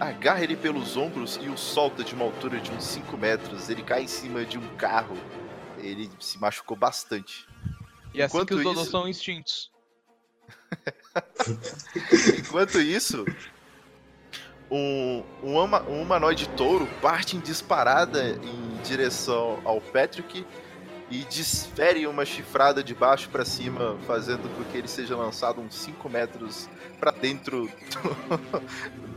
[0.00, 3.68] agarra ele pelos ombros e o solta de uma altura de uns 5 metros.
[3.68, 5.16] Ele cai em cima de um carro.
[5.78, 7.46] Ele se machucou bastante.
[8.14, 9.70] E assim que Enquanto os donos isso- são extintos.
[12.38, 13.24] Enquanto isso,
[14.70, 20.44] um, um, ama- um humanoide touro parte em disparada em direção ao Patrick
[21.10, 25.74] e desfere uma chifrada de baixo pra cima, fazendo com que ele seja lançado uns
[25.74, 26.68] 5 metros
[27.00, 27.66] pra dentro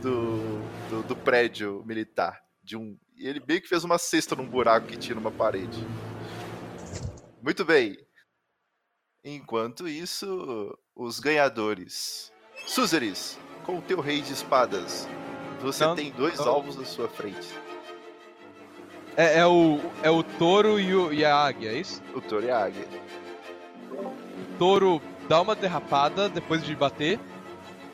[0.00, 2.40] do, do- do prédio militar.
[2.64, 5.86] De um, ele meio que fez uma cesta num buraco que tinha numa parede.
[7.42, 7.96] Muito bem.
[9.24, 12.32] Enquanto isso, os ganhadores.
[12.66, 15.06] Suzeris, com o teu rei de espadas,
[15.62, 16.48] você Não, tem dois não.
[16.48, 17.48] alvos à sua frente.
[19.16, 22.02] É, é o, é o touro e, o- e a águia, é isso?
[22.14, 22.86] O touro e a águia.
[23.90, 27.18] O touro dá uma derrapada depois de bater.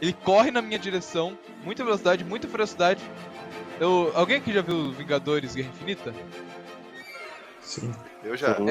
[0.00, 3.02] Ele corre na minha direção, muita velocidade, muita velocidade.
[3.80, 6.14] Eu, alguém aqui já viu Vingadores Guerra Infinita?
[7.60, 7.92] Sim.
[8.22, 8.54] Eu já.
[8.56, 8.66] Sim.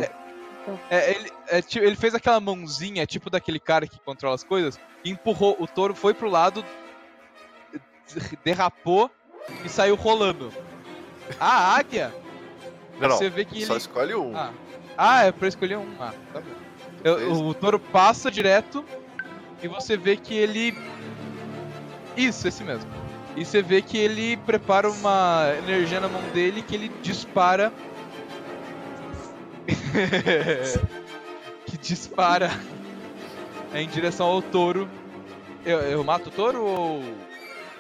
[0.90, 5.10] É, ele, é, ele fez aquela mãozinha, tipo daquele cara que controla as coisas, e
[5.10, 5.56] empurrou.
[5.60, 6.64] O touro foi pro lado,
[8.44, 9.10] derrapou
[9.64, 10.52] e saiu rolando.
[11.40, 12.14] A águia,
[13.00, 13.80] Não, você vê que Só ele.
[13.82, 14.36] escolhe um.
[14.36, 14.52] Ah,
[14.98, 15.88] ah, é pra escolher um.
[16.00, 16.48] Ah, tá bom.
[17.04, 17.38] Eu- Fez?
[17.38, 18.84] o touro passa direto
[19.62, 20.78] e você vê que ele.
[22.16, 22.90] Isso, esse mesmo.
[23.36, 27.72] E você vê que ele prepara uma energia na mão dele que ele dispara.
[31.66, 32.50] que dispara
[33.74, 34.90] em direção ao touro.
[35.66, 37.04] Eu, eu mato o touro ou.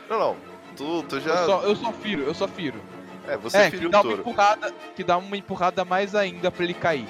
[0.10, 0.38] Não, não.
[0.76, 1.42] Tu, tu já.
[1.42, 2.82] Eu só, eu só firo, eu só firo.
[3.28, 4.22] É, você é, que feriu o dá uma touro.
[4.22, 4.72] empurrada.
[4.96, 7.08] Que dá uma empurrada mais ainda pra ele cair.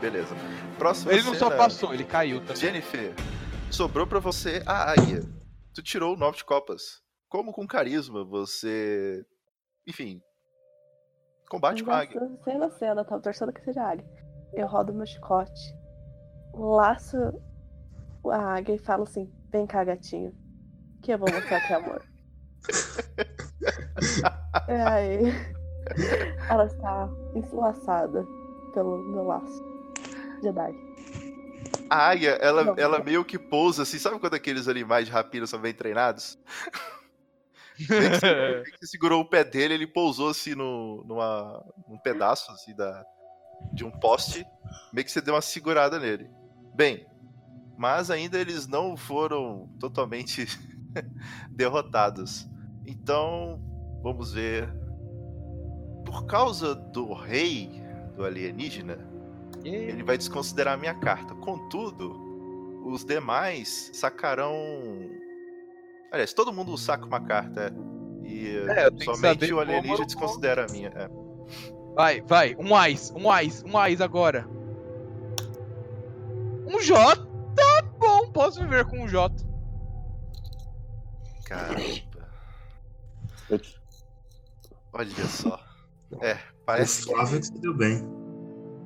[0.00, 0.34] Beleza.
[0.78, 2.56] Próxima Ele não só cena, passou, ele caiu também.
[2.56, 3.14] Jennifer,
[3.70, 5.22] sobrou pra você a águia.
[5.74, 7.02] Tu tirou nove de copas.
[7.28, 9.24] Como com carisma você.
[9.86, 10.20] Enfim.
[11.48, 12.20] Combate com a águia.
[12.44, 14.08] Sem na cena, tava torcendo que seja águia.
[14.54, 15.74] Eu rodo meu chicote,
[16.54, 17.16] laço
[18.24, 20.34] a águia e falo assim: vem cá, gatinho,
[21.02, 22.09] que eu vou mostrar que é amor.
[24.68, 25.32] E aí,
[26.48, 28.26] ela está enlaçada
[28.74, 29.64] pelo meu laço.
[30.42, 30.74] Jedi.
[31.88, 32.74] A águia, ela, Não.
[32.78, 33.98] ela meio que pousa assim.
[33.98, 36.38] Sabe quando aqueles animais de rapina são bem treinados?
[37.88, 41.64] Meio que você- meio que você segurou o pé dele, ele pousou assim no, numa,
[41.88, 43.02] num pedaço assim da,
[43.72, 44.44] de um poste.
[44.92, 46.30] Meio que você deu uma segurada nele.
[46.74, 47.06] Bem,
[47.78, 50.46] mas ainda eles não foram totalmente
[51.50, 52.48] derrotados.
[52.86, 53.60] Então,
[54.02, 54.68] vamos ver.
[56.04, 57.70] Por causa do rei
[58.16, 58.98] do alienígena,
[59.64, 61.34] ele vai desconsiderar a minha carta.
[61.34, 64.54] Contudo, os demais sacarão.
[66.10, 67.72] Aliás, todo mundo saca uma carta.
[67.74, 67.90] é.
[68.26, 70.88] E É, somente o alienígena desconsidera a minha.
[70.88, 71.08] é.
[71.94, 74.48] Vai, vai, um AIS, um AIS, um AIS agora.
[76.66, 77.16] Um J,
[77.54, 79.34] tá bom, posso viver com um J.
[81.50, 82.30] Caramba.
[84.92, 85.60] Olha só.
[86.20, 88.02] É, parece, Flávio que se deu bem.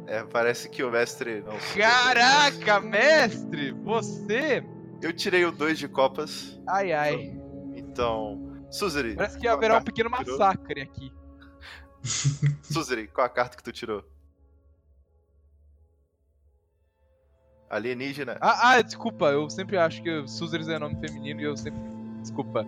[0.06, 1.56] é, parece que o mestre não.
[1.76, 4.64] Caraca, mestre, você.
[5.02, 6.58] Eu tirei o 2 de copas.
[6.66, 7.38] Ai, ai.
[7.74, 8.64] Então.
[8.70, 9.14] Suzeri.
[9.14, 11.12] Parece que haverá um pequeno massacre aqui.
[12.62, 14.02] Suzeri, qual a carta que tu tirou?
[17.68, 18.38] Alienígena.
[18.40, 21.93] Ah, ah, desculpa, eu sempre acho que Suzeres é nome feminino e eu sempre.
[22.24, 22.66] Desculpa.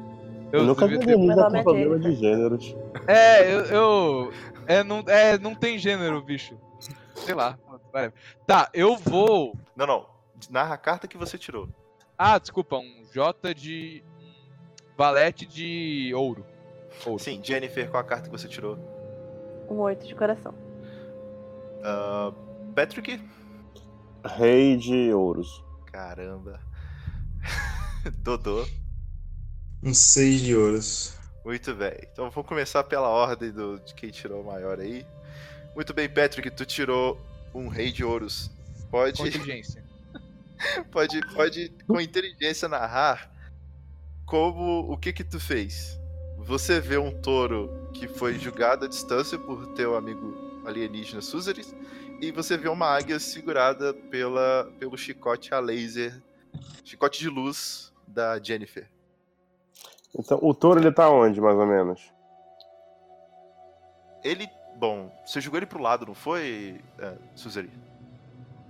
[0.52, 2.76] Eu, nunca vi nome com é problema de gêneros.
[3.08, 3.60] É, eu.
[3.64, 4.32] eu-
[4.68, 6.58] é, não, é, não tem gênero, bicho.
[7.14, 7.58] Sei lá.
[8.46, 9.56] Tá, eu vou.
[9.74, 10.06] Não, não.
[10.50, 11.68] Narra a carta que você tirou.
[12.18, 14.04] Ah, desculpa, um J de.
[14.96, 16.44] Valete de ouro.
[17.06, 17.18] Ouro.
[17.22, 18.78] Sim, Jennifer, qual a carta que você tirou?
[19.70, 20.54] Um oito de coração.
[21.82, 22.32] Ah,
[22.74, 23.20] Patrick?
[24.24, 25.64] Rei de ouros.
[25.86, 26.60] Caramba.
[28.22, 28.66] Dodô.
[29.86, 31.14] Um seis de ouros.
[31.44, 31.92] Muito bem.
[32.12, 35.06] Então vou começar pela ordem do, de quem tirou o maior aí.
[35.76, 37.20] Muito bem, Patrick, tu tirou
[37.54, 38.50] um rei de ouros.
[38.90, 39.84] Pode, Com inteligência.
[40.90, 43.30] pode, pode com inteligência narrar
[44.26, 45.96] como o que que tu fez.
[46.36, 51.72] Você vê um touro que foi julgado à distância por teu amigo alienígena Suzeris
[52.20, 56.20] e você vê uma águia segurada pela, pelo chicote a laser,
[56.82, 58.95] chicote de luz da Jennifer.
[60.18, 62.12] Então, o touro ele tá onde, mais ou menos?
[64.24, 64.48] Ele.
[64.78, 67.70] Bom, você jogou ele pro lado, não foi, é, Suzeri?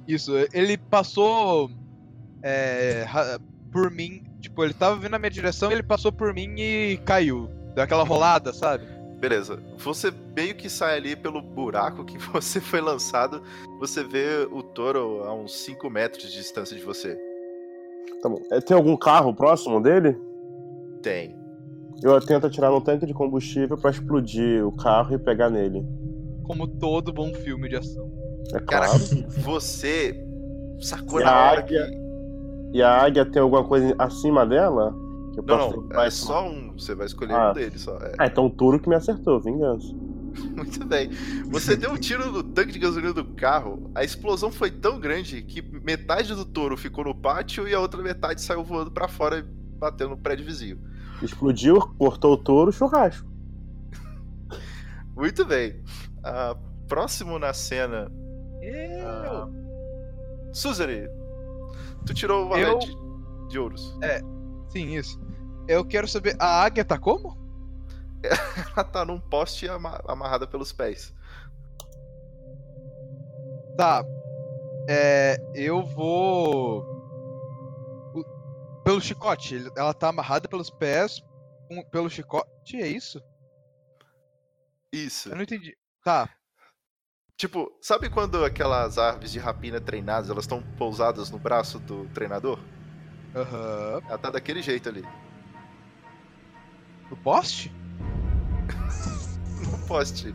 [0.07, 1.71] Isso, ele passou
[2.43, 3.05] é,
[3.73, 4.25] por mim.
[4.41, 7.49] Tipo, ele tava vindo na minha direção, ele passou por mim e caiu.
[7.75, 8.87] Deu aquela rolada, sabe?
[9.19, 9.61] Beleza.
[9.79, 13.43] Você meio que sai ali pelo buraco que você foi lançado.
[13.81, 17.19] Você vê o touro a uns 5 metros de distância de você.
[18.23, 18.41] Tá bom.
[18.51, 20.17] É, Tem algum carro próximo dele?
[21.03, 21.36] Tem.
[22.03, 25.85] Eu tento atirar no tanque de combustível pra explodir o carro e pegar nele.
[26.45, 28.11] Como todo bom filme de ação.
[28.53, 29.03] É Cara, claro.
[29.39, 30.15] você
[30.81, 31.87] sacou E na a hora águia?
[31.87, 32.77] que.
[32.79, 34.95] E a águia tem alguma coisa acima dela?
[35.33, 36.03] Que eu Não, posso não.
[36.03, 36.73] É só um.
[36.79, 37.51] Você vai escolher Ah.
[37.51, 37.97] um deles só.
[37.99, 38.13] É.
[38.19, 39.89] Ah, então o touro que me acertou, vingança.
[40.55, 41.11] Muito bem.
[41.51, 43.91] Você deu um tiro no tanque de gasolina do carro.
[43.95, 48.03] A explosão foi tão grande que metade do touro ficou no pátio e a outra
[48.03, 49.43] metade saiu voando pra fora e
[49.79, 50.79] bateu no prédio vizinho.
[51.23, 53.27] Explodiu, cortou o touro, churrasco.
[55.17, 55.83] Muito bem.
[56.23, 56.57] Ah,
[56.87, 58.11] próximo na cena.
[58.61, 59.51] Eu.
[60.53, 61.09] Suzeri,
[62.05, 62.97] tu tirou o Eu- valete
[63.49, 63.97] de ouros.
[64.69, 65.21] Sim, isso.
[65.69, 67.37] Eu quero saber, a águia tá como?
[68.77, 71.15] Ela tá num poste ama- amarrada pelos pés.
[73.77, 74.05] Tá.
[74.89, 75.37] É.
[75.55, 76.96] Eu vou.
[78.87, 79.67] Pelo chicote.
[79.77, 81.21] Ela tá amarrada pelos pés.
[81.69, 83.21] com- Pelo chicote, é isso?
[84.93, 85.29] Isso.
[85.29, 85.77] Eu não entendi.
[86.05, 86.31] Tá.
[87.37, 92.61] Tipo, sabe quando aquelas aves de rapina treinadas, elas estão pousadas no braço do treinador?
[93.35, 94.01] Aham.
[94.09, 95.05] Ela tá daquele jeito ali.
[97.11, 97.73] No poste?
[99.73, 100.33] No poste.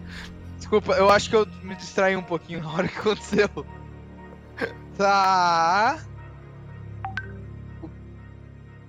[0.57, 3.47] Desculpa, eu acho que eu me distraí um pouquinho na hora que aconteceu.
[4.97, 5.97] Tá.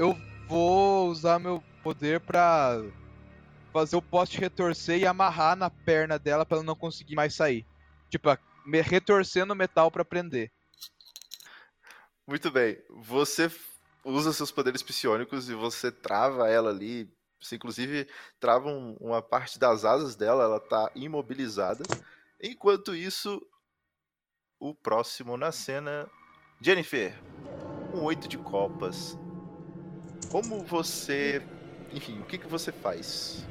[0.02, 0.18] Eu
[0.48, 2.72] vou usar meu poder pra
[3.72, 7.64] fazer o poste retorcer e amarrar na perna dela pra ela não conseguir mais sair.
[8.10, 10.50] Tipo, me retorcendo o metal pra prender.
[12.26, 12.82] Muito bem.
[12.90, 13.48] Você
[14.04, 17.08] usa seus poderes psionicos e você trava ela ali.
[17.40, 18.08] Você, inclusive,
[18.40, 21.84] trava um- uma parte das asas dela, ela tá imobilizada.
[22.42, 23.40] Enquanto isso,
[24.58, 26.10] o próximo na cena.
[26.60, 27.16] Jennifer,
[27.94, 29.16] um oito de copas.
[30.32, 31.42] Como você.
[31.94, 33.46] Enfim, o que, que você faz?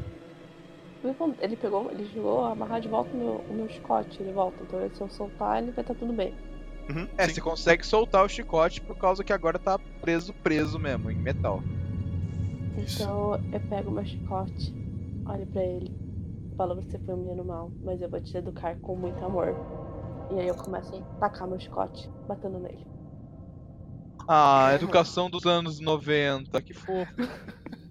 [1.39, 4.21] Ele pegou, ele jogou amarrar de volta o meu, o meu chicote.
[4.21, 4.57] Ele volta.
[4.63, 6.33] Então se eu soltar, ele vai estar tudo bem.
[6.89, 7.35] Uhum, É, sim.
[7.35, 11.61] você consegue soltar o chicote por causa que agora tá preso, preso mesmo, em metal.
[12.77, 13.03] Isso.
[13.03, 14.73] Então eu pego meu chicote,
[15.27, 15.91] olho pra ele,
[16.57, 19.55] falo: Você foi um menino mal, mas eu vou te educar com muito amor.
[20.31, 22.90] E aí eu começo a tacar meu chicote, batendo nele.
[24.33, 27.11] Ah, educação dos anos 90, que fofo.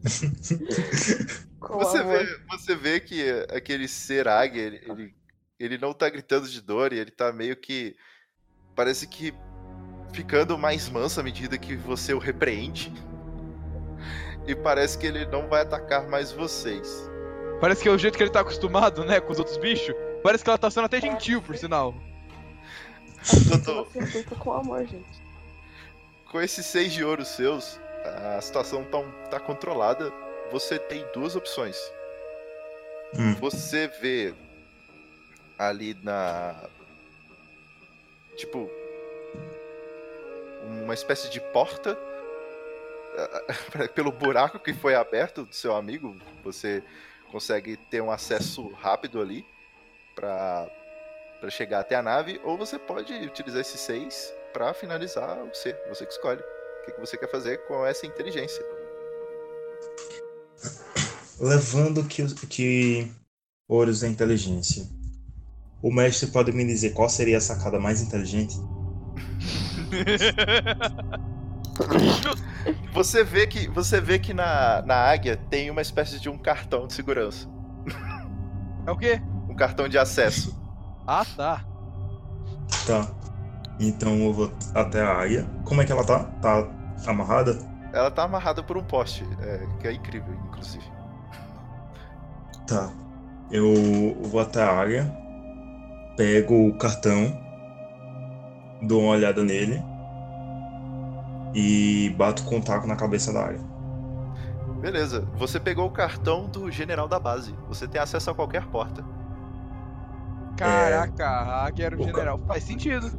[1.61, 3.23] Você vê, você vê que
[3.55, 5.15] aquele ser águia, ele, ele,
[5.59, 7.95] ele não tá gritando de dor e ele tá meio que.
[8.75, 9.35] Parece que
[10.11, 12.91] ficando mais manso à medida que você o repreende.
[14.47, 17.09] E parece que ele não vai atacar mais vocês.
[17.61, 19.95] Parece que é o jeito que ele tá acostumado, né, com os outros bichos.
[20.23, 21.95] Parece que ela tá sendo até gentil, por sinal.
[23.95, 25.20] Educa com amor, gente.
[26.31, 28.99] Com esses seis de ouro seus, a situação tá,
[29.31, 30.13] tá controlada.
[30.51, 31.77] Você tem duas opções.
[33.19, 33.35] Hum.
[33.35, 34.35] Você vê
[35.59, 36.55] ali na.
[38.37, 38.71] Tipo.
[40.83, 41.99] Uma espécie de porta.
[43.95, 46.83] Pelo buraco que foi aberto do seu amigo, você
[47.31, 49.45] consegue ter um acesso rápido ali
[50.15, 50.69] pra,
[51.41, 52.41] pra chegar até a nave.
[52.45, 55.77] Ou você pode utilizar esses seis pra finalizar o C.
[55.89, 56.41] Você que escolhe.
[56.41, 58.65] O que, que você quer fazer com essa inteligência?
[61.39, 63.11] Levando que, que
[63.71, 64.85] Ouros é inteligência.
[65.81, 68.57] O mestre pode me dizer qual seria a sacada mais inteligente?
[72.93, 76.87] Você vê que, você vê que na, na águia tem uma espécie de um cartão
[76.87, 77.49] de segurança.
[78.87, 79.23] É o quê?
[79.49, 80.55] Um cartão de acesso.
[81.07, 81.65] Ah, tá.
[82.87, 83.15] Tá.
[83.81, 85.47] Então eu vou até a águia.
[85.65, 86.25] Como é que ela tá?
[86.41, 86.69] Tá
[87.07, 87.59] amarrada?
[87.93, 90.93] Ela tá amarrada por um poste, é, que é incrível, inclusive.
[92.67, 92.91] Tá.
[93.51, 93.75] Eu
[94.23, 95.13] vou até a águia,
[96.17, 97.37] pego o cartão,
[98.83, 99.83] dou uma olhada nele
[101.55, 103.61] e bato com o taco na cabeça da águia.
[104.81, 107.55] Beleza, você pegou o cartão do general da base.
[107.69, 109.05] Você tem acesso a qualquer porta.
[110.57, 112.39] Caraca, a águia era o o ca- general.
[112.47, 113.11] Faz sentido.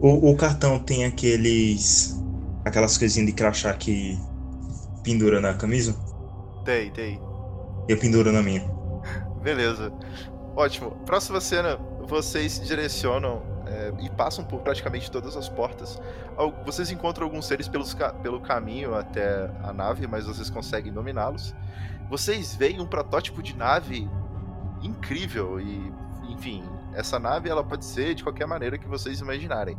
[0.00, 2.22] O, o cartão tem aqueles.
[2.64, 4.18] aquelas coisinhas de crachá que
[5.02, 5.96] pendura na camisa?
[6.64, 7.20] Tem, tem.
[7.88, 8.62] Eu penduro na minha.
[9.42, 9.92] Beleza.
[10.54, 10.90] Ótimo.
[11.06, 16.00] Próxima cena, vocês se direcionam é, e passam por praticamente todas as portas.
[16.64, 21.54] Vocês encontram alguns seres pelos pelo caminho até a nave, mas vocês conseguem dominá-los.
[22.08, 24.08] Vocês veem um protótipo de nave
[24.82, 25.92] incrível e,
[26.28, 26.62] enfim,
[26.94, 29.78] essa nave ela pode ser de qualquer maneira que vocês imaginarem.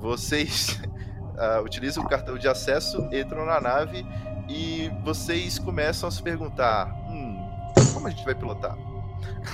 [0.00, 0.80] Vocês
[1.38, 4.06] ah, utilizam o cartão de acesso, entram na nave
[4.48, 8.76] e vocês começam a se perguntar: hum, como a gente vai pilotar?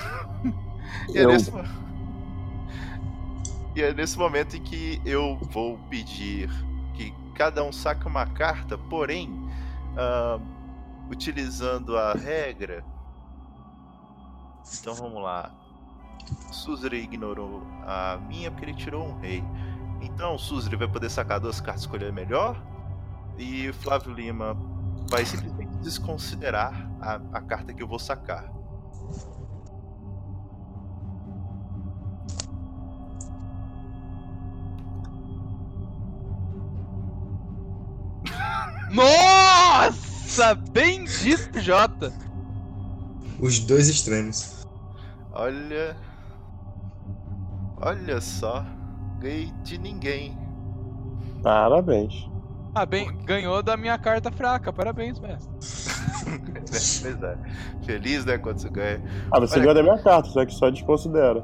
[1.09, 1.51] e, é nesse,
[3.75, 6.49] e é nesse momento em que eu vou pedir
[6.93, 9.31] que cada um saque uma carta, porém,
[9.97, 10.39] ah,
[11.09, 12.83] utilizando a regra.
[14.79, 15.62] Então vamos lá.
[16.51, 19.43] Suzri ignorou a minha porque ele tirou um rei.
[20.01, 22.61] Então Suzri vai poder sacar duas cartas e escolher a melhor.
[23.37, 24.55] E Flávio Lima
[25.09, 28.51] vai simplesmente desconsiderar a, a carta que eu vou sacar.
[38.91, 40.55] Nossa!
[40.55, 42.13] Bendito, Jota!
[43.39, 44.65] Os dois extremos.
[45.31, 46.12] Olha.
[47.85, 48.65] Olha só.
[49.19, 50.37] Ganhei de ninguém.
[51.41, 52.29] Parabéns.
[52.75, 54.71] Ah, bem, ganhou da minha carta fraca.
[54.73, 55.53] Parabéns, mestre.
[56.73, 57.37] Pois é.
[57.83, 59.03] Feliz, né, quando você ganha.
[59.31, 61.43] Ah, você Olha- ganhou da minha carta, só que só desconsidera.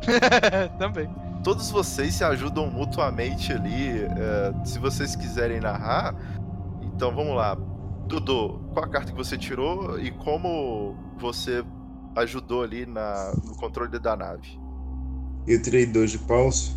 [0.78, 1.08] Também.
[1.42, 4.02] Todos vocês se ajudam mutuamente ali.
[4.04, 6.14] é, se vocês quiserem narrar,
[6.82, 7.54] então vamos lá.
[8.06, 11.64] Dudu, qual a carta que você tirou e como você
[12.16, 14.58] ajudou ali na, no controle da nave?
[15.46, 16.76] Eu tirei dois de paus.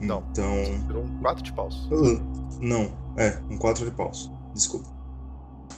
[0.00, 0.26] Não.
[0.30, 0.54] Então.
[0.86, 1.88] Tirou um 4 de paus.
[1.90, 2.20] Uh,
[2.60, 4.30] Não, é, um 4 de paus.
[4.54, 4.88] Desculpa.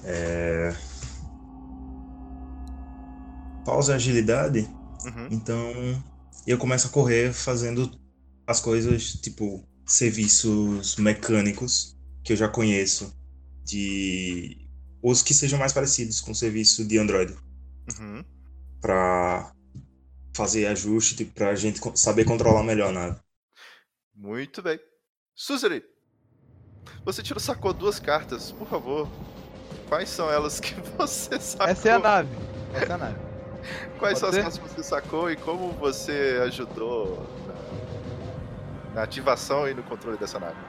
[0.05, 0.75] É.
[3.65, 4.69] Pausa e agilidade.
[5.05, 5.29] Uhum.
[5.31, 5.73] Então
[6.47, 7.91] eu começo a correr fazendo
[8.47, 13.13] as coisas tipo serviços mecânicos que eu já conheço
[13.65, 14.67] de
[15.03, 17.35] os que sejam mais parecidos com o serviço de Android
[17.99, 18.23] Uhum.
[18.81, 19.53] para
[20.39, 23.21] fazer ajuste tipo, para a gente saber controlar melhor a nave.
[24.15, 24.79] Muito bem.
[25.35, 25.83] Suzeri,
[27.05, 29.09] você tirou, sacou duas cartas, por favor.
[29.89, 31.67] Quais são elas que você sacou?
[31.67, 32.37] Essa é a nave.
[32.73, 33.21] Essa é a nave.
[33.99, 37.89] Quais são as Pode cartas que você sacou e como você ajudou na,
[38.93, 40.61] na ativação e no controle dessa nave?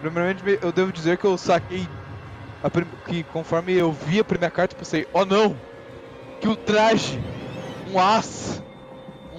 [0.00, 1.88] Primeiramente, me- eu devo dizer que eu saquei.
[2.62, 5.62] a prim- que conforme eu vi a primeira carta, eu pensei: oh não!
[6.40, 7.26] Que o traje,
[7.84, 8.64] um as,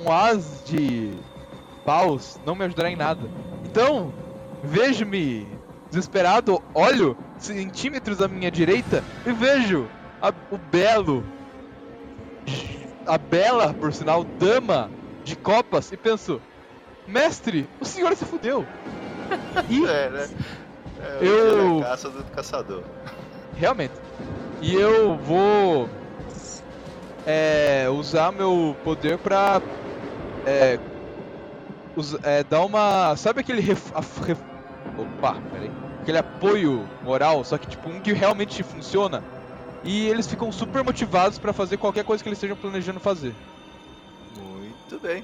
[0.05, 1.11] um as de
[1.85, 3.21] paus, não me ajudará em nada.
[3.65, 4.13] Então,
[4.63, 5.47] vejo-me
[5.89, 9.87] desesperado, olho centímetros à minha direita e vejo
[10.21, 11.23] a- o belo,
[13.05, 14.89] a bela, por sinal, dama
[15.23, 16.41] de copas e penso:
[17.07, 18.65] mestre, o senhor se fudeu.
[19.69, 20.29] E É, né?
[21.01, 22.83] É, Eu- da caça do caçador.
[23.57, 23.93] Realmente.
[24.61, 25.89] E eu vou
[27.25, 29.61] é, usar meu poder pra
[30.45, 30.79] é,
[31.95, 33.15] us- é, dar uma.
[33.15, 34.41] Sabe aquele ref, af- ref-
[34.97, 35.71] Opa, peraí.
[36.01, 39.23] Aquele apoio moral, só que tipo um que realmente funciona.
[39.83, 43.35] E eles ficam super motivados pra fazer qualquer coisa que eles estejam planejando fazer.
[44.37, 45.23] Muito bem.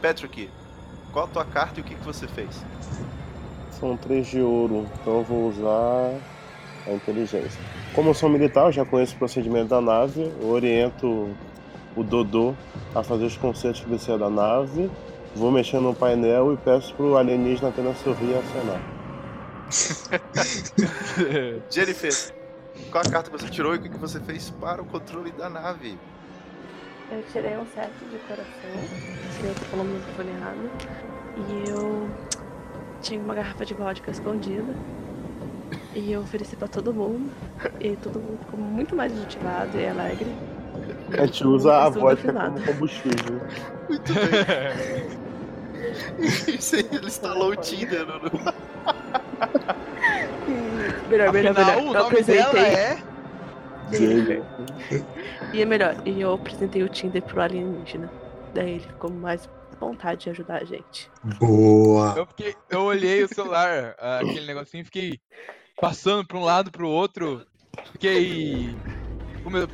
[0.00, 0.50] Patrick,
[1.10, 2.64] qual a tua carta e o que, que você fez?
[3.70, 6.20] São três de ouro, então eu vou usar
[6.86, 7.60] a inteligência.
[7.92, 11.36] Como eu sou militar, eu já conheço o procedimento da nave, eu oriento
[11.96, 12.54] o Dodô
[12.94, 14.90] a fazer os concertos que precisa da nave,
[15.34, 18.80] vou mexendo no painel e peço pro alienígena apenas sorrir e acenar.
[21.70, 22.12] Jennifer,
[22.90, 25.48] qual a carta que você tirou e o que, você fez para o controle da
[25.48, 25.98] nave?
[27.10, 28.46] Eu tirei um certo de coração,
[29.30, 30.70] se eu tô falando microfone errado.
[31.36, 32.08] E eu
[33.00, 34.74] tinha uma garrafa de vodka escondida.
[35.94, 37.30] E eu ofereci pra todo mundo.
[37.80, 40.34] E todo mundo ficou muito mais motivado e alegre.
[41.18, 43.40] A gente usa a vodka como combustível.
[43.88, 45.22] Muito bem.
[46.18, 48.18] Ele instalou o Tinder no.
[48.18, 48.30] no-
[50.48, 51.92] E melhor, melhor, Afinal, melhor.
[51.92, 52.62] o Eu apresentei.
[52.62, 52.98] é.
[55.52, 58.10] E é melhor, e eu apresentei o Tinder pro alienígena.
[58.54, 59.48] Daí ele ficou mais
[59.78, 61.10] vontade de ajudar a gente.
[61.38, 62.14] Boa!
[62.16, 65.18] Eu, fiquei, eu olhei o celular, aquele negocinho, fiquei
[65.80, 67.44] passando pra um lado pro outro.
[67.92, 68.74] Fiquei.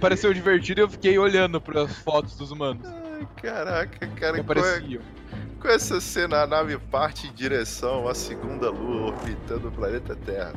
[0.01, 4.53] Pareceu divertido e eu fiquei olhando pras fotos dos humanos Ai, caraca, que cara, com,
[4.53, 5.03] apareciam.
[5.61, 10.55] com essa cena a nave parte em direção à segunda lua orbitando o planeta Terra.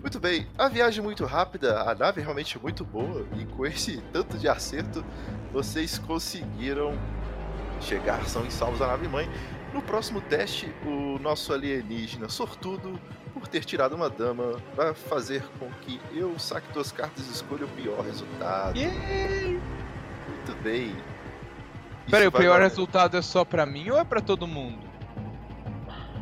[0.00, 3.64] Muito bem, a viagem é muito rápida, a nave é realmente muito boa, e com
[3.64, 5.04] esse tanto de acerto,
[5.52, 6.98] vocês conseguiram
[7.80, 9.30] chegar são e salvos à nave mãe.
[9.72, 13.00] No próximo teste, o nosso alienígena sortudo,
[13.42, 17.64] por ter tirado uma dama, vai fazer com que eu saque duas cartas e escolha
[17.64, 18.78] o pior resultado.
[18.78, 20.94] Muito bem.
[22.08, 24.78] Peraí, o pior valer- resultado é só pra mim ou é pra todo mundo?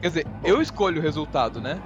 [0.01, 1.79] Quer dizer, eu escolho o resultado, né?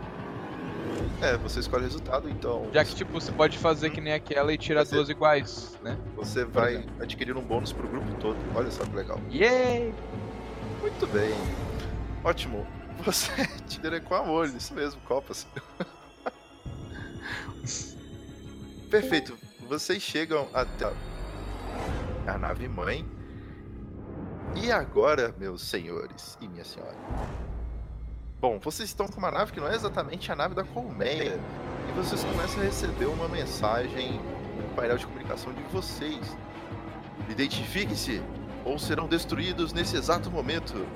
[1.20, 2.68] É, você escolhe o resultado, então.
[2.72, 5.98] Já que, tipo, você pode fazer que nem aquela e tirar Você- duas iguais, né?
[6.14, 8.36] Você vai adquirir um bônus pro grupo todo.
[8.54, 9.18] Olha só que legal.
[9.32, 9.92] Yay!
[10.80, 11.34] Muito bem.
[12.22, 12.64] Ótimo.
[13.04, 13.30] Você
[13.68, 15.46] tira com amor, isso mesmo, Copas.
[18.90, 19.36] Perfeito.
[19.68, 20.90] Vocês chegam até
[22.26, 23.06] a nave mãe.
[24.54, 26.96] E agora, meus senhores e minha senhora?
[28.40, 31.38] Bom, vocês estão com uma nave que não é exatamente a nave da colmeia.
[31.88, 34.20] E vocês começam a receber uma mensagem
[34.56, 36.36] no painel de comunicação de vocês.
[37.28, 38.22] Identifique-se
[38.64, 40.86] ou serão destruídos nesse exato momento.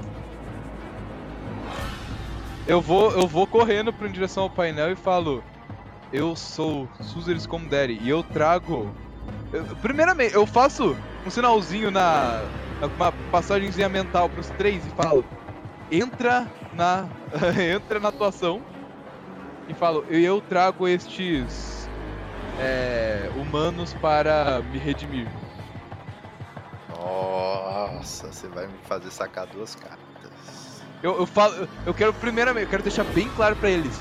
[2.67, 5.43] Eu vou, eu vou correndo pra em direção ao painel e falo:
[6.13, 8.93] Eu sou Suzeris Comdere e eu trago.
[9.53, 12.43] eu- primeiramente, eu faço um sinalzinho na.
[12.97, 15.25] uma passagemzinha mental pros três e falo:
[15.91, 17.07] Entra na.
[17.75, 18.61] entra na atuação.
[19.69, 21.89] E falo: eu trago estes.
[22.61, 25.29] é, humanos para me redimir.
[26.91, 30.08] Nossa, você vai me fazer sacar duas cartas.
[31.03, 34.01] Eu, eu falo, eu- quero primeiramente, eu quero deixar bem claro pra eles.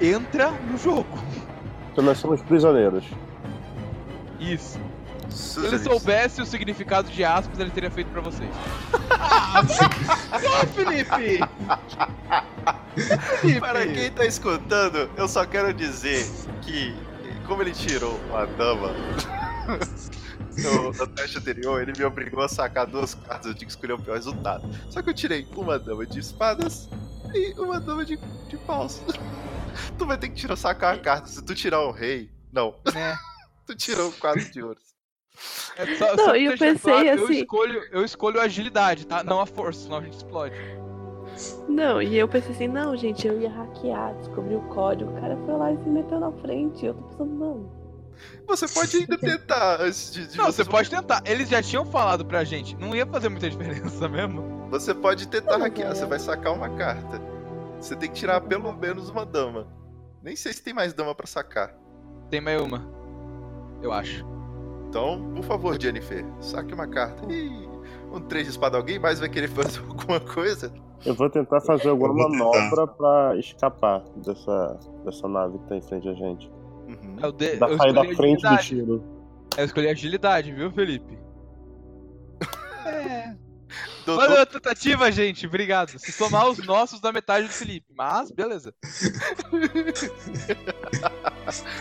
[0.00, 1.18] Entra no jogo.
[1.92, 3.04] Então nós somos prisioneiros.
[4.40, 4.78] Isso.
[5.30, 8.50] Se ele soubesse o significado de aspas, ele teria feito pra vocês.
[9.10, 11.40] ah, Ô, Felipe!
[13.40, 13.60] Felipe!
[13.60, 16.28] Para quem tá escutando, eu só quero dizer
[16.60, 16.94] que,
[17.46, 18.90] como ele tirou uma dama
[20.58, 23.92] no, no teste anterior, ele me obrigou a sacar duas cartas, eu tinha que escolher
[23.94, 24.68] o pior resultado.
[24.90, 26.88] Só que eu tirei uma dama de espadas
[27.34, 28.16] e uma dama de,
[28.48, 29.00] de paus.
[29.96, 31.28] Tu vai ter que tirar, sacar a carta.
[31.28, 32.30] Se tu tirar um rei.
[32.52, 33.16] Não, Né?
[33.66, 34.82] tu tirou quadro de ouros.
[35.76, 39.06] É só- Não, só e eu pensei claro, Eu assim- escolho, eu escolho a agilidade,
[39.06, 39.24] tá?
[39.24, 40.54] Não a força, senão a gente explode.
[41.66, 45.10] Não, e eu pensei assim, não, gente, eu ia hackear, descobri o código.
[45.10, 46.84] O cara foi lá e se meteu na frente.
[46.84, 47.81] Eu tô pensando, não.
[48.46, 51.22] Você pode ainda tentar antes de, de Não, você você pode tentar.
[51.24, 52.76] Eles já tinham falado pra gente.
[52.76, 54.68] Não ia fazer muita diferença mesmo.
[54.70, 57.20] Você pode tentar Não, hackear, você vai sacar uma carta.
[57.80, 59.66] Você tem que tirar pelo menos uma dama.
[60.22, 61.74] Nem sei se tem mais dama pra sacar.
[62.30, 62.88] Tem mais uma.
[63.82, 64.24] Eu acho.
[64.88, 67.24] Então, por favor, Jennifer, saque uma carta.
[67.32, 67.68] Ih,
[68.12, 70.72] um 3 de espada, alguém mais vai querer fazer alguma coisa?
[71.04, 76.08] Eu vou tentar fazer alguma manobra pra escapar dessa, dessa nave que tá em frente
[76.08, 76.50] a gente.
[77.02, 77.16] Uhum.
[77.22, 77.56] Eu, de...
[77.56, 78.66] Da eu sair da frente do agilidade.
[78.68, 79.04] tiro.
[79.56, 81.18] Eu escolhi agilidade, viu, Felipe?
[82.86, 83.34] É.
[84.04, 85.46] Doutor- Valeu a tentativa, gente.
[85.46, 85.96] Obrigado.
[85.98, 87.86] Se somar os nossos da metade do Felipe.
[87.96, 88.74] Mas, beleza.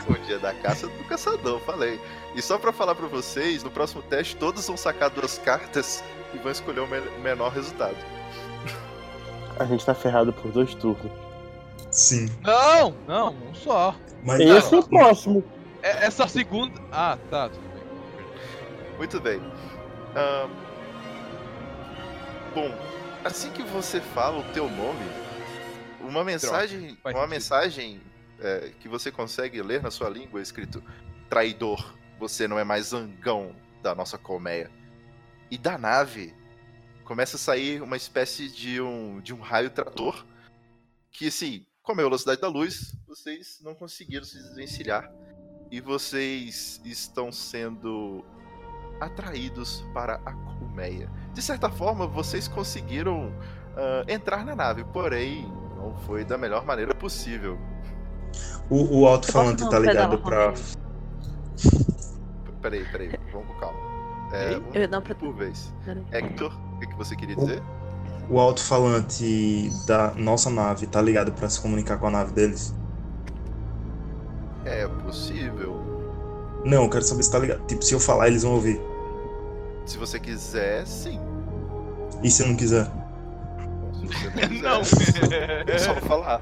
[0.07, 1.99] O dia da caça do caçador, falei.
[2.35, 6.37] E só pra falar pra vocês, no próximo teste todos vão sacar duas cartas e
[6.37, 7.95] vão escolher o me- menor resultado.
[9.59, 11.11] A gente tá ferrado por dois turnos.
[11.91, 12.27] Sim.
[12.41, 13.95] Não, não, um só.
[14.23, 15.43] Mas Esse é o próximo.
[15.81, 16.79] É, essa segunda.
[16.91, 17.83] Ah, tá, tudo bem.
[18.97, 19.39] Muito bem.
[20.15, 20.49] Ahn,
[22.53, 22.69] Bom,
[23.23, 25.05] assim que você fala o teu nome,
[26.01, 27.29] uma mensagem, faz uma sentido.
[27.29, 28.01] mensagem
[28.39, 30.83] é, que você consegue ler na sua língua é escrito
[31.29, 34.69] traidor, você não é mais zangão da nossa colmeia.
[35.49, 36.35] E da nave
[37.05, 40.25] começa a sair uma espécie de um, de um raio trator
[41.09, 45.11] que, assim, como é a velocidade da luz, vocês não conseguiram se desvencilhar
[45.69, 48.23] e vocês estão sendo
[49.01, 51.11] atraídos para a colmeia.
[51.33, 53.35] De certa forma, vocês conseguiram
[53.75, 55.45] ah, entrar na nave, porém
[55.75, 57.59] não foi da melhor maneira possível.
[58.69, 60.53] o, o alto-falante tá um ligado pra.
[62.61, 63.79] Peraí, peraí, vamos com calma.
[64.31, 65.15] É, um Eu um pra.
[65.15, 65.73] por vez.
[65.83, 66.05] Peraí.
[66.09, 67.61] Hector, o que, que você queria dizer?
[68.31, 72.73] O alto-falante da nossa nave tá ligado pra se comunicar com a nave deles?
[74.63, 75.75] É possível.
[76.63, 77.65] Não, eu quero saber se tá ligado.
[77.67, 78.79] Tipo, se eu falar, eles vão ouvir.
[79.85, 81.19] Se você quiser, sim.
[82.23, 82.85] E se eu não quiser?
[82.85, 85.73] Bom, se você não quiser, Não.
[85.73, 86.39] é só falar.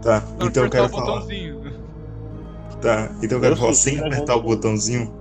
[0.00, 1.04] Tá, então eu quero o falar.
[1.04, 1.60] botãozinho.
[2.80, 5.12] Tá, então eu quero Eu falar sem apertar o botãozinho.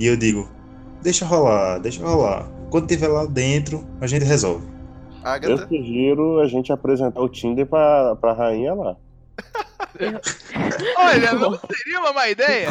[0.00, 0.48] E eu digo:
[1.02, 2.48] Deixa rolar, deixa rolar.
[2.70, 4.77] Quando tiver lá dentro, a gente resolve.
[5.28, 8.96] Eu Agatha, sugiro a gente apresentar o Tinder pra, pra rainha lá.
[10.96, 12.68] Olha, não seria uma má ideia?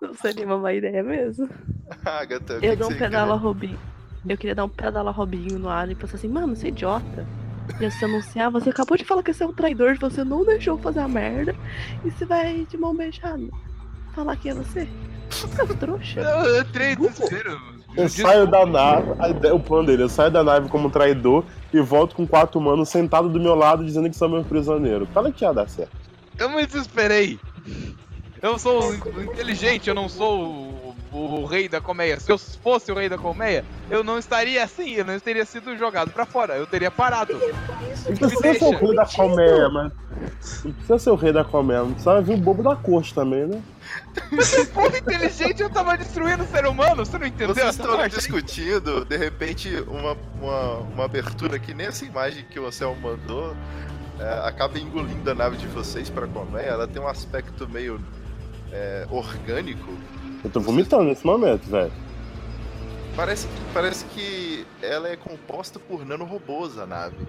[0.00, 1.48] Não seria uma má ideia mesmo.
[2.04, 3.44] Agatha, Eu dou um pedala quer?
[3.44, 3.78] Robinho.
[4.28, 7.26] Eu queria dar um pedala Robinho no ar e pensar assim, mano, você é idiota.
[7.80, 10.76] Ia se anunciar, você acabou de falar que você é um traidor, você não deixou
[10.76, 11.54] eu fazer a merda.
[12.04, 13.48] E você vai de mão beijada.
[14.14, 14.88] Falar que é você.
[15.30, 16.20] Você é trouxa.
[16.20, 17.71] Eu, eu entrei em desespero.
[17.96, 21.44] Eu saio da nave, a ideia- o plano dele, eu saio da nave como traidor
[21.72, 25.08] e volto com quatro humanos sentados do meu lado dizendo que são meus prisioneiros.
[25.12, 25.92] Fala que ia dar certo.
[26.38, 27.38] Eu me desesperei.
[28.40, 30.81] Eu sou inteligente, eu não sou
[31.12, 32.18] o, o rei da colmeia.
[32.18, 35.76] Se eu fosse o rei da colmeia, eu não estaria assim, eu não teria sido
[35.76, 37.34] jogado pra fora, eu teria parado.
[37.34, 39.92] Não precisa ser o rei da colmeia, mas.
[40.64, 43.46] Não precisa ser o rei da colmeia, não precisa vir o bobo da corte também,
[43.46, 43.62] né?
[44.40, 47.96] Se fosse inteligente, eu tava destruindo o ser humano, você não entendeu Vocês essa estão
[47.96, 48.16] parte?
[48.16, 53.54] discutindo, de repente, uma, uma, uma abertura que nessa imagem que o Anselmo mandou
[54.18, 56.64] é, acaba engolindo a nave de vocês pra comer.
[56.64, 58.00] Ela tem um aspecto meio
[58.70, 59.92] é, orgânico.
[60.44, 61.92] Eu tô vomitando nesse momento, velho.
[63.14, 67.26] Parece que, parece que ela é composta por nanorobôs, a nave.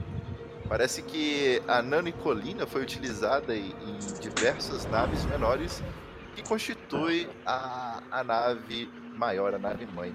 [0.67, 5.83] Parece que a nanicolina foi utilizada em, em diversas naves menores
[6.35, 10.13] que constitui a, a nave maior, a nave mãe.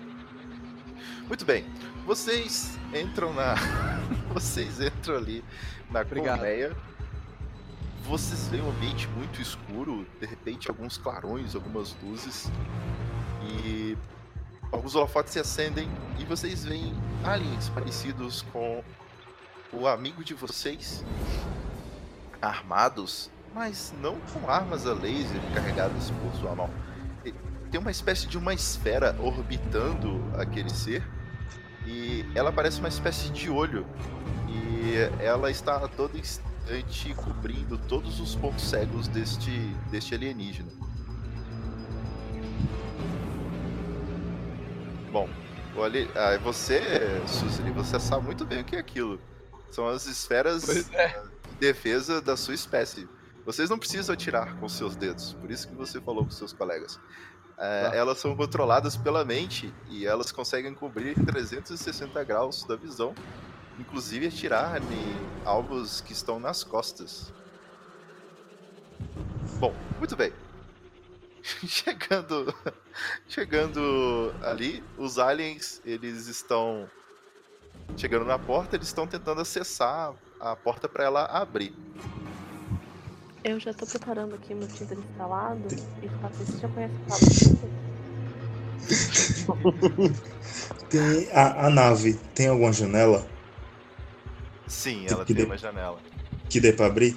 [1.28, 1.64] Muito bem,
[2.06, 3.54] vocês entram na.
[4.32, 5.44] vocês entram ali
[5.90, 6.38] na Obrigado.
[6.38, 6.76] colmeia.
[8.08, 12.50] Vocês veem um ambiente muito escuro, de repente alguns clarões, algumas luzes.
[13.42, 13.98] E
[14.72, 18.82] alguns holofotes se acendem e vocês veem aliens parecidos com
[19.74, 21.04] o amigo de vocês,
[22.40, 26.70] armados, mas não com armas a laser carregadas por sua mão.
[27.70, 31.06] Tem uma espécie de uma esfera orbitando aquele ser
[31.84, 33.86] e ela parece uma espécie de olho
[34.48, 35.88] e ela está a
[36.68, 39.50] instante cobrindo todos os pontos cegos deste,
[39.90, 40.70] deste alienígena.
[45.10, 45.28] Bom,
[45.74, 46.82] olha, ah, você,
[47.26, 49.18] Suzy, você sabe muito bem o que é aquilo.
[49.70, 51.08] São as esferas é.
[51.08, 53.08] de defesa da sua espécie.
[53.46, 57.00] Vocês não precisam atirar com seus dedos, por isso que você falou com seus colegas.
[57.56, 57.96] Ah, Tá.
[57.96, 63.14] Elas são controladas pela mente e elas conseguem cobrir 360 graus da visão,
[63.78, 67.32] inclusive atirar em alvos que estão nas costas.
[69.58, 70.32] Bom, muito bem.
[71.66, 72.54] chegando,
[73.28, 76.88] chegando ali, os aliens eles estão
[77.96, 81.72] chegando na porta, eles estão tentando acessar a porta para ela abrir.
[83.44, 85.68] Eu já tô preparando aqui meu Tinder instalado
[86.02, 86.94] e falar assim, você já conhece
[87.64, 87.88] o?
[90.88, 93.37] Tem a, a nave tem alguma janela
[94.68, 95.98] Sim, Tem ela que tem de- uma janela.
[96.48, 97.16] que dê pra abrir?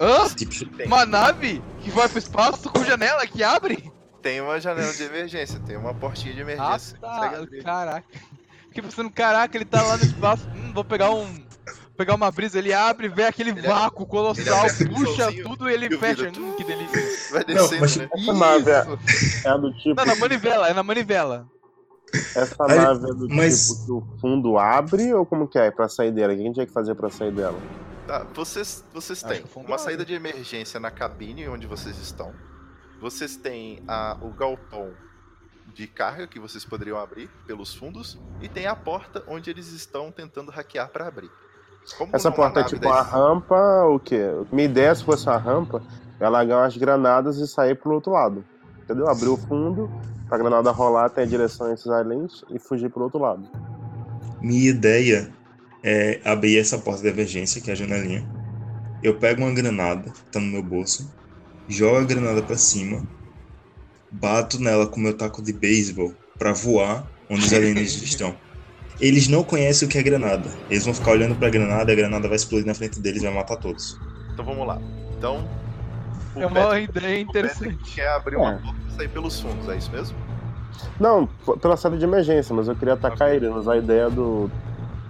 [0.00, 0.28] Hã?
[0.34, 0.86] Tipo, Tem.
[0.86, 3.90] Uma nave que vai pro espaço com janela que abre?
[4.22, 6.98] Tem uma janela de emergência, tem uma portinha de Ah, emergência.
[6.98, 7.62] Consegue tá.
[7.64, 8.06] Caraca.
[8.68, 10.48] Fiquei pensando, caraca, ele tá lá no espaço.
[10.54, 11.48] Hum, vou pegar um.
[11.96, 15.98] Pegar uma brisa, ele abre, vê aquele Ele vácuo colossal, puxa tudo e ele e
[15.98, 16.28] fecha.
[16.38, 17.32] Hum, que delícia.
[17.32, 18.08] Vai Não, descendo, mas- né?
[18.14, 19.48] Essa nave é, Isso.
[19.48, 19.94] é do tipo.
[19.96, 21.46] Não, na manivela, é na manivela.
[22.34, 25.70] Essa Aí, nave é do mas- tipo que o fundo abre ou como que é?
[25.70, 26.32] Pra sair dela?
[26.32, 27.58] O que a gente tinha que fazer pra sair dela?
[28.06, 32.32] Tá, vocês, vocês têm um uma saída de emergência na cabine onde vocês estão.
[33.00, 34.90] Vocês têm a, o galpão
[35.72, 38.18] de carga que vocês poderiam abrir pelos fundos.
[38.40, 41.30] E tem a porta onde eles estão tentando hackear para abrir.
[41.96, 44.22] Como Essa porta é nave tipo uma rampa, o quê?
[44.52, 45.82] Minha ideia, se fosse uma rampa,
[46.18, 48.44] é largar umas granadas e sair pro outro lado.
[48.82, 49.08] Entendeu?
[49.08, 49.88] Abrir o fundo,
[50.30, 53.42] pra granada rolar até a direção a esses aliens e fugir pro outro lado.
[54.40, 55.30] minha ideia
[55.84, 58.24] é abrir essa porta de emergência, que é a janelinha.
[59.02, 61.12] Eu pego uma granada, tá no meu bolso,
[61.68, 63.02] jogo a granada pra cima,
[64.10, 68.34] bato nela com meu taco de beisebol pra voar onde os alienígenas estão.
[69.00, 70.50] Eles não conhecem o que é granada.
[70.68, 73.24] Eles vão ficar olhando pra granada e a granada vai explodir na frente deles e
[73.26, 73.98] vai matar todos.
[74.34, 74.78] Então vamos lá.
[75.16, 75.48] Então.
[76.36, 77.94] o É uma Patrick- ideia o Patrick interessante.
[77.94, 78.58] quer abrir uma É.
[78.58, 80.16] porta sair pelos fundos, é isso mesmo?
[80.98, 81.26] Não,
[81.60, 84.50] pela saída de emergência, mas eu queria atacar ele, mas a ideia do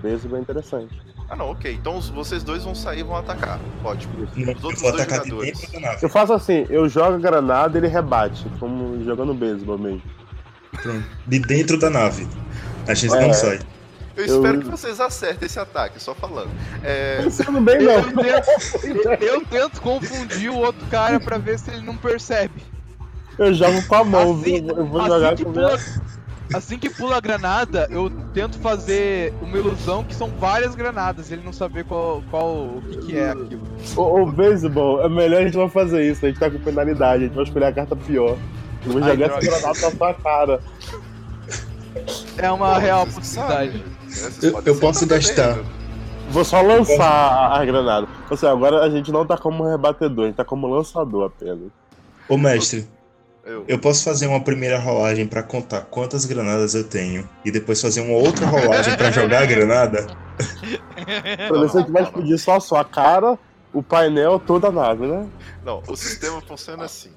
[0.03, 1.01] beisebol é interessante.
[1.29, 1.73] Ah não, ok.
[1.73, 3.59] Então vocês dois vão sair e vão atacar.
[3.85, 4.12] Ótimo.
[4.19, 5.73] Não, Os eu outros dois jogadores.
[5.81, 5.99] nave.
[6.03, 10.03] Eu faço assim, eu jogo a granada e ele rebate, como jogando beisebol mesmo.
[10.83, 11.05] Pronto.
[11.27, 12.27] De dentro da nave.
[12.89, 13.21] A gente É.
[13.21, 13.61] não sai.
[14.17, 16.51] Eu Eu- espero que vocês acertem esse ataque, só falando.
[16.83, 18.23] É, Pensando bem, Eu não.
[18.23, 22.69] tento, eu tento confundir o outro cara pra ver se ele não percebe.
[23.39, 24.69] Eu jogo com a mão, Assim- viu?
[24.77, 25.78] Eu vou assim jogar com pula-
[26.55, 31.43] assim que pula a granada, eu tento fazer uma ilusão que são várias granadas, ele
[31.44, 33.62] não saber qual, qual o que, que é aquilo.
[33.97, 37.24] O, o beisebol, é melhor a gente não fazer isso, a gente tá com penalidade,
[37.24, 38.36] a gente vai escolher a carta pior.
[38.85, 40.61] Eu vou Ai, jogar essa granada na sua cara.
[42.39, 43.85] É uma real Vocês possibilidade.
[44.43, 45.59] Eu- eu posso gastar.
[46.31, 48.07] Vou só lançar a, a granada.
[48.31, 51.69] Ou seja, agora a gente não tá como rebatedor, a gente tá como lançador apenas.
[52.28, 52.86] Ô mestre,
[53.51, 53.64] Eu.
[53.66, 58.01] eu posso fazer uma primeira rolagem pra contar quantas granadas eu tenho e depois fazer
[58.01, 60.06] uma outra rolagem pra jogar a granada?
[60.39, 63.36] Ver se a gente vai explodir só a sua cara,
[63.72, 65.28] o painel, toda a nave, né?
[65.64, 67.10] Não, o sistema funciona assim.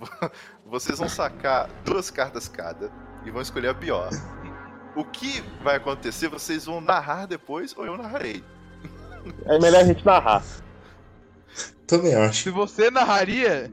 [0.64, 2.88] Vocês vão sacar duas cartas cada
[3.24, 4.10] e vão escolher a pior.
[4.94, 8.42] O que vai acontecer, vocês vão narrar depois ou eu narrarei.
[9.44, 10.42] É melhor a gente narrar.
[11.86, 12.44] Também acho.
[12.44, 13.70] Se você narraria,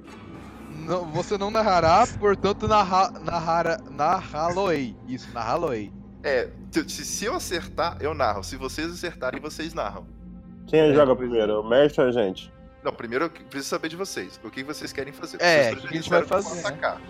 [0.84, 4.96] não- você não narrará, portanto narra, narrara, narrá-lo-ei.
[5.08, 5.92] Isso, narrá-lo-ei.
[6.24, 8.44] É, se, se- eu acertar, eu narro.
[8.44, 10.06] Se vocês acertarem, vocês narram.
[10.68, 12.52] Quem É, joga primeiro, o mestre ou a gente?
[12.84, 14.40] Não, primeiro eu preciso saber de vocês.
[14.44, 15.38] O que vocês querem fazer?
[15.42, 16.60] É, Vocês o que a gente vai fazer, né?
[16.62, 17.02] atacar.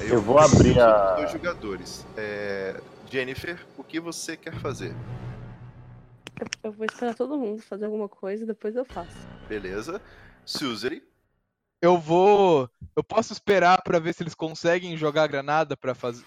[0.00, 2.06] Aí Eu vou abrir a- Dois jogadores.
[2.16, 2.80] É,
[3.10, 4.94] Jennifer, o que você quer fazer?
[6.62, 9.16] Eu vou esperar todo mundo fazer alguma coisa e depois eu faço.
[9.48, 10.00] Beleza.
[10.44, 11.02] Suzery,
[11.80, 12.68] Eu vou.
[12.94, 16.24] Eu posso esperar pra ver se eles conseguem jogar a granada pra fazer.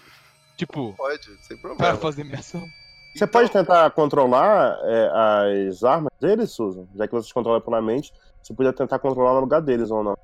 [0.56, 1.96] Tipo, pode, sem pra problema.
[1.98, 2.60] fazer minha ação.
[2.60, 6.86] Você Então, pode tentar controlar é, as armas deles, Susan?
[6.96, 8.12] Já que vocês controlam puramente,
[8.42, 10.16] você podia tentar controlar no lugar deles ou não.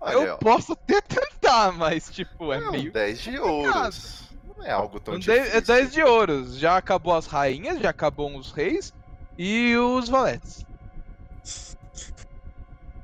[0.00, 2.92] Olha, eu ó, posso até tentar, mas tipo, é é um meio.
[2.92, 4.28] 10 de ouros.
[4.58, 5.42] Não é algo tão Um difícil.
[5.42, 6.56] dez- é 10 de ouros.
[6.58, 8.92] Já acabou as rainhas, já acabou os reis
[9.38, 10.66] e os valetes.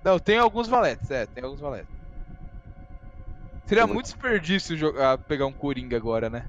[0.08, 1.94] Não, tem alguns valetes, é, tem alguns valetes.
[3.66, 6.48] Seria Tem muito desperdício jogar, pegar um Coringa agora, né?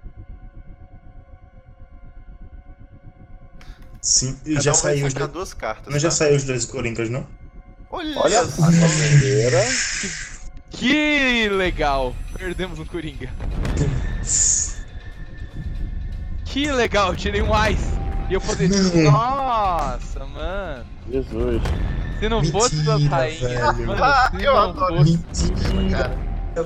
[4.01, 5.29] Sim, Cada já um saiu os dois.
[5.29, 5.91] duas cartas.
[5.91, 6.15] Não já tá?
[6.15, 7.27] saiu os dois Coringas, não?
[7.91, 9.61] Olha, Olha a primeira.
[10.69, 12.15] Que legal!
[12.37, 13.29] Perdemos um Coringa.
[16.45, 17.91] Que legal, tirei um Ice.
[18.29, 19.11] E eu poderia.
[19.11, 20.85] Nossa, mano.
[21.11, 21.61] Jesus.
[22.19, 23.87] Se não fosse das Mentira, rainhas, velho.
[23.87, 25.51] mano, Ah, se eu não adoro fosse.
[25.51, 26.17] Mentira.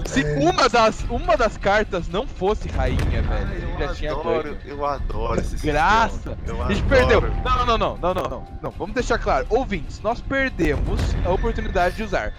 [0.05, 4.11] Se uma das, uma das cartas não fosse rainha, velho, a gente já Eu tinha
[4.11, 6.13] adoro, eu adoro esse Graça!
[6.15, 6.37] sistema.
[6.47, 7.21] Eu A gente adoro.
[7.21, 7.43] perdeu.
[7.43, 8.71] Não, não, não, não, não, não, não.
[8.71, 9.45] Vamos deixar claro.
[9.49, 12.33] Ouvintes, nós perdemos a oportunidade de usar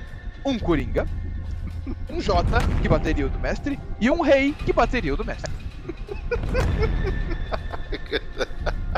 [0.44, 1.06] um Coringa,
[2.10, 5.52] um Jota, que bateria o do mestre, e um Rei, que bateria o do mestre.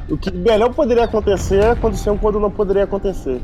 [0.08, 3.40] O que melhor poderia acontecer aconteceu quando não poderia acontecer.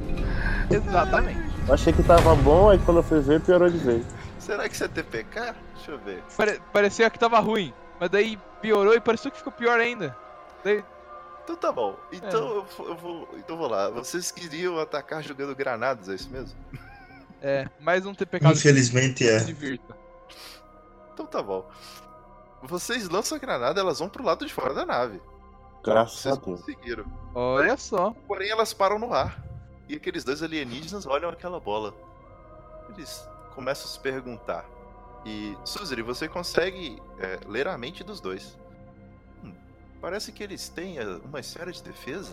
[0.70, 1.40] Exatamente.
[1.66, 4.04] Eu achei que tava bom, aí quando eu fui ver, piorou de vez.
[4.38, 5.54] Será que isso é TPK?
[5.74, 6.22] Deixa eu ver.
[6.36, 10.16] Pare- parecia que tava ruim, mas daí piorou e pareceu que ficou pior ainda.
[10.64, 10.84] Daí,
[11.44, 11.96] Então tá bom.
[12.12, 13.28] Então eu, vou- eu vou.
[13.36, 13.90] Então vou lá.
[13.90, 16.56] Vocês queriam atacar jogando granadas, é isso mesmo?
[17.42, 18.46] é, mais um TPK.
[18.48, 19.38] Infelizmente é.
[21.12, 21.68] Então tá bom.
[22.62, 25.20] Vocês lançam a granada, elas vão pro lado de fora da nave.
[25.82, 26.60] Graças a Deus.
[26.60, 27.04] conseguiram.
[27.34, 28.12] Olha só.
[28.26, 29.42] Porém, elas param no ar.
[29.88, 31.92] E aqueles dois alienígenas olham aquela bola.
[32.90, 34.64] Eles começam a se perguntar.
[35.24, 38.56] E, Suzeri, você consegue é, ler a mente dos dois.
[39.44, 39.52] Hum,
[40.00, 42.32] parece que eles têm é, uma esfera de defesa.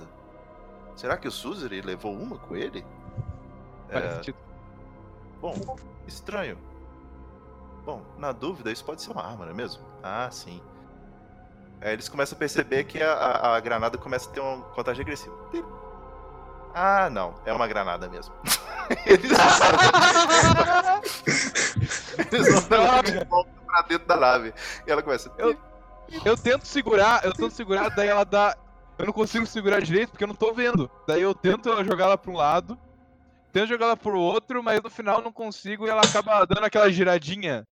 [0.95, 2.85] Será que o Suzeri levou uma com ele?
[3.91, 4.38] Faz É, sentido.
[5.41, 5.55] bom,
[6.07, 6.57] estranho.
[7.85, 9.84] Bom, na dúvida, isso pode ser uma arma, não é mesmo?
[10.03, 10.61] Ah, sim.
[11.81, 15.01] Aí eles começam a perceber que a, a- a granada começa a ter uma contagem
[15.01, 15.35] agressiva.
[16.73, 18.34] Ah, não, é uma granada mesmo.
[19.06, 19.31] eles
[22.31, 24.53] eles ela de volta pra dentro da nave.
[24.85, 25.31] E ela começa.
[25.38, 25.57] Eu-
[26.26, 28.57] Eu tento segurar, eu tento segurar, daí ela dá.
[28.97, 30.89] Eu não consigo segurar direito porque eu não tô vendo.
[31.07, 32.77] Daí eu tento jogar ela pra um lado,
[33.53, 36.91] tento jogar ela pro outro, mas no final não consigo e ela acaba dando aquela
[36.91, 37.65] giradinha,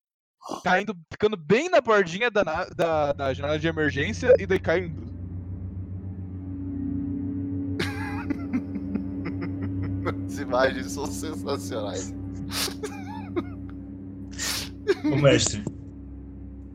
[0.63, 2.43] caindo, ficando bem na bordinha da,
[2.77, 5.07] da, da janela de emergência e daí caindo.
[10.27, 12.15] As imagens são sensacionais.
[15.05, 15.65] Ô mestre,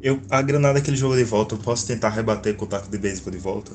[0.01, 2.89] eu, a granada que ele jogou de volta, eu posso tentar rebater com o taco
[2.89, 3.71] de beisebol de volta?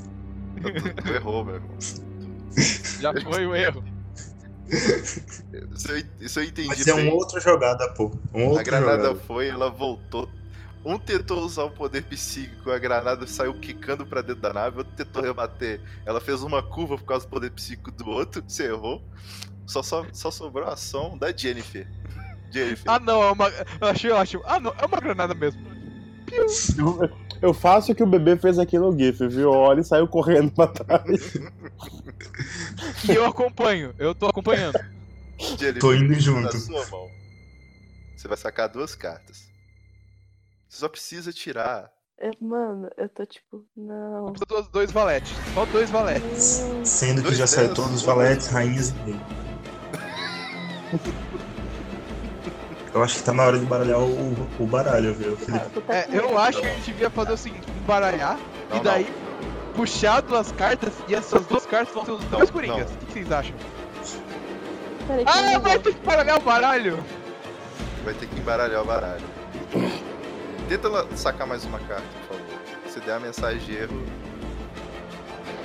[1.02, 1.76] Tu errou, meu irmão.
[3.00, 3.84] Já foi o erro.
[5.74, 6.68] Isso eu, isso eu entendi.
[6.68, 7.04] Mas é bem.
[7.08, 8.10] uma outra jogada, pô.
[8.32, 9.20] Uma A granada jogada.
[9.26, 10.28] foi, ela voltou.
[10.84, 14.92] Um tentou usar o poder psíquico, a granada saiu quicando pra dentro da nave, outro
[14.94, 15.80] tentou rebater.
[16.04, 19.02] Ela fez uma curva por causa do poder psíquico do outro, você errou.
[19.66, 21.88] Só, só, só sobrou a ação da Jennifer.
[22.52, 22.84] Jennifer.
[22.86, 23.48] Ah não, é uma.
[23.80, 24.42] Eu achei ótimo.
[24.46, 25.60] Ah não, é uma granada mesmo.
[26.78, 27.10] Eu,
[27.42, 29.50] eu faço o que o bebê fez aqui no GIF, viu?
[29.50, 31.34] Olha e saiu correndo pra trás.
[33.08, 34.78] E eu acompanho, eu tô acompanhando.
[35.80, 36.56] Tô indo na junto.
[36.58, 37.08] sua mão.
[38.16, 39.44] Você vai sacar duas cartas.
[40.68, 41.90] Você só precisa tirar.
[42.18, 44.32] Eu- mano, eu tô tipo, não.
[44.36, 45.32] Só dois, dois valetes.
[45.54, 46.62] Só dois valetes.
[46.84, 49.20] Sendo que Dois já saiu todos os valetes, rainhas e rei.
[52.96, 55.80] Eu acho que tá na hora de baralhar o, o baralho, viu, Felipe?
[55.82, 58.38] Tá É, eu acho que a gente devia fazer o seguinte, embaralhar
[58.70, 59.06] Não, e daí
[59.74, 62.88] puxar duas cartas e essas duas cartas vão ser os dois coringas.
[62.90, 62.96] não.
[62.96, 63.54] O que que vocês acham?
[65.06, 65.82] Peraí, que Ah, eu vai vou.
[65.82, 66.98] ter que baralhar o baralho!
[68.02, 69.24] Vai ter que embaralhar o baralho.
[70.66, 72.52] Tenta sacar mais uma carta, por favor.
[72.88, 74.02] Se der a mensagem de erro.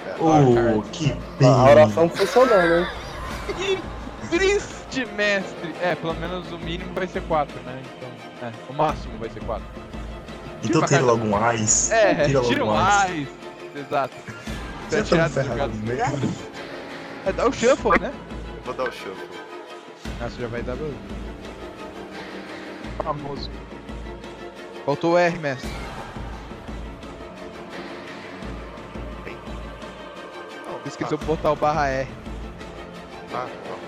[0.06, 2.20] É, Oh, que A oração pena.
[2.26, 2.92] funcionou, né?
[3.58, 3.80] Que
[4.30, 5.74] triste, mestre!
[5.82, 7.82] É, pelo menos o mínimo vai ser 4, né?
[7.98, 8.10] Então,
[8.48, 9.64] é, o máximo vai ser 4.
[10.64, 11.92] Então tira logo um ais.
[11.92, 13.10] É, tira logo tira um ais.
[13.10, 13.28] mais.
[13.76, 14.14] Exato.
[14.92, 15.80] Estamos dos ferrados jogados.
[15.80, 16.52] mesmo.
[17.24, 18.12] É, dá o shuffle, né?
[18.58, 19.30] eu vou dar o shuffle.
[20.20, 20.88] Nossa, já vai dar pra...
[23.04, 23.48] Famoso.
[24.84, 25.70] Faltou o R, mestre.
[30.84, 32.10] Esqueceu de botar o barra R.
[33.34, 33.81] Ah, não,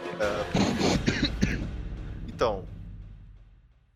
[0.00, 0.20] Muito obrigado.
[0.20, 1.64] Ah,
[2.28, 2.64] então,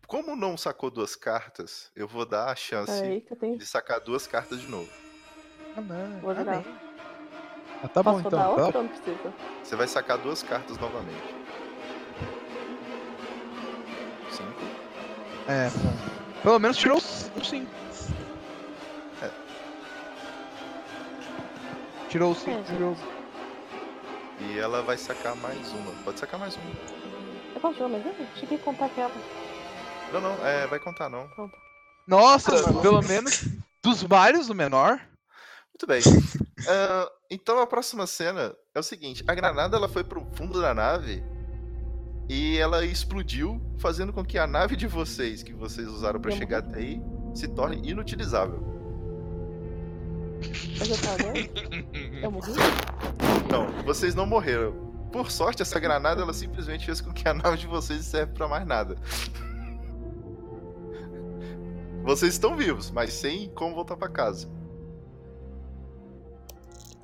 [0.07, 3.57] como não sacou duas cartas, eu vou dar a chance Peraí tenho.
[3.57, 4.89] de sacar duas cartas de novo.
[5.75, 6.19] Ah, não.
[6.21, 6.63] Vou jogar.
[7.83, 8.39] Ah, tá bom Posso então.
[8.51, 8.79] rodar Tá?
[8.79, 9.33] outra?
[9.63, 11.35] Você vai sacar duas cartas novamente.
[14.31, 14.61] Cinco.
[15.47, 16.41] É, bom.
[16.43, 17.69] Pelo menos tirou um 5.
[19.21, 19.29] É.
[22.09, 22.95] Tirou o 5, É, tirou.
[24.39, 25.91] E ela vai sacar mais uma.
[26.03, 26.71] Pode sacar mais uma.
[27.53, 28.13] Eu posso jogar mais uma?
[28.33, 29.11] Achei que ia contar aquela.
[30.13, 31.27] Não, não, é, vai contar não.
[31.29, 31.55] Pronto.
[32.07, 33.45] Nossa, Ah, pelo menos
[33.83, 34.99] dos vários o menor.
[35.73, 36.01] Muito bem.
[36.67, 40.73] Ah, então a próxima cena é o seguinte: a granada ela foi pro fundo da
[40.73, 41.23] nave
[42.29, 46.37] e ela explodiu, fazendo com que a nave de vocês, que vocês usaram pra Eu
[46.37, 47.01] chegar até aí,
[47.33, 48.78] se torne inutilizável.
[50.77, 51.33] Mas eu tava?
[52.21, 52.51] Eu morri?
[53.51, 54.73] Não, vocês não morreram.
[55.11, 58.33] Por sorte, essa granada ela simplesmente fez com que a nave de vocês não serve
[58.33, 58.95] pra mais nada.
[62.03, 64.49] Vocês estão vivos, mas sem como voltar pra casa.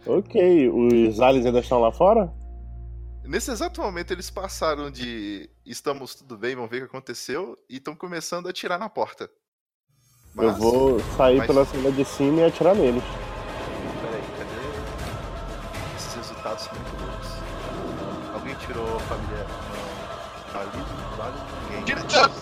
[0.06, 2.32] Ok, os aliens ainda estão lá fora?
[3.24, 7.78] Nesse exato momento, eles passaram de estamos tudo bem, vamos ver o que aconteceu, e
[7.78, 9.24] estão começando a atirar na porta.
[10.38, 13.04] Eu Mas- vou sair mas- pela cena de cima e atirar neles.
[16.58, 17.28] São muito loucos.
[18.34, 19.46] Alguém tirou a família.
[21.70, 21.96] Ninguém.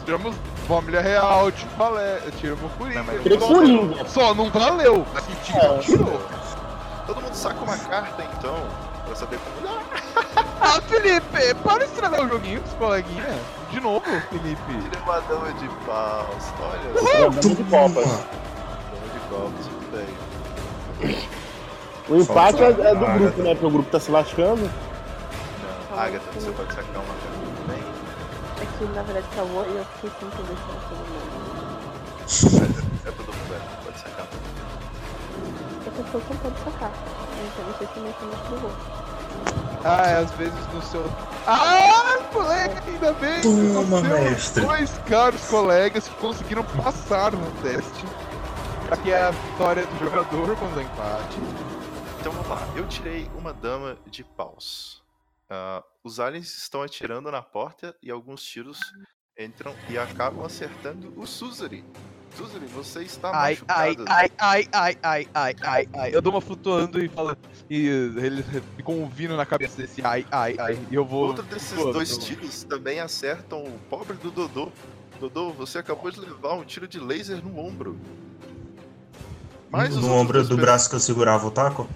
[0.05, 0.35] Tiramos
[0.67, 2.21] família real, te falei.
[2.39, 2.99] Tiramos o Coringa.
[2.99, 4.05] Não, mas- Tirei Coringa.
[4.07, 5.05] Só não valeu.
[5.15, 5.79] Assim, tirou, É.
[5.79, 6.21] tirou.
[7.07, 8.55] Todo mundo saca uma carta então,
[9.05, 9.67] pra saber como.
[9.67, 9.81] Ah,
[10.61, 13.35] Ah, Felipe, para de estragar o joguinho com os coleguinhas.
[13.69, 14.61] De novo, Felipe.
[14.67, 16.53] tirei uma dama de paus.
[16.61, 18.05] Olha dama de copas.
[18.05, 21.23] dama de copas, tudo bem.
[22.09, 23.51] O empate é, é do grupo, né?
[23.51, 24.69] Porque o grupo tá se lascando.
[25.89, 27.83] Não, Agatha, você pode sacar uma carta também.
[28.61, 31.43] É que na verdade travou e eu fiquei sem entender se era todo mundo.
[33.05, 34.25] É todo mundo, é, pode sacar.
[35.85, 36.91] Eu tô tentando sacar.
[37.45, 38.71] Então não sei se minha internet bugou.
[39.85, 41.05] Ah, é, às vezes no seu.
[41.45, 43.41] Ah, colega, ainda bem!
[43.41, 44.65] Toma, mestre.
[44.65, 48.05] Dois caros colegas que conseguiram passar no teste.
[48.89, 51.39] Aqui é a vitória do jogador quando é empate.
[52.23, 55.03] Então vamos lá, eu tirei uma dama de paus.
[55.49, 58.79] Ah, os aliens estão atirando na porta e alguns tiros
[59.37, 61.83] entram e acabam acertando o Suzari.
[62.33, 64.05] Suzari, você está Ai, ai, machucado.
[64.07, 66.15] ai, ai, ai, ai, ai, ai, ai.
[66.15, 67.35] Eu dou uma flutuando e falo.
[67.69, 68.45] E eles
[68.77, 70.79] ficam ouvindo na cabeça desse ai, ai, ai.
[70.89, 71.27] E eu vou.
[71.27, 74.71] Outro desses dois tiros também acertam o pobre do Dodô.
[75.19, 77.99] Dodô, você acabou de levar um tiro de laser no ombro.
[79.69, 81.89] Mas no ombro do braço que eu segurava o taco?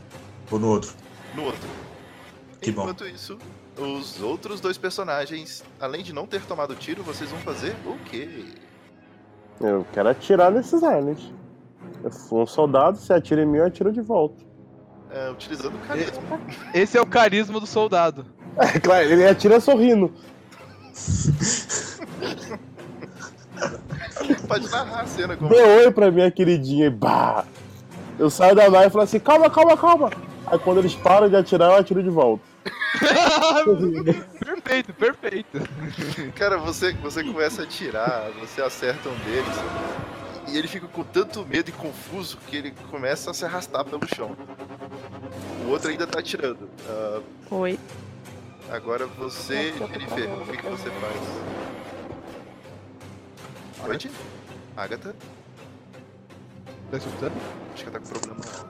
[0.52, 0.94] Ou no outro?
[1.36, 1.70] No outro.
[2.62, 2.84] Que bom.
[2.84, 3.38] Enquanto isso,
[3.78, 8.46] os outros dois personagens, além de não ter tomado tiro, vocês vão fazer o quê?
[9.60, 11.32] Eu quero atirar nesses aliens.
[12.04, 14.44] Eu sou um soldado, se atira em mim, eu atiro de volta.
[15.12, 16.42] É, utilizando o carisma.
[16.74, 18.26] Esse é o carisma do soldado.
[18.60, 20.12] É claro, ele atira sorrindo.
[24.48, 25.52] Pode narrar a cena como.
[25.52, 27.46] Dê oi pra minha queridinha e bah!
[28.18, 30.10] Eu saio da nave e falo assim, calma, calma, calma.
[30.50, 32.44] Aí quando eles param de atirar, eu atiro de volta.
[34.40, 35.60] perfeito, perfeito.
[36.36, 39.56] Cara, você, você começa a atirar, você acerta um deles.
[40.48, 44.08] E ele fica com tanto medo e confuso que ele começa a se arrastar pelo
[44.16, 44.38] chão.
[45.66, 46.70] O outro ainda tá atirando.
[46.88, 47.20] Ah,
[47.52, 47.78] Oi.
[48.72, 51.18] agora você, Jennifer, o que, que você faz?
[53.90, 54.26] Oi, Jennifer?
[54.78, 55.14] Agatha?
[56.90, 57.34] Tá escutando?
[57.74, 58.67] Acho que ela tá com problema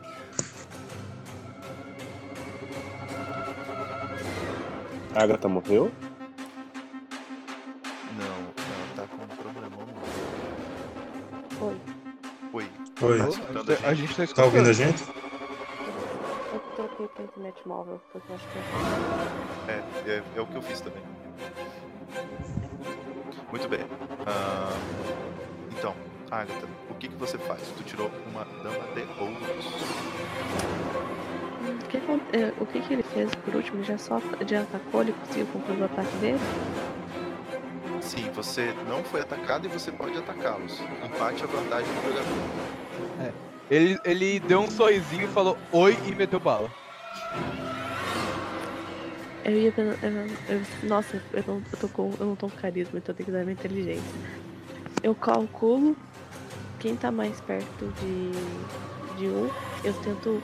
[5.17, 5.91] A Agatha morreu?
[8.19, 9.77] Não, não, tá com problema
[11.59, 11.77] no Oi.
[12.53, 12.69] Oi.
[13.01, 14.09] Oi, Tá escutando a A gente?
[14.11, 14.45] tá tá escutando.
[14.45, 15.03] ouvindo a gente?
[16.53, 18.59] Eu troquei pra internet móvel, porque eu acho que
[19.71, 20.11] é.
[20.13, 21.01] É, é, o que eu fiz também.
[23.49, 23.79] Muito bem.
[24.27, 24.77] Ah,
[25.71, 25.95] então,
[26.29, 27.61] Agatha, o que, que você faz?
[27.75, 29.65] Tu tirou uma dama de ouros.
[31.67, 33.83] O que é, O que, que ele fez por último?
[33.83, 36.39] Já só já atacou, ele conseguiu concluir o ataque dele?
[38.01, 40.79] Sim, você não foi atacado e você pode atacá-los.
[41.03, 43.33] Empate a vantagem do jogador.
[43.69, 46.69] Ele, ele deu um sorrisinho, falou oi e meteu bala.
[49.43, 49.85] Eu ia eu-
[50.49, 53.25] eu- Nossa, eu não, eu, tô com, eu não tô com carisma, então eu tenho
[53.25, 54.03] que usar minha inteligência.
[55.03, 55.97] Eu calculo
[56.79, 58.31] quem tá mais perto de,
[59.17, 59.49] de um,
[59.83, 60.41] eu tento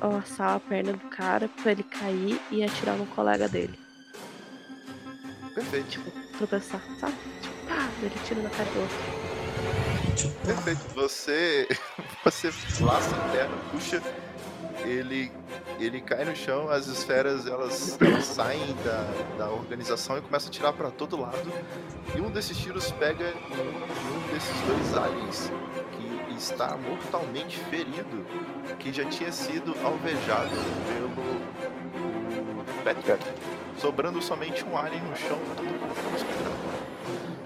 [0.00, 3.78] amassar a perna do cara pra ele cair e atirar no colega dele.
[5.54, 6.00] Perfeito,
[6.36, 7.14] Tropeçar, sabe?
[7.40, 10.36] Tipo, pá, ele tira na cara do outro.
[10.44, 10.94] perfeito.
[10.94, 11.66] Você,
[12.22, 14.02] você laça a perna, puxa,
[14.84, 15.32] ele,
[15.78, 20.52] ele cai no chão, as esferas elas, elas saem da, da organização e começam a
[20.52, 21.50] tirar pra todo lado.
[22.14, 25.50] E um desses tiros pega em um, em um desses dois aliens
[26.36, 28.26] está mortalmente ferido,
[28.78, 30.50] que já tinha sido alvejado
[30.86, 31.10] pelo
[32.84, 33.24] Patrick,
[33.78, 35.38] sobrando somente um alien no chão.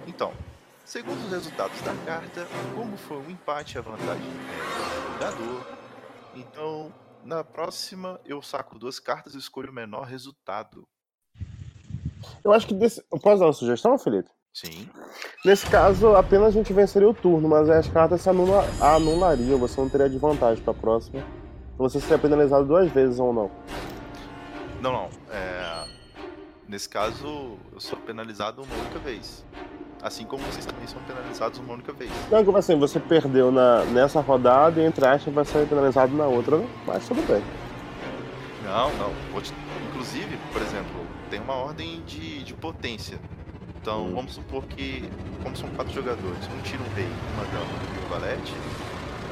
[0.06, 0.32] Então,
[0.84, 4.30] segundo os resultados da carta, como foi um empate, a vantagem é
[5.00, 5.66] do jogador.
[6.34, 6.92] Então,
[7.24, 10.86] na próxima, eu saco duas cartas e escolho o menor resultado.
[12.44, 13.04] Eu acho que desse...
[13.10, 14.30] Eu posso dar uma sugestão, Felipe?
[14.52, 14.88] Sim.
[15.44, 18.64] Nesse caso, apenas a gente venceria o turno, mas as cartas se anula...
[18.80, 21.20] anulariam, você não teria desvantagem pra próxima.
[21.74, 23.50] Então você seria penalizado duas vezes ou não.
[24.82, 25.08] Não, não.
[25.30, 25.84] É...
[26.68, 29.44] Nesse caso, eu sou penalizado uma única vez.
[30.02, 32.10] Assim como vocês também são penalizados uma única vez.
[32.30, 33.84] Não, como assim, você perdeu na...
[33.84, 36.68] nessa rodada e entre aspas vai ser penalizado na outra, né?
[36.86, 37.42] mas tudo bem.
[38.64, 39.12] Não, não.
[39.90, 43.18] Inclusive, por exemplo, tem uma ordem de, de potência.
[43.80, 44.14] Então, Hum.
[44.14, 45.08] vamos supor que,
[45.42, 48.54] como são quatro jogadores, um tira um rei, uma dama e um valete,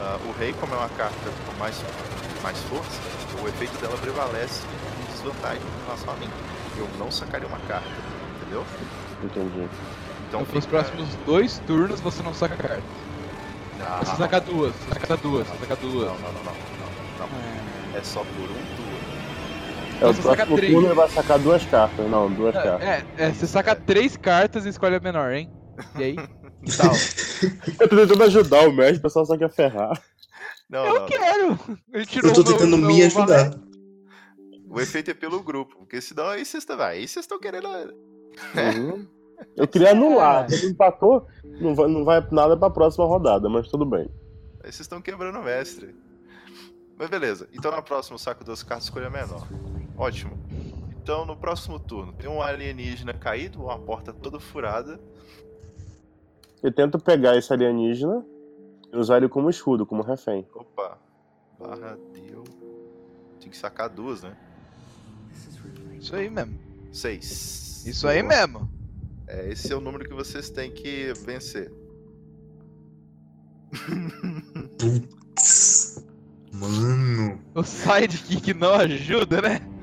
[0.00, 1.82] ah, o rei, como é uma carta com mais,
[2.42, 3.00] mais força,
[3.42, 4.62] o efeito dela prevalece
[5.02, 6.28] em desvantagem em relação a mim.
[6.78, 7.88] Eu não sacaria uma carta,
[8.40, 8.64] entendeu?
[9.22, 9.68] Entendi.
[10.28, 12.82] Então, Então, fica- próximos dois turnos você não saca carta.
[13.80, 16.06] Ah, Você saca duas, você saca duas, você saca duas.
[16.08, 16.52] Não, não, não, não,
[17.20, 17.98] não, não.
[17.98, 18.67] É só por um
[20.00, 20.72] É, o Você saca próximo três.
[20.72, 22.10] turno ele vai sacar duas cartas.
[22.10, 22.82] Não, duas cartas.
[22.88, 25.50] É, é, você saca três cartas e escolhe a menor, hein?
[25.98, 26.16] E aí?
[26.16, 26.92] Que tal?
[27.80, 30.00] Eu tô tentando ajudar o mestre, o pessoal só quer ferrar.
[30.70, 31.06] Não, Eu não.
[31.06, 31.58] quero!
[31.92, 33.50] Ele tirou Eu tô o meu- tentando meu me ajudar.
[34.70, 37.66] O efeito é pelo grupo, porque senão aí vocês estão aí vocês estão querendo.
[37.68, 39.06] Uhum.
[39.56, 41.26] Eu queria anular, quando empatou,
[41.60, 44.10] não vai, não vai nada pra próxima rodada, mas tudo bem.
[44.62, 45.94] Aí vocês estão quebrando o mestre.
[46.98, 47.48] Mas beleza.
[47.52, 49.46] Então na próxima eu saco duas cartas e escolho a menor.
[49.98, 50.38] Ótimo.
[51.02, 55.00] Então no próximo turno tem um alienígena caído, uma porta toda furada.
[56.62, 58.24] Eu tento pegar esse alienígena
[58.92, 60.46] e usar ele como escudo, como refém.
[60.54, 60.98] Opa.
[61.58, 62.44] Barra deu.
[63.40, 64.36] Tem que sacar duas, né?
[65.98, 66.58] Isso aí mesmo.
[66.92, 67.84] Seis.
[67.84, 68.36] Isso aí Boa.
[68.36, 68.70] mesmo.
[69.26, 71.72] É, esse é o número que vocês têm que vencer.
[74.78, 76.04] Putz.
[76.52, 77.40] Mano.
[77.54, 79.77] O sidekick não ajuda, né?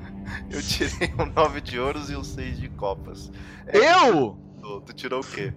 [0.50, 3.30] Eu tirei um 9 de ouros e um 6 de copas.
[3.66, 3.78] É,
[4.08, 4.38] Eu!
[4.60, 5.52] Tu, tu tirou o quê?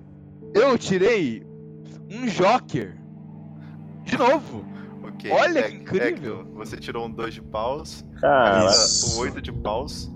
[0.53, 1.45] Eu tirei
[2.11, 2.98] um Joker.
[4.03, 4.66] De novo.
[5.03, 5.32] Ok.
[5.32, 6.48] Olha é- que incrível.
[6.53, 9.18] é você tirou um 2 de paus, Cara, Isso.
[9.18, 10.11] um 8 de paus.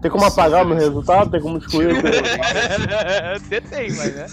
[0.00, 1.30] tem como apagar o meu resultado?
[1.30, 1.88] Tem como excluir?
[3.48, 4.26] Tentei, mas né?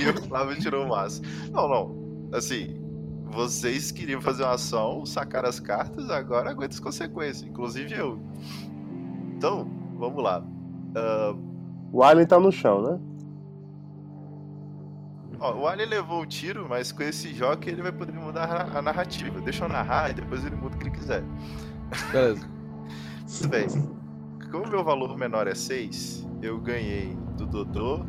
[0.00, 1.22] E o Flávio tirou o maço.
[1.52, 2.28] Não, não.
[2.32, 2.76] Assim,
[3.30, 7.42] vocês queriam fazer uma ação, sacar as cartas, agora aguenta as consequências.
[7.48, 8.20] Inclusive eu.
[9.38, 10.42] Então, vamos lá.
[10.96, 11.32] Ah,
[11.92, 12.98] O alien tá no chão, né?
[15.40, 18.82] ó, o Alien levou o tiro, mas com esse jockey ele vai poder mudar a
[18.82, 19.40] narrativa.
[19.40, 21.22] Deixa eu narrar e depois ele muda o que ele quiser.
[22.10, 22.44] Beleza.
[23.20, 23.68] Muito bem.
[24.50, 28.00] Como o meu valor menor é 6, eu ganhei do Dodô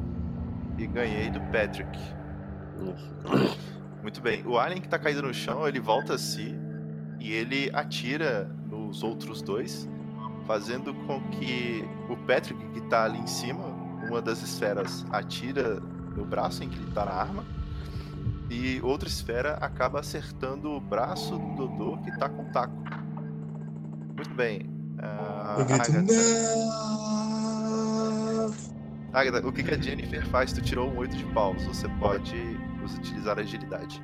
[0.79, 1.95] e ganhei do Patrick.
[4.01, 4.43] Muito bem.
[4.47, 6.55] O alien que tá caído no chão, ele volta a si
[7.19, 9.87] e ele atira nos outros dois,
[10.53, 13.63] fazendo com que o Patrick, que tá ali em cima,
[14.09, 15.79] uma das esferas atira
[16.17, 17.43] no braço em que ele tá na arma,
[18.49, 22.73] e outra esfera acaba acertando o braço do Dodô que tá com o taco.
[24.15, 24.67] Muito bem.
[24.97, 26.19] Ah, Eu grito, Agatha- não!
[29.13, 30.51] Agatha, o que, que a Jennifer faz?
[30.51, 31.63] Tu tirou um 8 de paus.
[31.65, 32.35] Você pode
[32.97, 34.01] utilizar a agilidade.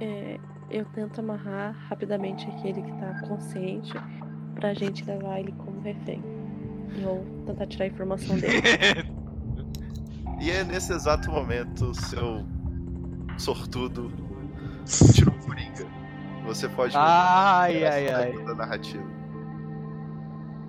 [0.00, 0.38] É,
[0.70, 3.94] eu tento amarrar rapidamente aquele que tá consciente
[4.60, 6.22] pra gente levar ele como refém.
[6.96, 8.60] E vou tentar tirar a informação dele.
[10.40, 12.46] E é nesse exato momento, seu
[13.36, 14.10] sortudo
[15.14, 15.86] tirou o Coringa.
[16.46, 18.44] Você pode Ai, ai, ai.
[18.44, 19.04] da narrativa.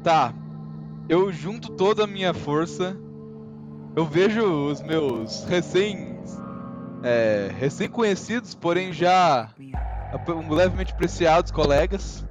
[0.04, 0.34] Tá.
[1.08, 2.98] Eu junto toda a minha força.
[3.96, 6.20] Eu vejo os meus recém.
[7.02, 9.50] É, recém-conhecidos, porém já
[10.50, 12.26] levemente preciados colegas.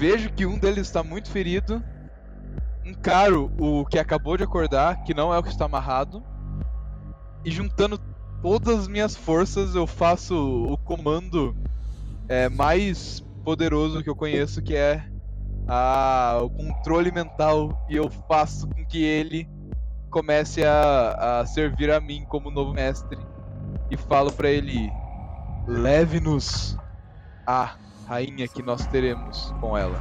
[0.00, 1.84] Vejo que um deles está muito ferido.
[2.86, 6.24] Encaro o que acabou de acordar, que não é o que está amarrado.
[7.44, 8.00] E juntando
[8.40, 11.54] todas as minhas forças, eu faço o comando
[12.30, 15.04] é, mais poderoso que eu conheço, que é
[15.68, 19.46] a, o controle mental e eu faço com que ele
[20.08, 23.18] comece a, a servir a mim como novo mestre
[23.90, 24.90] e falo pra ele
[25.68, 26.78] leve-nos
[27.46, 27.74] à
[28.10, 30.00] rainha que nós teremos com ela.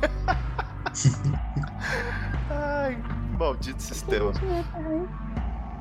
[2.50, 2.98] Ai,
[3.38, 4.32] maldito sistema.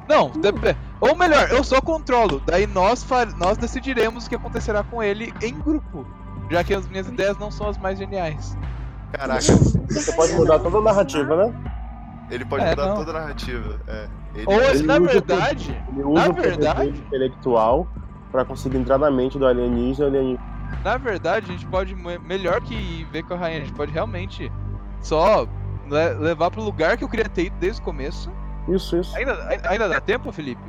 [0.07, 2.41] Não, dep- ou melhor, eu só controlo.
[2.45, 3.05] Daí nós,
[3.37, 6.05] nós decidiremos o que acontecerá com ele em grupo,
[6.49, 8.57] já que as minhas ideias não são as mais geniais.
[9.11, 11.53] Caraca, Você pode mudar toda a narrativa, né?
[12.31, 12.95] ele pode É, mudar não.
[12.95, 13.79] toda a narrativa.
[13.87, 17.87] É, ele, Ou Ele na usa verdade, Ele usa Na o poder verdade- intelectual
[18.31, 20.05] pra conseguir entrar na mente do alienígena.
[20.05, 20.49] O alienígena
[20.83, 23.91] Na verdade, a gente pode, me- melhor que ver com a rainha, a gente pode
[23.91, 24.51] realmente
[25.01, 25.43] só
[25.89, 28.31] le- levar pro lugar que eu queria ter ido desde o começo.
[28.67, 29.15] Isso, isso.
[29.17, 30.61] Ainda, ai- ainda dá tempo, Felipe?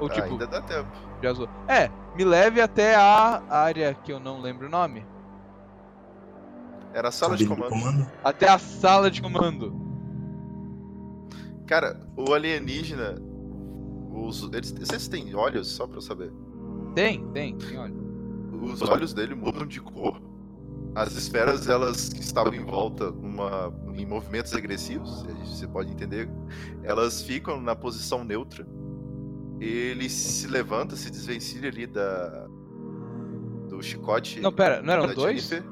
[0.00, 0.88] Ou tipo, ainda dá tempo.
[1.22, 1.48] já zoou?
[1.68, 5.04] É, me leve até a área que eu não lembro o nome.
[6.94, 8.06] Era a sala de Cabine do comando.
[8.24, 9.74] Até a sala de comando.
[11.66, 13.16] Cara, o alienígena.
[14.12, 16.32] Os, eles, vocês têm olhos, só pra eu saber?
[16.94, 18.05] Tem, tem, tem, olha.
[18.60, 20.20] Os olhos dele mudam de cor.
[20.94, 26.28] As esferas, elas que estavam em volta, numa, em movimentos agressivos, você pode entender,
[26.82, 28.66] elas ficam na posição neutra.
[29.60, 32.46] Ele se levanta, se desvencilha ali da.
[33.68, 34.40] do chicote.
[34.40, 35.48] Não, pera, não eram dois?
[35.48, 35.70] Jennifer.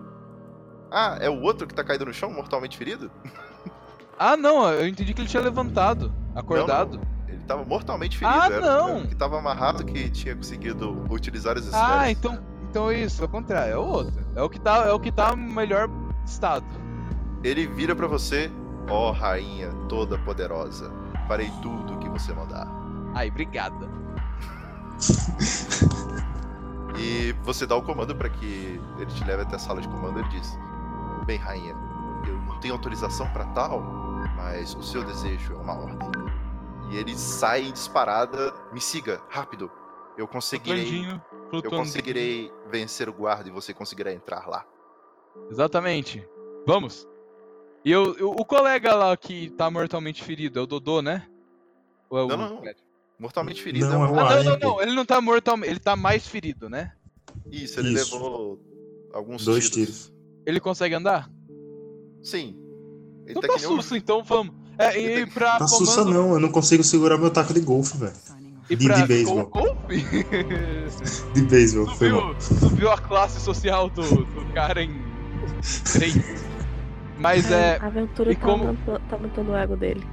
[0.90, 3.11] Ah, é o outro que tá caído no chão, mortalmente ferido?
[4.16, 7.01] Ah, não, eu entendi que ele tinha levantado, acordado.
[7.27, 8.39] Ele tava mortalmente ferido.
[8.39, 9.05] Ah, não!
[9.06, 11.89] que tava amarrado que tinha conseguido utilizar as esferas.
[11.90, 12.39] Ah, então,
[12.74, 14.26] então é isso, ao contrário, é o outro.
[14.34, 15.88] É o que tá, é o que tá no melhor
[16.26, 16.66] estado.
[17.44, 18.51] Ele vira pra você,
[18.90, 20.90] ó rainha toda poderosa.
[21.28, 22.66] Farei tudo o que você mandar.
[23.14, 23.88] Ai, obrigada.
[26.96, 30.20] E você dá o comando pra que ele te leve até a sala de comando.
[30.20, 30.56] Ele diz:
[31.26, 31.74] Bem, rainha,
[32.24, 33.80] eu não tenho autorização pra tal,
[34.36, 36.09] mas o seu desejo é uma ordem.
[36.90, 38.55] E ele sai em disparada.
[38.72, 39.72] Me siga, rápido.
[40.16, 40.84] Eu conseguirei.
[40.84, 41.22] Flutuandinho,
[41.53, 44.65] Eu conseguirei vencer o guarda e você conseguirá entrar lá.
[45.51, 46.27] Exatamente.
[46.66, 47.09] Vamos.
[47.85, 51.27] E eu, eu- o colega lá que tá mortalmente ferido é o Dodô, né?
[52.11, 52.29] Ou é o...
[52.29, 52.73] Não, não, não.
[53.19, 54.83] Mortalmente ferido Não, é é um o Ah, não, não, não.
[54.83, 55.71] Ele não tá mortalmente.
[55.71, 56.93] Ele tá mais ferido, né?
[57.51, 58.15] Isso, ele Isso.
[58.15, 58.61] levou
[59.12, 59.87] alguns Dois tiros.
[60.09, 60.15] tiros.
[60.45, 61.31] Ele consegue andar?
[62.23, 62.59] Sim.
[63.27, 64.55] Ele Então tá tá um- susto, então vamos.
[64.77, 67.97] É, e Ele pra Tá sussa não, eu não consigo segurar meu taco de golfe,
[67.97, 68.12] velho.
[68.69, 69.47] E de- pra de beisebol.
[69.47, 69.73] gol- golfe?
[71.35, 72.35] De beisebol, foi mal.
[72.35, 75.01] tu viu a classe social do, do cara em
[75.93, 76.44] 3?
[77.19, 77.78] Mas é...
[77.81, 80.05] A aventura e tá, como- aumentando, tá aumentando o ego dele.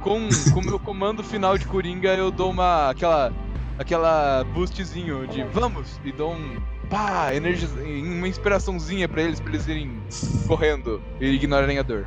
[0.00, 2.90] com com o meu comando final de Coringa, eu dou uma.
[2.90, 3.32] aquela.
[3.78, 6.00] aquela boostzinho de vamos!
[6.04, 6.56] E dou um.
[6.90, 7.32] pá!
[7.34, 10.00] Energia, uma inspiraçãozinha pra eles, pra eles irem
[10.46, 12.06] correndo e ignorarem a dor.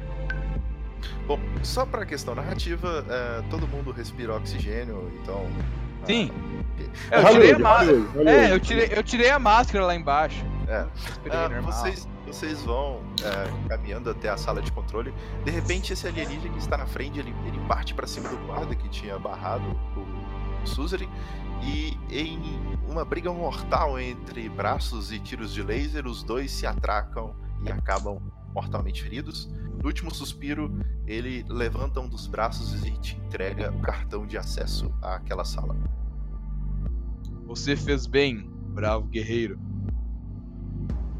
[1.25, 5.47] Bom, só pra questão narrativa, é, todo mundo respira oxigênio, então.
[6.05, 6.31] Ah, Sim!
[6.31, 6.91] ok.
[7.11, 8.29] É, eu tirei a máscara.
[8.29, 10.45] É, eu tirei, eu tirei a máscara lá embaixo.
[10.67, 10.85] É.
[11.29, 15.13] Ah, vocês, vocês vão é, caminhando até a sala de controle.
[15.43, 18.75] De repente, esse alienígena que está na frente, ele, ele parte pra cima do guarda
[18.75, 19.65] que tinha barrado
[19.95, 21.09] o Suzerain.
[21.61, 22.39] E em
[22.87, 28.19] uma briga mortal entre braços e tiros de laser, os dois se atracam e acabam
[28.55, 29.51] mortalmente feridos.
[29.77, 30.71] No último suspiro,
[31.05, 35.75] ele levanta um dos braços e te entrega o cartão de acesso àquela sala.
[37.45, 39.59] Você fez bem, bravo guerreiro.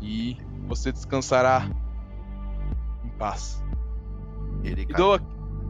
[0.02, 0.38] E
[0.68, 1.70] você descansará
[3.04, 3.62] em paz.
[4.64, 5.20] Ele E dou,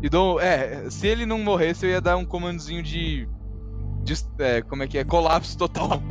[0.01, 0.39] e dou.
[0.39, 3.27] É, se ele não morresse, eu ia dar um comandozinho de.
[4.03, 5.03] de é, como é que é?
[5.03, 6.01] Colapso total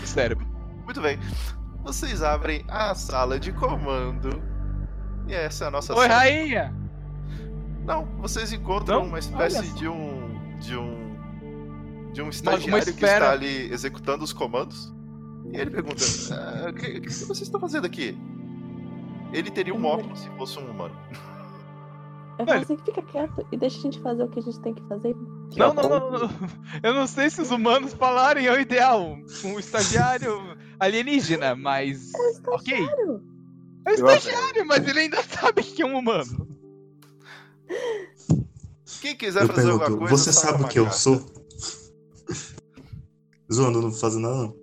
[0.00, 0.46] do cérebro.
[0.84, 1.18] Muito bem.
[1.82, 4.55] Vocês abrem a sala de comando.
[5.28, 6.14] E essa é a nossa Oi, sala.
[6.20, 6.74] rainha!
[7.84, 9.08] Não, vocês encontram Não?
[9.08, 10.58] uma espécie Olha de um.
[10.60, 12.10] de um.
[12.12, 14.92] de um estagiário que está ali executando os comandos.
[15.52, 18.16] E ele pergunta: "Ah, o que, o que vocês estão fazendo aqui?
[19.32, 20.94] Ele teria um óculos se fosse um humano.
[22.38, 24.74] Eu falo assim, fica quieto e deixa a gente fazer o que a gente tem
[24.74, 25.16] que fazer.
[25.56, 26.30] Não, não, não, não, não.
[26.82, 29.16] Eu não sei se os humanos falarem é o ideal.
[29.44, 32.12] Um estagiário alienígena, mas.
[32.14, 33.22] É um estagiário,
[34.66, 36.46] mas ele ainda sabe que é um humano.
[39.00, 40.16] Quem quiser Eu fazer alguma pergunto, coisa.
[40.16, 41.16] você sabe o que eu carta." sou?
[43.52, 44.56] Zoando, não vou fazer nada não.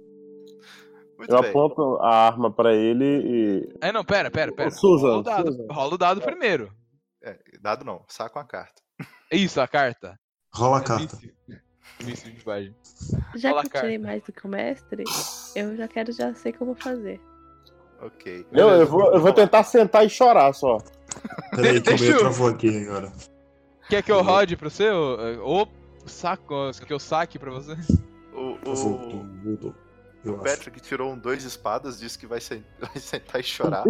[1.17, 1.49] Muito Eu bem.
[1.49, 3.75] aponto a arma pra ele e.
[3.81, 4.67] É, não, pera, pera, pera.
[4.67, 5.67] Ô, Susan, rola o dado, Susan.
[5.71, 6.73] rola o dado primeiro.
[7.23, 8.81] É, dado não, saca uma carta.
[9.31, 10.19] Isso, a carta.
[10.53, 11.17] Rola a É carta.
[12.01, 12.29] vício.
[12.33, 12.75] De.
[13.35, 15.03] Já Fala, que eu tirei mais do que o mestre,
[15.55, 17.21] eu já quero, já sei o que eu vou fazer.
[18.05, 18.45] Ok.
[18.51, 20.77] Eu, eu, vou, eu vou tentar sentar e chorar só.
[21.51, 23.11] Peraí, que Deixa eu- travou aqui agora.
[23.89, 24.95] Quer que eu rode pro seu?
[25.41, 25.67] Ou
[26.05, 27.73] saco, que eu saque pra você?
[28.34, 29.75] O, Voltou, o, voltou.
[30.25, 30.43] Eu o acho.
[30.57, 33.84] Patrick tirou um dois espadas, disse que vai, sen- vai sentar e chorar.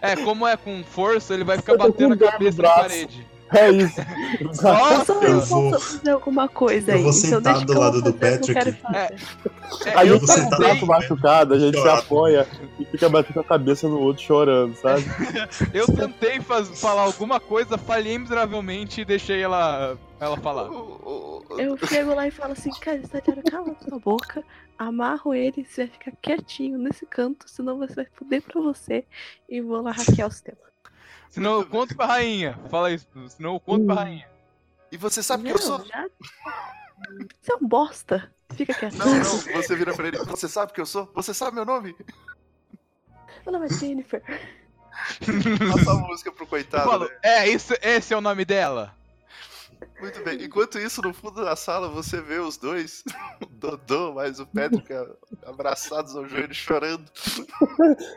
[0.00, 3.27] É, como é com força, ele vai ficar batendo a cabeça na parede.
[3.54, 4.00] É isso.
[4.40, 5.12] Eu Nossa!
[5.12, 7.02] eu vou- fazer alguma coisa eu aí.
[7.02, 8.80] vou então sentar do eu lado vou do fazer o que eu Patrick.
[8.82, 9.88] fazer.
[9.88, 11.98] É, A eu tá sentado braço tentei, machucado, a gente se Chorado.
[12.00, 12.46] apoia
[12.78, 15.02] e fica batendo a cabeça no outro chorando, sabe?
[15.74, 20.68] eu tentei faz- falar alguma coisa, falhei miseravelmente e deixei ela, ela falar.
[21.58, 24.42] Eu chego lá e falo assim, cara, estagiário, cala a sua boca,
[24.78, 29.04] amarro ele, você vai ficar quietinho nesse canto, senão você vai fuder pra você
[29.48, 30.58] e vou lá hackear o sistema.
[31.30, 32.58] Senão eu conto pra rainha.
[32.70, 34.28] Fala isso, senão eu conto pra rainha.
[34.90, 35.84] E você sabe quem eu sou?
[35.84, 36.08] já...
[37.40, 38.32] Você é um bosta.
[38.54, 38.94] Fica quieto.
[38.96, 40.18] Não, não, você vira pra ele.
[40.18, 41.10] Você sabe quem eu sou?
[41.14, 41.94] Você sabe meu nome?
[43.44, 44.22] Meu nome é Jennifer.
[45.72, 47.18] Passa a música pro Eu coitado, falo, né?
[47.22, 48.97] é, isso, esse é o nome dela.
[50.00, 50.42] Muito bem.
[50.44, 53.02] Enquanto isso, no fundo da sala, você vê os dois,
[53.42, 54.86] o Dodô mais o Patrick,
[55.44, 57.04] abraçados ao joelho, chorando.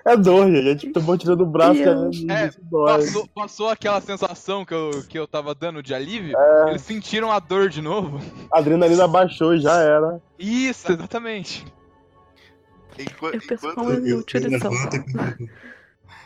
[0.06, 0.60] É dor, gente.
[0.60, 2.52] A gente tomou tirando o braço E eu- é, É.
[2.72, 6.38] Passou, passou aquela sensação que eu, que eu tava dando de alívio.
[6.38, 6.70] É.
[6.70, 8.20] Eles sentiram a dor de novo.
[8.52, 10.22] A adrenalina baixou e já era.
[10.38, 11.66] Isso, exatamente.
[13.00, 14.72] Enqu- Eu penso enquanto, como Eu, eu inútil eles são.
[14.72, 15.50] levanto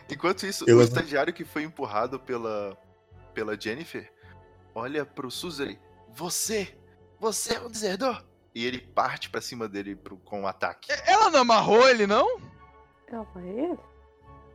[0.10, 2.76] enquanto isso, Eu o estagiário que foi empurrado pela,
[3.34, 4.12] pela Jennifer
[4.76, 5.80] olha pro Suzerain.
[6.14, 6.78] Você!
[7.20, 8.24] Você é um desertor!
[8.54, 10.90] E ele parte pra cima dele pro, com um ataque.
[11.06, 12.40] Ela não amarrou ele, não?
[13.08, 13.78] Calma ele.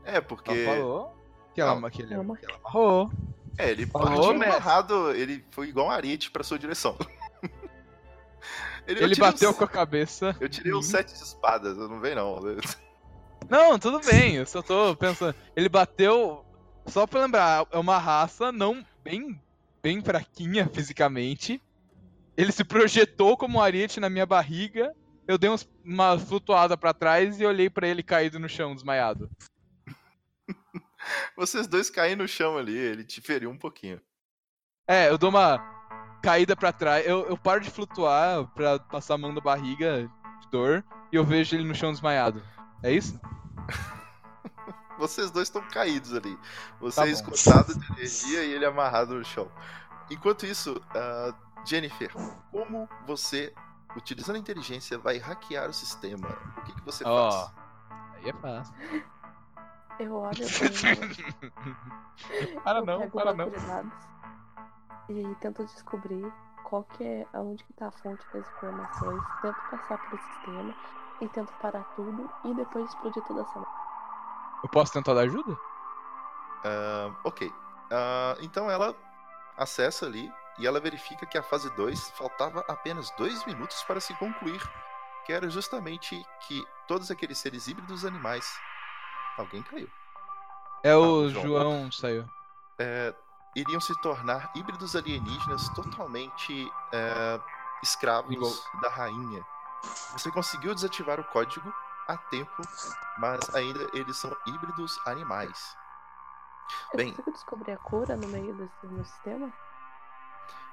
[0.05, 0.51] É, porque.
[0.53, 1.17] Ela falou.
[1.55, 1.91] Que ela, Não.
[1.91, 3.11] que ele, ela amarrou.
[3.59, 4.49] É, ele Falou, partiu mestre.
[4.57, 6.97] amarrado, ele foi igual um ariete pra sua direção.
[8.87, 10.35] ele Ele bateu uns- com a cabeça.
[10.41, 10.91] Eu tirei um Sim.
[10.93, 12.41] sete de espadas, eu não vejo não.
[13.49, 15.35] Não, tudo bem, eu só tô pensando.
[15.55, 16.45] Ele bateu.
[16.87, 19.41] Só pra lembrar, é uma raça não bem,
[19.83, 21.61] bem fraquinha fisicamente.
[22.37, 24.95] Ele se projetou como um ariete na minha barriga.
[25.27, 29.31] Eu dei uns- uma flutuada pra trás e olhei pra ele caído no chão, desmaiado.
[31.37, 34.01] Vocês dois caem no chão ali, ele te feriu um pouquinho.
[34.89, 35.59] É, eu dou uma
[36.23, 37.07] caída pra trás.
[37.07, 41.25] Eu, eu paro de flutuar pra passar a mão na barriga de dor e eu
[41.25, 42.43] vejo ele no chão desmaiado.
[42.83, 43.19] É isso?
[45.01, 46.39] Vocês dois estão caídos ali.
[46.79, 49.51] Você Tá é escutado de energia e ele amarrado no chão.
[50.11, 51.33] Enquanto isso, ah,
[51.65, 52.13] Jennifer,
[52.51, 53.53] como você,
[53.97, 56.29] utilizando a inteligência, vai hackear o sistema?
[56.59, 57.31] O que, que você Ó.
[57.31, 57.53] faz?
[58.15, 58.75] Aí é fácil.
[59.99, 60.47] Eu olho
[60.83, 62.61] bem.
[62.63, 63.51] Para não, para não.
[65.09, 66.33] E tento descobrir
[66.65, 69.23] qual que é, aonde que tá a fonte das informações.
[69.43, 70.75] Tento passar pelo sistema
[71.21, 73.90] e tento parar tudo e depois explodir toda essa merda.
[74.63, 75.57] Eu posso tentar dar ajuda?
[76.65, 77.53] Ah, ok.
[77.91, 78.95] Ah, então ela
[79.57, 84.15] acessa ali e ela verifica que a fase 2 faltava apenas dois minutos para se
[84.15, 84.61] concluir.
[85.25, 88.47] Que era justamente que todos aqueles seres híbridos animais.
[89.37, 89.89] Alguém caiu.
[90.83, 91.43] É o Ah, João.
[91.47, 92.29] João saiu.
[92.79, 93.15] é,
[93.55, 97.41] iriam se tornar híbridos alienígenas totalmente é,
[97.83, 98.53] escravos Igual.
[98.83, 99.45] da rainha.
[100.13, 101.73] Você conseguiu desativar o código,
[102.13, 102.69] a tempo,
[103.17, 105.77] mas ainda eles são híbridos animais.
[106.93, 109.53] Eu Bem, consigo descobrir a cura no meio desse meu sistema?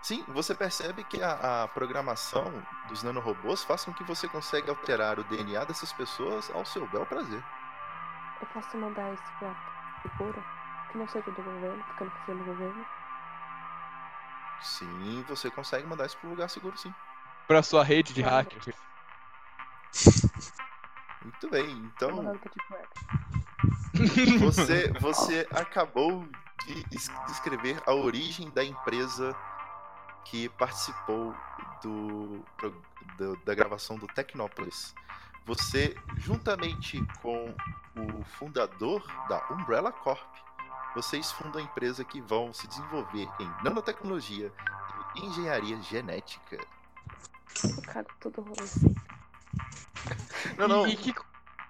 [0.02, 5.20] sim, você percebe que a, a programação dos nanorobôs faz com que você consiga alterar
[5.20, 7.44] o DNA dessas pessoas ao seu bel prazer.
[8.42, 9.54] Eu posso mandar isso pra
[10.02, 10.44] pra cura?
[10.92, 12.86] Que não seja do governo, porque eu não confio no governo.
[14.62, 16.94] Sim, você consegue mandar isso para um lugar seguro, sim.
[17.48, 18.64] Pra sua rede de hacker.
[21.24, 22.10] Muito bem, então
[22.72, 22.90] Web.
[24.40, 26.28] você, você acabou
[26.66, 29.36] de es- descrever a origem da empresa
[30.26, 31.34] que participou
[31.82, 32.44] do,
[33.18, 34.94] do- da gravação do Tecnópolis.
[35.46, 37.54] Você, juntamente com
[37.96, 40.36] o fundador da Umbrella Corp,
[40.94, 44.52] vocês fundam a empresa que vão se desenvolver em nanotecnologia
[45.16, 46.58] e engenharia genética.
[47.64, 48.94] Eu cago tudo rolê assim.
[50.58, 51.14] Não, não, E, e que...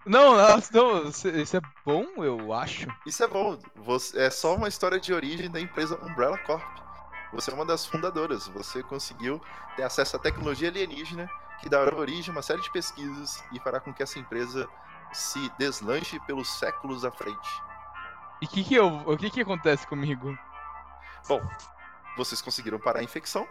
[0.06, 0.58] Não, não,
[1.44, 2.88] isso é bom, eu acho.
[3.06, 3.60] Isso é bom.
[3.76, 6.64] Você- é só uma história de origem da empresa Umbrella Corp.
[7.34, 8.48] Você é uma das fundadoras.
[8.48, 9.42] Você conseguiu
[9.76, 11.30] ter acesso à tecnologia alienígena
[11.60, 14.68] que dará origem a uma série de pesquisas e fará com que essa empresa
[15.12, 17.62] se deslanche pelos séculos à frente.
[18.42, 20.38] E que que eu, o que que acontece comigo?
[21.28, 21.42] Bom,
[22.16, 23.48] vocês conseguiram parar a infecção.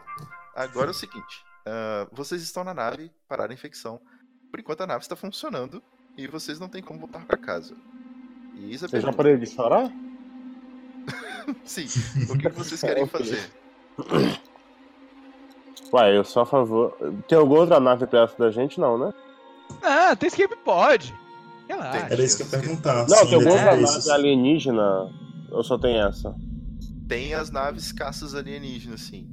[0.54, 4.00] Agora é o seguinte: ah, vocês estão na nave, pararam a infecção.
[4.50, 5.82] Por enquanto a nave está funcionando
[6.16, 7.74] e vocês não têm como voltar para casa.
[8.54, 9.92] E isso é Você já parou de chorar?
[11.64, 11.86] Sim.
[12.30, 13.50] O que vocês querem fazer?
[15.92, 16.96] Ué, eu sou a favor.
[17.28, 18.80] Tem alguma outra nave perto da gente?
[18.80, 19.12] Não, né?
[19.82, 21.14] Ah, tem escape pod.
[21.68, 22.06] Relaxa.
[22.10, 23.08] Era isso que eu ia perguntar.
[23.08, 25.10] Não, se tem alguma ainda outra tem nave alienígena?
[25.50, 26.34] Ou só tem essa?
[27.08, 29.28] Tem as naves caças alienígenas, sim.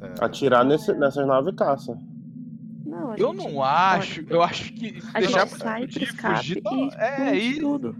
[0.00, 1.96] É, Atirar nesse, nessas naves caça.
[3.18, 6.62] Eu gente- não acho, eu acho que A deixar gente sai pro de escape fugir,
[6.64, 7.60] e é isso.
[7.60, 7.96] tudo.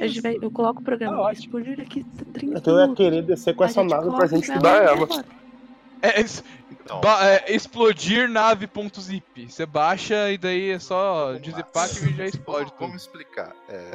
[0.00, 1.44] A gente vai, eu coloco o programa Tá ótimo.
[1.58, 4.82] explodir daqui 30 Então eu ia querer descer com A essa nave pra gente estudar
[4.82, 5.06] ela.
[6.00, 9.48] É, es- Então, ba- é, explodir nave.zip.
[9.50, 13.20] Você baixa e daí é só dizipar que já explode vamos, vamos tudo.
[13.22, 13.54] explicar.
[13.68, 13.90] É,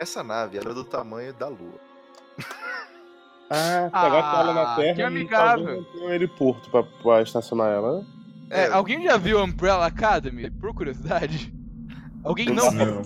[0.00, 1.80] essa nave era do tamanho da Lua.
[3.50, 5.64] Ah, pegar Ah, ela na Terra que e amigável.
[5.66, 8.06] talvez não um heliporto pra, pra estacionar ela, né?
[8.52, 8.72] É, É.
[8.72, 10.50] alguém já viu Umbrella Academy?
[10.50, 11.52] Por curiosidade?
[12.24, 12.70] Alguém não?
[12.70, 13.02] Não.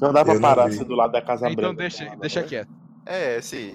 [0.00, 0.76] Não dá pra Eu parar vi.
[0.76, 1.76] assim do lado da Casa Então Branca.
[1.76, 2.70] deixa, deixa quieto.
[3.04, 3.74] É, assim.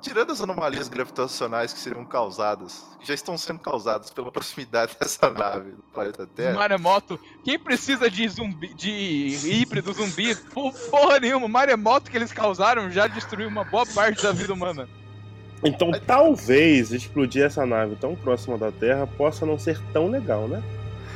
[0.00, 5.30] Tirando as anomalias gravitacionais que seriam causadas, que já estão sendo causadas pela proximidade dessa
[5.30, 6.54] nave do planeta Terra.
[6.54, 7.20] Maremoto.
[7.44, 10.34] Quem precisa de zumbi, de híbrido zumbi?
[10.34, 11.46] Por porra nenhuma.
[11.46, 14.88] O maremoto que eles causaram já destruiu uma boa parte da vida humana.
[15.64, 20.62] Então talvez explodir essa nave tão próxima da Terra possa não ser tão legal, né?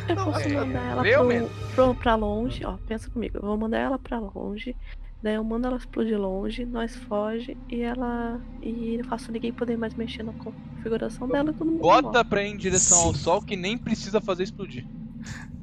[0.09, 3.43] Eu Não, posso é, mandar ela meu pro, pro, pra longe, ó, pensa comigo, eu
[3.43, 4.75] vou mandar ela pra longe,
[5.23, 8.41] daí eu mando ela explodir longe, nós foge e ela.
[8.63, 11.81] E eu faço ninguém poder mais mexer na configuração dela e todo mundo.
[11.81, 12.25] Bota morre.
[12.25, 14.87] pra ir em direção ao sol que nem precisa fazer explodir.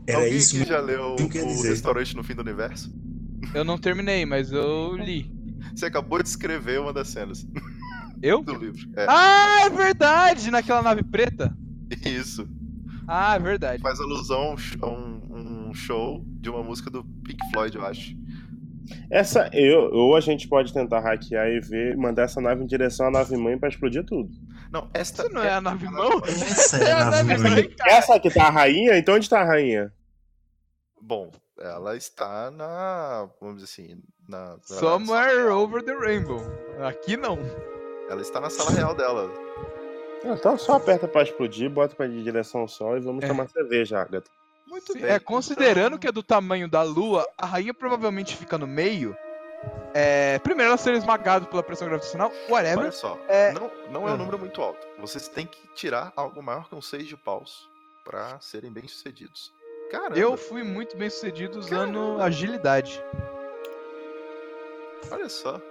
[0.08, 0.72] Era Alguém isso mesmo.
[0.72, 1.70] já leu que o dizer.
[1.70, 2.94] Restaurante no Fim do Universo?
[3.52, 5.34] Eu não terminei, mas eu li.
[5.74, 7.48] Você acabou de escrever uma das cenas
[8.22, 8.42] Eu?
[8.44, 8.80] do livro.
[8.96, 10.52] É, Ah, é verdade!
[10.52, 11.56] Naquela nave preta?
[12.06, 12.48] isso.
[13.08, 13.82] Ah, é verdade.
[13.82, 18.16] Faz alusão a um, um show de uma música do Pink Floyd, eu acho.
[19.10, 23.08] Essa, eu, ou a gente pode tentar hackear e ver, mandar essa nave em direção
[23.08, 24.30] à nave mãe pra explodir tudo.
[24.72, 25.24] Não, esta.
[25.24, 26.22] Isso não é a nave mão?
[26.26, 27.76] Essa é a nave mãe.
[27.86, 28.98] Essa aqui tá a rainha?
[28.98, 29.92] Então onde tá a rainha?
[31.02, 33.28] Bom, ela está na.
[33.40, 34.02] Vamos dizer assim.
[34.28, 36.42] Na, na Somewhere over the rainbow.
[36.84, 37.38] Aqui não.
[38.10, 39.32] Ela está na sala real dela.
[40.24, 43.28] Então só aperta pra explodir, bota pra direção ao sol e vamos É.
[43.28, 44.30] tomar cerveja, Agatha.
[44.68, 45.12] Muito Sim, bem.
[45.12, 49.16] É, considerando então- que é do tamanho da Lua, a rainha provavelmente fica no meio.
[49.94, 52.80] É, primeiro ela ser esmagada pela pressão gravitacional, whatever.
[52.80, 54.18] Olha só, É- não, não é um Ah.
[54.18, 54.86] número muito alto.
[55.00, 57.70] Vocês têm que tirar algo maior que um 6 de paus
[58.04, 59.54] pra serem bem sucedidos.
[59.92, 62.24] Caramba, Eu fui muito bem sucedido usando Caramba.
[62.26, 63.02] agilidade.
[65.12, 65.62] olha só.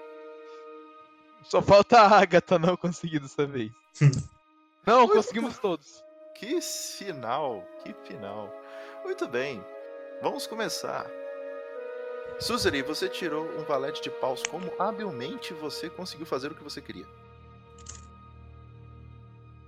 [1.44, 3.70] Só falta a Agatha não conseguir dessa vez.
[4.86, 6.02] não, conseguimos todos.
[6.34, 8.52] Que final, que final.
[9.04, 9.64] Muito bem,
[10.20, 11.06] vamos começar.
[12.40, 14.42] Suzeri, você tirou um valete de paus.
[14.42, 17.06] Como habilmente você conseguiu fazer o que você queria?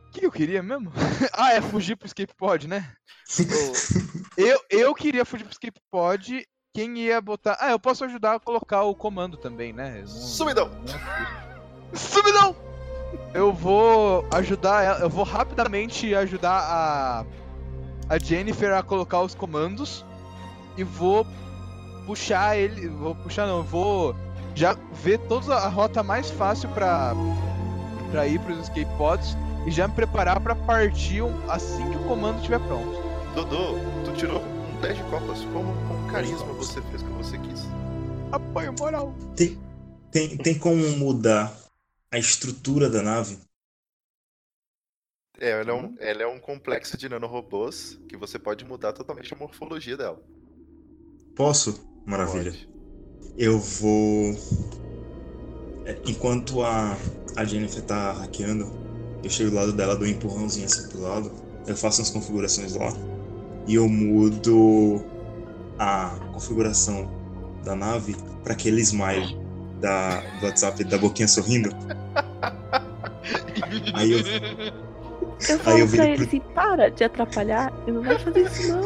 [0.09, 0.93] O que eu queria mesmo?
[1.33, 2.93] ah, é fugir pro escape pod, né?
[4.37, 6.47] eu, eu queria fugir pro escape pod.
[6.75, 7.57] Quem ia botar.
[7.61, 10.03] Ah, eu posso ajudar a colocar o comando também, né?
[10.03, 11.46] Não-
[11.93, 12.55] Sumidão!
[12.55, 12.67] Sumidão!
[13.35, 14.99] Eu vou ajudar ela.
[15.01, 17.25] Eu vou rapidamente ajudar a.
[18.09, 20.05] A Jennifer a colocar os comandos.
[20.77, 21.27] E vou
[22.07, 22.89] puxar ele.
[22.89, 24.17] Vou puxar não, eu vou
[24.55, 27.13] já ver toda a rota mais fácil pra,
[28.11, 29.37] pra ir pros escape pods
[29.67, 33.03] e já me preparar pra partir assim que o comando estiver pronto.
[33.35, 35.45] Dodô, tu tirou um 10 de copas.
[35.53, 37.67] Como com carisma você fez o que você quis?
[38.33, 39.13] Apoio moral.
[39.35, 39.59] Tem,
[40.11, 41.66] tem, tem como mudar
[42.11, 43.39] a estrutura da nave?
[45.39, 49.33] É, ela é, um, ela é um complexo de nanorobôs que você pode mudar totalmente
[49.33, 50.23] a morfologia dela.
[51.37, 51.87] Posso?
[52.05, 52.53] Maravilha.
[52.53, 52.69] Pode.
[53.37, 54.35] Eu vou.
[55.85, 56.97] é, Enquanto a,
[57.37, 58.71] a Jennifer tá hackeando,
[59.23, 61.33] eu chego do lado dela, dou um empurrãozinho assim pro lado,
[61.67, 62.89] eu faço umas configurações lá
[63.67, 65.05] e eu mudo
[65.79, 67.11] a configuração
[67.65, 69.37] da nave para aquele smile
[69.81, 71.71] da, do WhatsApp da boquinha sorrindo.
[73.95, 78.19] Aí eu, Eu falo eu pra ele pro- assim, para de atrapalhar e não vai
[78.19, 78.83] fazer isso não.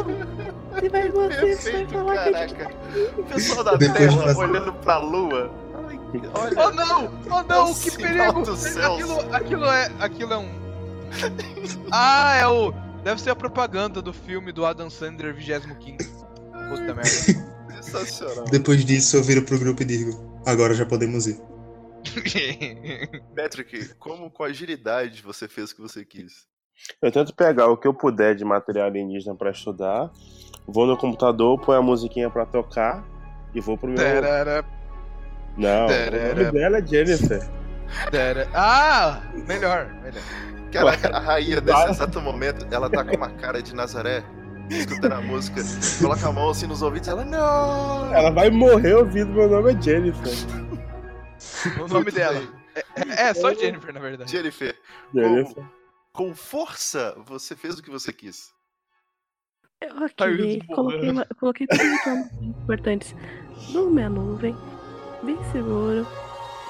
[0.72, 2.76] Você vai, você vai Perfeito, falar que a gente caraca.
[3.18, 5.50] O pessoal da Depois Terra de fazer- olhando pra Lua.
[5.88, 6.00] Ai,
[6.34, 6.56] olha.
[6.58, 7.10] Oh não!
[7.30, 8.42] Oh não, o que perigo!
[8.82, 9.90] Aquilo, aquilo é.
[10.00, 10.48] Aquilo é um.
[11.92, 12.72] Ah, é o.
[13.04, 15.98] Deve ser a propaganda do filme do Adam Sandler 25.
[16.68, 17.02] Puta merda.
[17.82, 18.44] Sensacional.
[18.50, 21.40] depois disso, eu viro pro grupo e digo: agora já podemos ir.
[23.36, 26.48] Patrick, como com agilidade você fez o que você quis?
[27.02, 30.10] Eu tento pegar o que eu puder de material alienígena pra estudar,
[30.66, 33.04] vou no computador, põe a musiquinha pra tocar
[33.54, 33.96] e vou pro meu.
[33.98, 34.64] Tarara,
[35.58, 36.34] Não, o Tarara.
[36.34, 37.46] nome dela é Jennifer.
[38.10, 38.48] tarara.
[38.54, 39.20] Ah!
[39.46, 40.22] Melhor, melhor.
[40.72, 44.22] Cara, a rainha nesse exato momento, ela tá com uma cara de Nazaré,
[44.78, 45.60] escutando a música,
[46.00, 48.14] coloca a mão assim nos ouvidos, ela não.
[48.14, 50.32] Ela vai morrer ouvindo meu nome é Jennifer.
[51.82, 52.40] O nome dela.
[52.74, 54.30] É, é, é só Jennifer, na verdade.
[54.30, 54.76] Jennifer,
[55.14, 55.64] Jennifer.
[56.12, 58.52] com força, você fez o que você quis.
[59.80, 63.14] Eu hackeei, coloquei, uma- coloquei informações importantes
[63.72, 64.54] no minha nuvem,
[65.22, 66.06] bem seguro.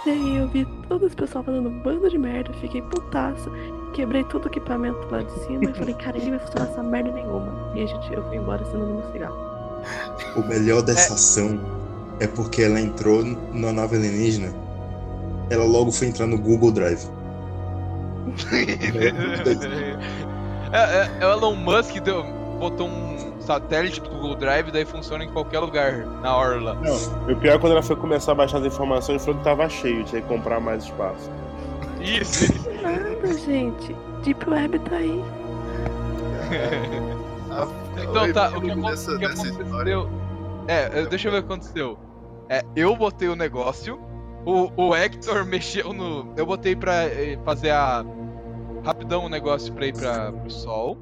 [0.06, 3.50] E aí eu vi todo esse pessoal fazendo um bando de merda, fiquei putaço,
[3.90, 7.12] quebrei todo o equipamento lá de cima e falei, cara, ninguém vai funcionar essa merda
[7.12, 7.72] nenhuma.
[7.74, 9.36] E a gente, eu fui embora acendendo meu cigarro.
[10.36, 11.58] O melhor dessa ação
[12.18, 14.52] é porque ela entrou na nave alienígena.
[15.48, 17.08] Ela logo foi entrar no Google Drive.
[20.72, 22.22] É, é, é o Elon Musk deu,
[22.60, 26.74] botou um satélite pro Google Drive, daí funciona em qualquer lugar na orla.
[26.74, 29.68] Não, o pior é quando ela foi começar a baixar as informações, falou que tava
[29.68, 31.28] cheio, tinha que comprar mais espaço.
[32.02, 32.70] Isso, isso.
[32.82, 33.94] Nada, gente.
[34.22, 35.22] Deep Web tá aí.
[37.50, 37.68] A-
[38.02, 40.10] Então tá, o que, dessa- o que aconteceu.
[40.68, 41.98] É, é, deixa eu ver o que aconteceu.
[42.48, 44.00] É, eu botei o negócio,
[44.44, 46.32] o, o Hector mexeu no.
[46.36, 48.04] Eu botei pra eh, fazer a.
[48.84, 50.96] Rapidão o negócio pra ir pra, pro sol.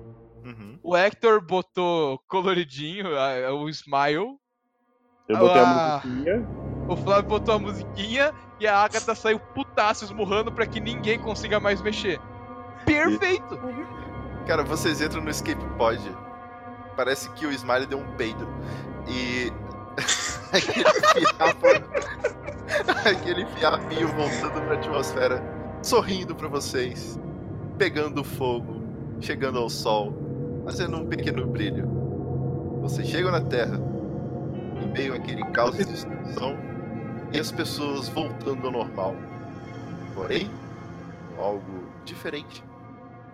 [0.45, 0.79] Uhum.
[0.83, 4.37] O Hector botou coloridinho, a- o Smile.
[5.29, 6.01] Eu botei Ah.
[6.03, 6.49] a musiquinha.
[6.89, 11.61] O Flávio botou a musiquinha e a Agatha saiu putaço esmurrando pra que ninguém consiga
[11.61, 12.21] mais mexer.
[12.85, 13.59] Perfeito!
[14.47, 16.01] Cara, vocês entram no escape pod.
[16.97, 18.49] Parece que o Smiley deu um peido.
[19.07, 19.53] E.
[23.05, 25.43] aquele fiapinho voltando pra atmosfera,
[25.83, 27.19] sorrindo pra vocês,
[27.77, 28.83] pegando fogo,
[29.21, 30.13] chegando ao sol,
[30.65, 31.89] fazendo um pequeno brilho.
[32.83, 33.81] Vocês chegam na Terra,
[34.83, 36.57] em meio àquele caos de destruição,
[37.33, 39.15] e as pessoas voltando ao normal.
[40.15, 40.51] Porém,
[41.37, 42.63] algo diferente.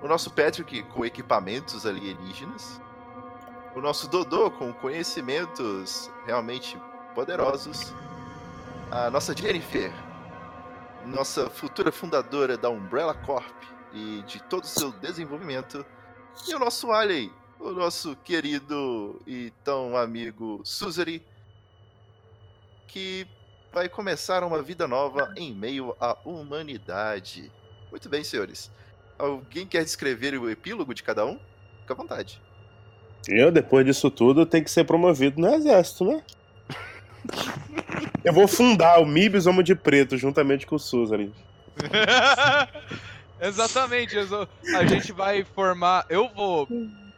[0.03, 2.81] O nosso Patrick com equipamentos alienígenas.
[3.75, 6.79] O nosso Dodô com conhecimentos realmente
[7.15, 7.95] poderosos.
[8.91, 9.93] A nossa Jennifer,
[11.07, 13.55] nossa futura fundadora da Umbrella Corp
[13.93, 15.85] e de todo o seu desenvolvimento.
[16.47, 21.25] E o nosso Alien, o nosso querido e tão amigo Suzeri,
[22.87, 23.27] que
[23.75, 27.51] vai começar uma vida nova em meio à humanidade.
[27.91, 28.71] Muito bem, senhores.
[29.19, 31.41] Alguém quer descrever o epílogo de cada um?
[31.81, 32.41] Fica à vontade.
[33.27, 36.23] Eu, depois disso tudo, tenho que ser promovido no exército, né?
[38.23, 41.33] Eu vou fundar o Mibis Homo de Preto juntamente com o Suzari.
[43.41, 46.07] Exatamente, a gente vai formar.
[46.09, 46.69] Eu vou.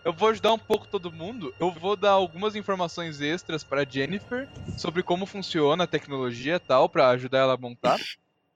[0.06, 1.52] Eu vou ajudar um pouco todo mundo.
[1.58, 4.46] Eu vou dar algumas informações extras pra Jennifer
[4.76, 7.98] sobre como funciona a tecnologia e tal, pra ajudar ela a montar.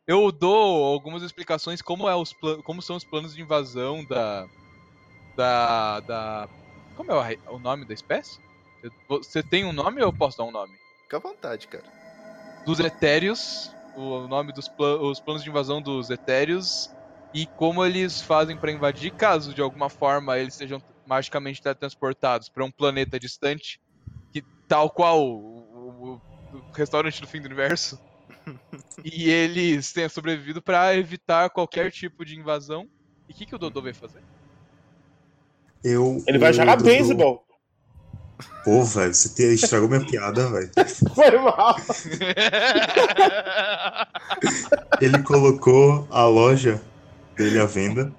[0.06, 2.32] Eu dou algumas explicações como, é os
[2.62, 4.46] como são os planos de invasão da.
[5.36, 5.98] Da.
[6.00, 6.48] da
[6.94, 8.38] como é o, o nome da espécie?
[9.08, 10.72] Você tem um nome ou eu posso dar um nome?
[11.02, 11.84] Fica à vontade, cara.
[12.64, 16.88] dos Etéreos, o nome dos os planos de invasão dos Etéreos
[17.34, 22.64] e como eles fazem pra invadir, caso de alguma forma eles sejam magicamente teletransportados pra
[22.64, 23.80] um planeta distante,
[24.32, 26.20] que tal qual o, o-
[26.52, 27.98] do restaurante do fim do universo.
[29.04, 32.86] e eles têm sobrevivido pra evitar qualquer tipo de invasão.
[33.28, 34.22] E o que, que o Dodô vai fazer?
[35.82, 36.22] Eu.
[36.28, 37.44] Ele vai eu- jogar beisebol.
[38.64, 40.70] Pô, velho, você te- estragou minha piada, velho.
[41.14, 41.74] Foi mal.
[45.00, 46.80] Ele colocou a loja
[47.36, 48.12] dele à venda.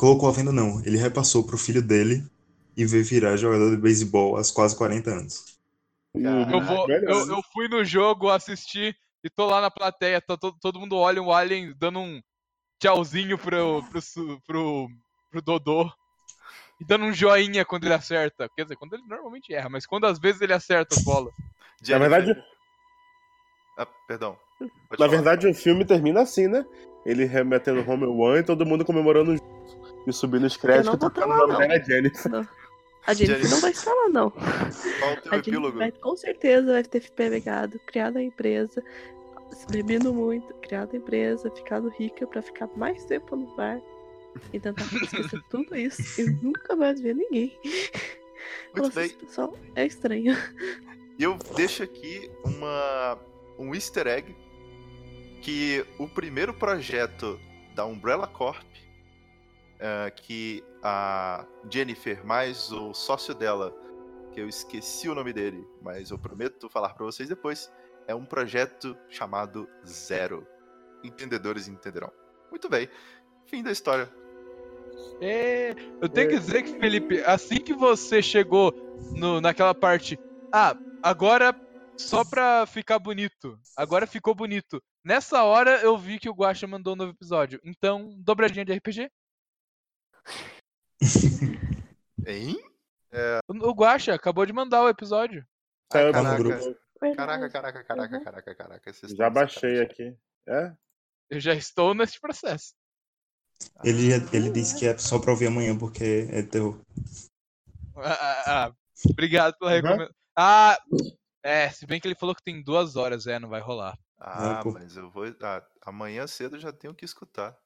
[0.00, 0.80] Colocou à venda, não.
[0.86, 2.24] Ele repassou pro filho dele
[2.74, 5.58] e veio virar jogador de beisebol aos quase 40 anos.
[6.14, 10.56] Eu, vou, eu, eu fui no jogo assistir e tô lá na plateia, tá todo,
[10.58, 12.18] todo mundo olha o Alien dando um
[12.78, 14.88] tchauzinho pro, pro, pro,
[15.30, 15.92] pro Dodô.
[16.80, 18.48] E dando um joinha quando ele acerta.
[18.56, 21.34] Quer dizer, quando ele normalmente erra, mas quando às vezes ele acerta as bolas.
[21.86, 22.42] Na verdade,
[23.76, 24.34] Ah, perdão.
[24.58, 25.08] Pode na falar.
[25.08, 26.64] verdade, o filme termina assim, né?
[27.04, 29.50] Ele remetendo home one e todo mundo comemorando junto.
[30.06, 32.30] E subindo os créditos vou tocando tá o nome dela é Jennifer.
[32.30, 32.48] Não.
[33.06, 34.30] A Jennifer não vai estar lá, não.
[34.30, 35.78] Qual o teu A epílogo?
[35.78, 38.82] vai, com certeza vai ter pegado, criado a empresa,
[39.52, 43.80] se bebido muito, criado a empresa, ficado rica pra ficar mais tempo no bar
[44.52, 47.58] e tentar esquecer tudo isso e nunca mais ver ninguém.
[48.74, 49.08] Muito Nossa, bem.
[49.10, 50.36] pessoal é estranho.
[51.18, 53.18] E eu deixo aqui uma,
[53.58, 54.34] um easter egg
[55.42, 57.38] que o primeiro projeto
[57.74, 58.64] da Umbrella Corp,
[59.80, 63.74] eh, que a Jennifer mais o sócio dela,
[64.32, 67.72] que eu esqueci o nome dele, mas eu prometo falar pra vocês depois,
[68.06, 70.46] é um projeto chamado Zero.
[71.02, 72.12] Entendedores entenderão.
[72.50, 72.88] Muito bem.
[73.46, 74.12] Fim da história.
[75.20, 78.72] É, eu tenho que dizer que, Felipe, assim que você chegou
[79.16, 80.18] no, naquela parte.
[80.52, 81.54] Ah, agora
[81.96, 83.58] só pra ficar bonito.
[83.76, 84.82] Agora ficou bonito.
[85.04, 87.60] Nessa hora eu vi que o Guacha mandou um novo episódio.
[87.64, 89.10] Então, dobradinha de RPG.
[92.26, 92.56] Hein?
[93.48, 95.46] O, o Guacha acabou de mandar o episódio.
[95.88, 96.36] Tá no Caraca.
[96.36, 96.80] grupo.
[97.16, 98.24] Caraca, caraca, caraca, Uhum.
[98.24, 98.92] caraca, caraca.
[98.92, 100.08] vocês Já baixei sacanagem.
[100.10, 100.18] aqui.
[100.46, 100.72] É?
[101.30, 102.74] Eu já estou nesse processo.
[103.84, 106.80] Ele, ele disse que é só pra ouvir amanhã porque é terror.
[107.96, 108.72] Ah, ah, ah,
[109.10, 109.76] obrigado pela Uhum.
[109.76, 110.14] recomendação.
[110.36, 110.78] Ah,
[111.42, 113.98] é, se bem que ele falou que tem duas horas, é, não vai rolar.
[114.18, 114.72] Ah, pô.
[114.72, 115.24] mas eu vou.
[115.42, 117.56] ah, amanhã cedo eu já tenho que escutar.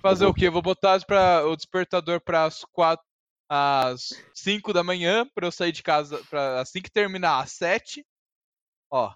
[0.00, 0.48] Fazer o quê?
[0.48, 3.04] Vou botar pra, o despertador para as quatro,
[3.48, 8.04] às 5 da manhã, pra eu sair de casa, pra, assim que terminar às 7.
[8.90, 9.12] Ó,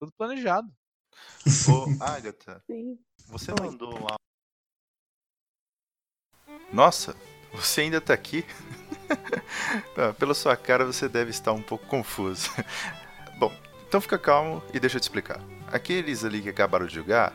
[0.00, 0.68] tudo planejado.
[1.68, 2.98] Ô, Agatha, Sim.
[3.26, 4.18] você mandou um áudio.
[6.72, 7.16] Nossa,
[7.52, 8.44] você ainda tá aqui?
[9.96, 12.50] Ah, Pela sua cara você deve estar um pouco confuso.
[13.38, 13.52] Bom,
[13.86, 15.40] então fica calmo e deixa eu te explicar.
[15.72, 17.34] Aqueles ali que acabaram de jogar,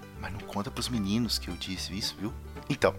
[0.21, 2.31] Mas não conta pros meninos que eu disse isso, viu?
[2.69, 2.93] Então,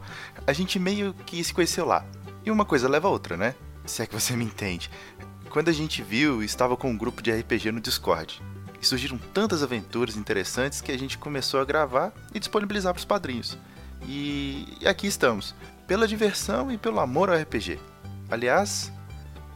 [0.44, 2.04] a gente meio que se conheceu lá.
[2.44, 3.54] E uma coisa leva a outra, né?
[3.86, 4.90] Se é que você me entende.
[5.48, 8.42] Quando a gente viu, estava com um grupo de RPG no Discord.
[8.80, 13.04] E surgiram tantas aventuras interessantes que a gente começou a gravar e disponibilizar para os
[13.04, 13.56] padrinhos.
[14.04, 15.54] E aqui estamos,
[15.86, 17.78] pela diversão e pelo amor ao RPG.
[18.28, 18.90] Aliás,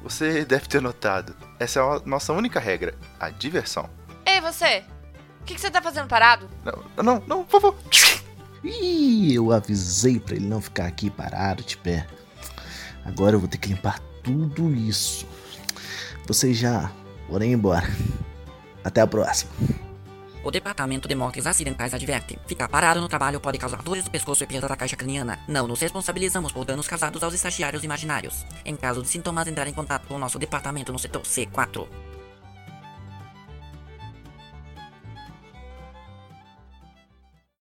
[0.01, 3.91] você deve ter notado, essa é a nossa única regra, a diversão.
[4.25, 4.85] Ei, você!
[5.47, 6.50] O que, que você tá fazendo parado?
[6.65, 7.78] Não, não, não, por favor.
[8.65, 12.05] Ih, eu avisei pra ele não ficar aqui parado de pé.
[13.05, 15.25] Agora eu vou ter que limpar tudo isso.
[16.26, 16.91] Vocês já
[17.31, 17.86] ir embora.
[18.83, 19.52] Até a próxima.
[20.42, 24.42] O Departamento de Mortes Acidentais adverte: ficar parado no trabalho pode causar dores do pescoço
[24.42, 25.39] e perda da caixa craniana.
[25.47, 28.44] Não nos responsabilizamos por danos causados aos estagiários imaginários.
[28.65, 31.86] Em caso de sintomas, entrar em contato com o nosso departamento no setor C4.